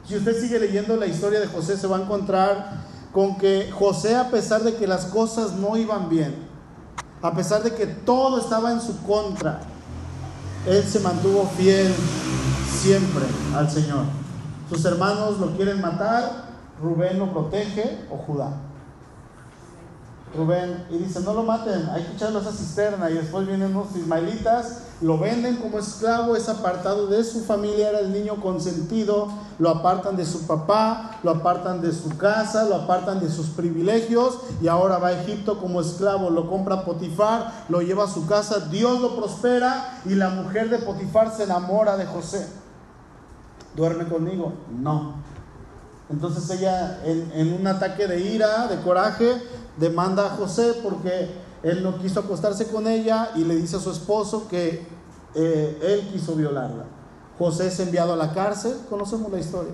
Si 0.08 0.16
usted 0.16 0.40
sigue 0.40 0.58
leyendo 0.58 0.96
la 0.96 1.06
historia 1.06 1.38
de 1.38 1.46
José, 1.46 1.76
se 1.76 1.86
va 1.86 1.98
a 1.98 2.02
encontrar 2.02 2.82
con 3.12 3.36
que 3.36 3.70
José, 3.70 4.16
a 4.16 4.30
pesar 4.30 4.62
de 4.62 4.74
que 4.74 4.86
las 4.86 5.04
cosas 5.04 5.52
no 5.52 5.76
iban 5.76 6.08
bien, 6.08 6.34
a 7.20 7.34
pesar 7.34 7.62
de 7.62 7.72
que 7.74 7.86
todo 7.86 8.40
estaba 8.40 8.72
en 8.72 8.80
su 8.80 9.00
contra, 9.02 9.60
él 10.66 10.82
se 10.84 11.00
mantuvo 11.00 11.50
fiel 11.56 11.92
siempre 12.80 13.24
al 13.54 13.70
Señor. 13.70 14.04
Sus 14.68 14.84
hermanos 14.84 15.38
lo 15.38 15.56
quieren 15.56 15.80
matar, 15.80 16.52
Rubén 16.80 17.18
lo 17.18 17.32
protege 17.32 17.98
o 18.10 18.16
Judá. 18.16 18.52
Rubén 20.34 20.84
y 20.90 20.96
dice, 20.96 21.20
no 21.20 21.34
lo 21.34 21.42
maten, 21.42 21.90
hay 21.90 22.04
que 22.04 22.12
echarlo 22.12 22.38
a 22.38 22.42
esa 22.42 22.52
cisterna. 22.52 23.10
Y 23.10 23.14
después 23.14 23.46
vienen 23.46 23.76
unos 23.76 23.94
ismaelitas, 23.94 24.78
lo 25.02 25.18
venden 25.18 25.56
como 25.56 25.78
esclavo, 25.78 26.36
es 26.36 26.48
apartado 26.48 27.06
de 27.06 27.22
su 27.22 27.44
familia, 27.44 27.90
era 27.90 28.00
el 28.00 28.12
niño 28.12 28.40
consentido, 28.40 29.28
lo 29.58 29.68
apartan 29.68 30.16
de 30.16 30.24
su 30.24 30.46
papá, 30.46 31.18
lo 31.22 31.32
apartan 31.32 31.82
de 31.82 31.92
su 31.92 32.16
casa, 32.16 32.64
lo 32.64 32.76
apartan 32.76 33.20
de 33.20 33.30
sus 33.30 33.48
privilegios 33.48 34.38
y 34.62 34.68
ahora 34.68 34.98
va 34.98 35.08
a 35.08 35.20
Egipto 35.20 35.58
como 35.58 35.80
esclavo, 35.80 36.30
lo 36.30 36.48
compra 36.48 36.84
Potifar, 36.84 37.64
lo 37.68 37.82
lleva 37.82 38.04
a 38.04 38.08
su 38.08 38.26
casa, 38.26 38.68
Dios 38.70 39.00
lo 39.00 39.16
prospera 39.16 40.00
y 40.06 40.14
la 40.14 40.30
mujer 40.30 40.70
de 40.70 40.78
Potifar 40.78 41.30
se 41.34 41.44
enamora 41.44 41.96
de 41.98 42.06
José. 42.06 42.46
¿Duerme 43.76 44.06
conmigo? 44.06 44.54
No. 44.70 45.14
Entonces 46.10 46.48
ella 46.50 47.00
en, 47.04 47.32
en 47.34 47.52
un 47.54 47.66
ataque 47.66 48.06
de 48.06 48.20
ira, 48.20 48.66
de 48.66 48.80
coraje, 48.82 49.42
demanda 49.76 50.26
a 50.26 50.36
José 50.36 50.74
porque 50.82 51.30
él 51.62 51.82
no 51.82 51.98
quiso 51.98 52.20
acostarse 52.20 52.66
con 52.66 52.86
ella 52.86 53.30
y 53.36 53.44
le 53.44 53.56
dice 53.56 53.76
a 53.76 53.80
su 53.80 53.90
esposo 53.90 54.48
que 54.48 54.86
eh, 55.34 55.78
él 55.82 56.08
quiso 56.12 56.34
violarla. 56.34 56.84
José 57.38 57.68
es 57.68 57.80
enviado 57.80 58.12
a 58.12 58.16
la 58.16 58.32
cárcel, 58.32 58.76
conocemos 58.88 59.30
la 59.30 59.38
historia. 59.38 59.72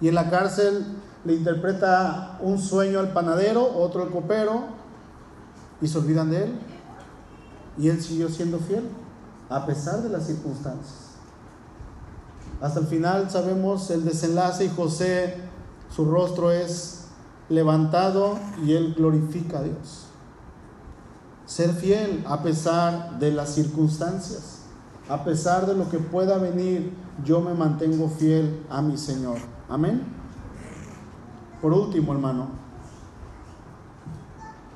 Y 0.00 0.08
en 0.08 0.14
la 0.14 0.28
cárcel 0.28 0.84
le 1.24 1.34
interpreta 1.34 2.38
un 2.40 2.58
sueño 2.58 3.00
al 3.00 3.12
panadero, 3.12 3.76
otro 3.76 4.02
al 4.02 4.10
copero, 4.10 4.64
y 5.80 5.88
se 5.88 5.98
olvidan 5.98 6.30
de 6.30 6.44
él. 6.44 6.58
Y 7.78 7.88
él 7.88 8.02
siguió 8.02 8.28
siendo 8.28 8.58
fiel, 8.58 8.88
a 9.48 9.66
pesar 9.66 10.02
de 10.02 10.08
las 10.08 10.26
circunstancias. 10.26 11.06
Hasta 12.60 12.80
el 12.80 12.86
final 12.86 13.30
sabemos 13.30 13.90
el 13.90 14.04
desenlace 14.04 14.64
y 14.64 14.70
José, 14.70 15.36
su 15.94 16.06
rostro 16.06 16.50
es 16.50 17.05
levantado 17.48 18.38
y 18.64 18.72
él 18.72 18.94
glorifica 18.94 19.58
a 19.58 19.62
Dios. 19.62 20.06
Ser 21.44 21.72
fiel 21.72 22.24
a 22.26 22.42
pesar 22.42 23.18
de 23.18 23.30
las 23.30 23.54
circunstancias, 23.54 24.62
a 25.08 25.22
pesar 25.24 25.66
de 25.66 25.74
lo 25.74 25.88
que 25.88 25.98
pueda 25.98 26.38
venir, 26.38 26.92
yo 27.24 27.40
me 27.40 27.54
mantengo 27.54 28.08
fiel 28.08 28.64
a 28.68 28.82
mi 28.82 28.96
Señor. 28.96 29.38
Amén. 29.68 30.02
Por 31.62 31.72
último, 31.72 32.12
hermano, 32.12 32.48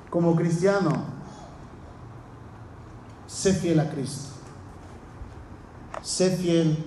como 0.09 0.35
cristiano, 0.37 0.91
sé 3.27 3.53
fiel 3.53 3.81
a 3.81 3.91
Cristo. 3.91 4.29
Sé 6.03 6.31
fiel 6.37 6.85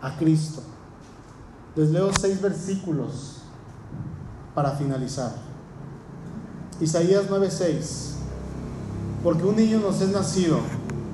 a 0.00 0.16
Cristo. 0.16 0.62
Les 1.76 1.90
leo 1.90 2.10
seis 2.18 2.40
versículos 2.40 3.39
para 4.54 4.72
finalizar. 4.72 5.32
Isaías 6.80 7.24
9:6. 7.28 8.14
Porque 9.22 9.44
un 9.44 9.56
niño 9.56 9.80
nos 9.80 10.00
es 10.00 10.08
nacido, 10.08 10.58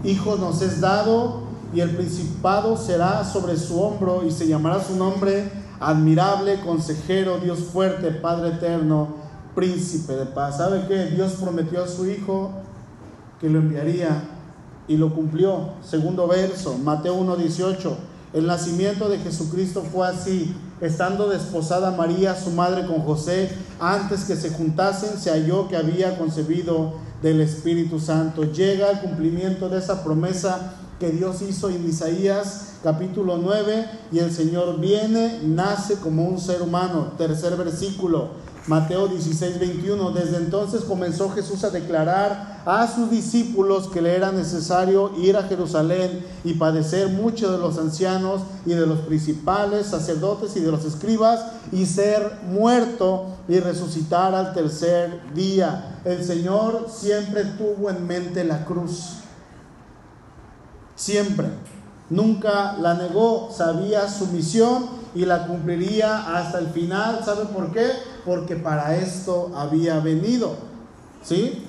hijo 0.05 0.37
nos 0.37 0.63
es 0.63 0.81
dado, 0.81 1.45
y 1.75 1.81
el 1.81 1.97
principado 1.97 2.77
será 2.77 3.25
sobre 3.25 3.57
su 3.57 3.81
hombro, 3.81 4.25
y 4.25 4.31
se 4.31 4.47
llamará 4.47 4.83
su 4.83 4.97
nombre 4.97 5.51
admirable, 5.81 6.61
consejero, 6.61 7.39
Dios 7.39 7.59
fuerte, 7.59 8.11
Padre 8.11 8.51
eterno, 8.51 9.09
príncipe 9.55 10.15
de 10.15 10.27
paz. 10.27 10.59
¿Sabe 10.59 10.87
qué? 10.87 11.07
Dios 11.07 11.33
prometió 11.33 11.83
a 11.83 11.89
su 11.89 12.09
hijo 12.09 12.51
que 13.41 13.51
lo 13.51 13.59
enviaría 13.59 14.23
y 14.89 14.97
lo 14.97 15.13
cumplió. 15.15 15.71
Segundo 15.83 16.29
verso, 16.29 16.79
Mateo 16.79 17.15
1:18. 17.17 17.97
El 18.33 18.47
nacimiento 18.47 19.09
de 19.09 19.19
Jesucristo 19.19 19.83
fue 19.83 20.07
así 20.07 20.55
estando 20.81 21.29
desposada 21.29 21.91
María, 21.93 22.35
su 22.35 22.51
madre, 22.51 22.87
con 22.87 23.01
José, 23.01 23.51
antes 23.81 24.25
que 24.25 24.37
se 24.37 24.51
juntasen, 24.51 25.19
se 25.19 25.31
halló 25.31 25.69
que 25.69 25.77
había 25.77 26.19
concebido 26.19 26.95
del 27.23 27.41
Espíritu 27.41 27.99
Santo. 27.99 28.45
Llega 28.45 28.91
el 28.91 29.01
cumplimiento 29.01 29.69
de 29.69 29.79
esa 29.79 30.05
promesa 30.05 30.75
que 31.01 31.11
Dios 31.11 31.43
hizo 31.43 31.69
en 31.69 31.87
Isaías 31.87 32.67
capítulo 32.83 33.39
9 33.39 33.87
y 34.13 34.21
el 34.21 34.31
Señor 34.33 34.79
viene, 34.79 35.41
nace 35.43 35.97
como 35.97 36.25
un 36.25 36.39
ser 36.39 36.63
humano. 36.63 37.13
Tercer 37.19 37.57
versículo. 37.57 38.29
Mateo 38.67 39.07
16, 39.07 39.61
21. 39.61 40.11
Desde 40.11 40.39
entonces 40.39 40.83
comenzó 40.83 41.31
Jesús 41.31 41.63
a 41.63 41.71
declarar 41.71 42.63
a 42.65 42.93
sus 42.93 43.11
discípulos 43.11 43.87
que 43.89 44.03
le 44.03 44.17
era 44.17 44.33
necesario 44.33 45.13
ir 45.17 45.37
a 45.37 45.45
Jerusalén 45.45 46.27
y 46.43 46.55
padecer 46.55 47.09
mucho 47.09 47.53
de 47.53 47.59
los 47.59 47.79
ancianos 47.79 48.43
y 48.65 48.71
de 48.71 48.87
los 48.87 49.01
principales 49.01 49.87
sacerdotes 49.87 50.57
y 50.57 50.61
de 50.61 50.73
los 50.73 50.85
escribas 50.85 51.45
y 51.71 51.87
ser 51.87 52.41
muerto 52.49 53.27
y 53.47 53.61
resucitar 53.61 54.35
al 54.35 54.53
tercer 54.53 55.33
día. 55.33 56.01
El 56.05 56.25
Señor 56.25 56.87
siempre 56.91 57.45
tuvo 57.45 57.89
en 57.91 58.05
mente 58.05 58.43
la 58.43 58.65
cruz. 58.65 59.19
Siempre. 60.97 61.51
Nunca 62.09 62.77
la 62.81 62.95
negó, 62.95 63.51
sabía 63.53 64.09
su 64.09 64.27
misión 64.29 64.87
y 65.15 65.25
la 65.25 65.47
cumpliría 65.47 66.37
hasta 66.37 66.59
el 66.59 66.69
final. 66.69 67.23
¿Sabe 67.25 67.47
por 67.47 67.73
qué? 67.73 67.91
Porque 68.27 68.57
para 68.57 68.97
esto 68.97 69.53
había 69.55 70.01
venido. 70.01 70.57
¿Sí? 71.23 71.63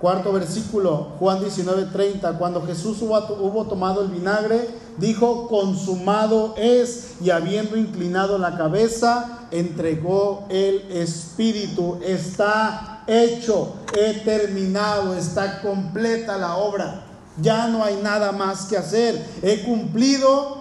Cuarto 0.00 0.32
versículo, 0.32 1.08
Juan 1.18 1.40
19:30, 1.40 2.38
cuando 2.38 2.64
Jesús 2.64 3.02
hubo, 3.02 3.18
hubo, 3.38 3.66
tomado 3.66 4.00
el 4.00 4.08
vinagre, 4.08 4.66
dijo, 4.96 5.46
consumado 5.48 6.54
es, 6.56 7.16
y 7.20 7.28
habiendo 7.28 7.76
inclinado 7.76 8.38
la 8.38 8.56
cabeza, 8.56 9.40
entregó 9.50 10.46
el 10.48 10.90
Espíritu. 10.90 11.98
Está 12.02 13.04
hecho, 13.06 13.74
he 13.94 14.20
terminado, 14.20 15.14
está 15.14 15.60
completa 15.60 16.38
la 16.38 16.56
obra. 16.56 17.04
Ya 17.42 17.68
no 17.68 17.84
hay 17.84 17.96
nada 18.02 18.32
más 18.32 18.66
que 18.66 18.78
hacer. 18.78 19.22
He 19.42 19.64
cumplido 19.64 20.60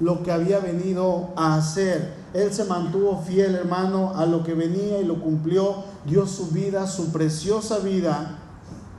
lo 0.00 0.24
que 0.24 0.32
había 0.32 0.58
venido 0.58 1.28
a 1.36 1.54
hacer. 1.54 2.21
Él 2.34 2.52
se 2.52 2.64
mantuvo 2.64 3.22
fiel, 3.22 3.54
hermano, 3.54 4.12
a 4.16 4.24
lo 4.24 4.42
que 4.42 4.54
venía 4.54 5.00
y 5.00 5.04
lo 5.04 5.20
cumplió. 5.20 5.84
Dio 6.06 6.26
su 6.26 6.48
vida, 6.48 6.86
su 6.86 7.12
preciosa 7.12 7.78
vida, 7.78 8.38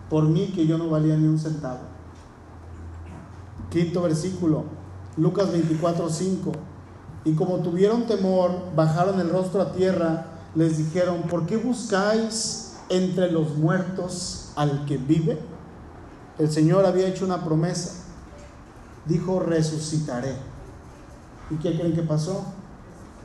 por 0.10 0.26
mí 0.26 0.52
que 0.54 0.68
yo 0.68 0.78
no 0.78 0.90
valía 0.90 1.18
ni 1.18 1.28
un 1.28 1.40
centavo. 1.40 1.80
Quinto 3.72 4.04
versículo, 4.04 4.66
Lucas 5.18 5.52
24, 5.52 6.10
5. 6.10 6.52
Y 7.26 7.34
como 7.34 7.58
tuvieron 7.58 8.06
temor, 8.06 8.52
bajaron 8.76 9.20
el 9.20 9.30
rostro 9.30 9.62
a 9.62 9.72
tierra, 9.72 10.28
les 10.54 10.78
dijeron, 10.78 11.24
¿por 11.24 11.48
qué 11.48 11.58
buscáis 11.58 12.76
entre 12.90 13.32
los 13.32 13.56
muertos 13.56 14.52
al 14.56 14.86
que 14.86 14.98
vive? 14.98 15.40
El 16.38 16.52
Señor 16.52 16.86
había 16.86 17.08
hecho 17.08 17.26
una 17.26 17.44
promesa. 17.44 18.04
Dijo, 19.06 19.40
resucitaré. 19.40 20.36
¿Y 21.50 21.56
qué 21.56 21.76
creen 21.78 21.94
que 21.94 22.04
pasó? 22.04 22.46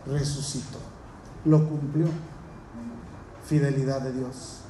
Resucitó. 0.09 0.79
Lo 1.45 1.69
cumplió. 1.69 2.07
Fidelidad 3.45 4.03
de 4.03 4.13
Dios. 4.13 4.61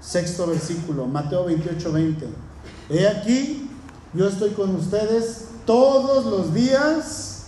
Sexto 0.00 0.46
versículo, 0.46 1.06
Mateo 1.06 1.44
28, 1.44 1.92
20. 1.92 2.28
He 2.90 3.06
aquí, 3.06 3.70
yo 4.14 4.28
estoy 4.28 4.50
con 4.50 4.74
ustedes 4.74 5.46
todos 5.64 6.26
los 6.26 6.52
días 6.52 7.44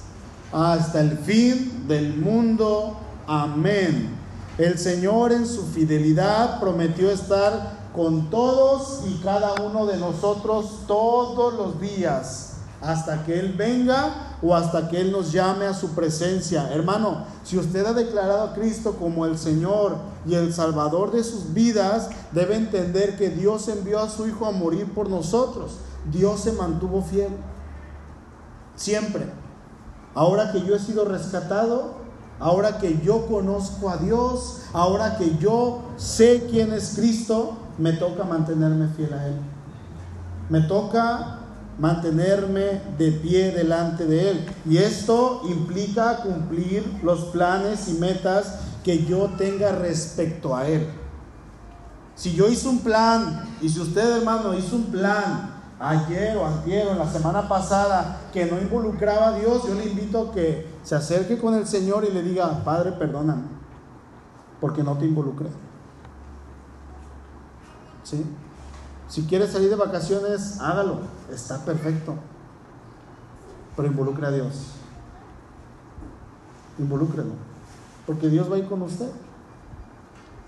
hasta 0.52 1.00
el 1.00 1.18
fin 1.18 1.86
del 1.88 2.16
mundo. 2.16 2.96
Amén. 3.26 4.10
El 4.56 4.78
Señor 4.78 5.32
en 5.32 5.46
su 5.46 5.66
fidelidad 5.66 6.60
prometió 6.60 7.10
estar 7.10 7.90
con 7.94 8.30
todos 8.30 9.02
y 9.06 9.20
cada 9.22 9.54
uno 9.62 9.86
de 9.86 9.96
nosotros 9.96 10.80
todos 10.86 11.54
los 11.54 11.80
días 11.80 12.43
hasta 12.84 13.24
que 13.24 13.38
Él 13.38 13.54
venga 13.56 14.36
o 14.42 14.54
hasta 14.54 14.88
que 14.88 15.00
Él 15.00 15.10
nos 15.10 15.32
llame 15.32 15.64
a 15.64 15.74
su 15.74 15.94
presencia. 15.94 16.70
Hermano, 16.72 17.24
si 17.42 17.58
usted 17.58 17.84
ha 17.86 17.94
declarado 17.94 18.42
a 18.42 18.54
Cristo 18.54 18.96
como 18.96 19.24
el 19.24 19.38
Señor 19.38 19.96
y 20.26 20.34
el 20.34 20.52
Salvador 20.52 21.10
de 21.10 21.24
sus 21.24 21.54
vidas, 21.54 22.10
debe 22.32 22.56
entender 22.56 23.16
que 23.16 23.30
Dios 23.30 23.68
envió 23.68 24.00
a 24.00 24.10
su 24.10 24.26
Hijo 24.26 24.46
a 24.46 24.52
morir 24.52 24.92
por 24.92 25.08
nosotros. 25.08 25.78
Dios 26.12 26.40
se 26.40 26.52
mantuvo 26.52 27.02
fiel. 27.02 27.32
Siempre. 28.76 29.30
Ahora 30.14 30.52
que 30.52 30.62
yo 30.62 30.76
he 30.76 30.78
sido 30.78 31.06
rescatado, 31.06 31.94
ahora 32.38 32.78
que 32.78 33.00
yo 33.02 33.26
conozco 33.26 33.88
a 33.88 33.96
Dios, 33.96 34.62
ahora 34.72 35.16
que 35.16 35.38
yo 35.38 35.80
sé 35.96 36.46
quién 36.50 36.72
es 36.72 36.94
Cristo, 36.96 37.56
me 37.78 37.92
toca 37.92 38.24
mantenerme 38.24 38.88
fiel 38.88 39.14
a 39.14 39.26
Él. 39.26 39.34
Me 40.50 40.60
toca 40.60 41.40
mantenerme 41.78 42.80
de 42.98 43.12
pie 43.12 43.50
delante 43.52 44.06
de 44.06 44.30
Él. 44.30 44.46
Y 44.68 44.78
esto 44.78 45.42
implica 45.48 46.18
cumplir 46.18 46.84
los 47.02 47.26
planes 47.26 47.88
y 47.88 47.94
metas 47.94 48.60
que 48.82 49.04
yo 49.04 49.30
tenga 49.36 49.72
respecto 49.72 50.54
a 50.54 50.66
Él. 50.68 50.86
Si 52.14 52.34
yo 52.34 52.48
hice 52.48 52.68
un 52.68 52.80
plan, 52.80 53.44
y 53.60 53.68
si 53.68 53.80
usted 53.80 54.18
hermano 54.18 54.54
hizo 54.54 54.76
un 54.76 54.86
plan 54.86 55.50
ayer 55.80 56.36
o 56.36 56.46
antier 56.46 56.86
o 56.86 56.92
en 56.92 56.98
la 56.98 57.10
semana 57.10 57.48
pasada 57.48 58.20
que 58.32 58.46
no 58.46 58.58
involucraba 58.58 59.28
a 59.28 59.38
Dios, 59.38 59.66
yo 59.66 59.74
le 59.74 59.86
invito 59.86 60.28
a 60.28 60.32
que 60.32 60.68
se 60.82 60.94
acerque 60.94 61.38
con 61.38 61.54
el 61.54 61.66
Señor 61.66 62.04
y 62.08 62.12
le 62.12 62.22
diga, 62.22 62.62
Padre, 62.64 62.92
perdóname 62.92 63.54
porque 64.64 64.82
no 64.82 64.96
te 64.96 65.04
involucré. 65.04 65.48
¿Sí? 68.02 68.24
Si 69.14 69.22
quieres 69.22 69.52
salir 69.52 69.70
de 69.70 69.76
vacaciones, 69.76 70.60
hágalo, 70.60 70.96
está 71.32 71.64
perfecto. 71.64 72.14
Pero 73.76 73.86
involucre 73.86 74.26
a 74.26 74.32
Dios. 74.32 74.72
Involúcrelo, 76.80 77.30
porque 78.08 78.28
Dios 78.28 78.50
va 78.50 78.56
a 78.56 78.58
ir 78.58 78.66
con 78.66 78.82
usted. 78.82 79.08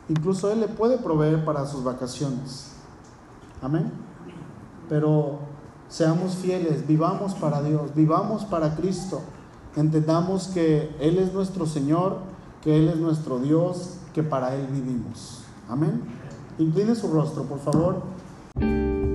Incluso 0.09 0.51
Él 0.51 0.59
le 0.59 0.67
puede 0.67 0.99
proveer 0.99 1.45
para 1.45 1.65
sus 1.65 1.85
vacaciones. 1.85 2.73
Amén. 3.63 3.93
Pero 4.89 5.39
seamos 5.89 6.35
fieles, 6.35 6.89
vivamos 6.89 7.35
para 7.35 7.63
Dios, 7.63 7.95
vivamos 7.95 8.45
para 8.47 8.75
Cristo. 8.75 9.21
Entendamos 9.77 10.49
que 10.49 10.93
Él 10.99 11.19
es 11.19 11.33
nuestro 11.33 11.67
Señor, 11.67 12.19
que 12.63 12.77
Él 12.77 12.89
es 12.89 12.97
nuestro 12.97 13.39
Dios, 13.39 13.99
que 14.13 14.25
para 14.25 14.57
Él 14.57 14.67
vivimos. 14.67 15.45
Amén. 15.69 16.03
Incline 16.59 16.97
su 16.97 17.13
rostro, 17.13 17.45
por 17.45 17.61
favor. 17.61 18.26
thank 18.59 18.71
you 18.71 19.06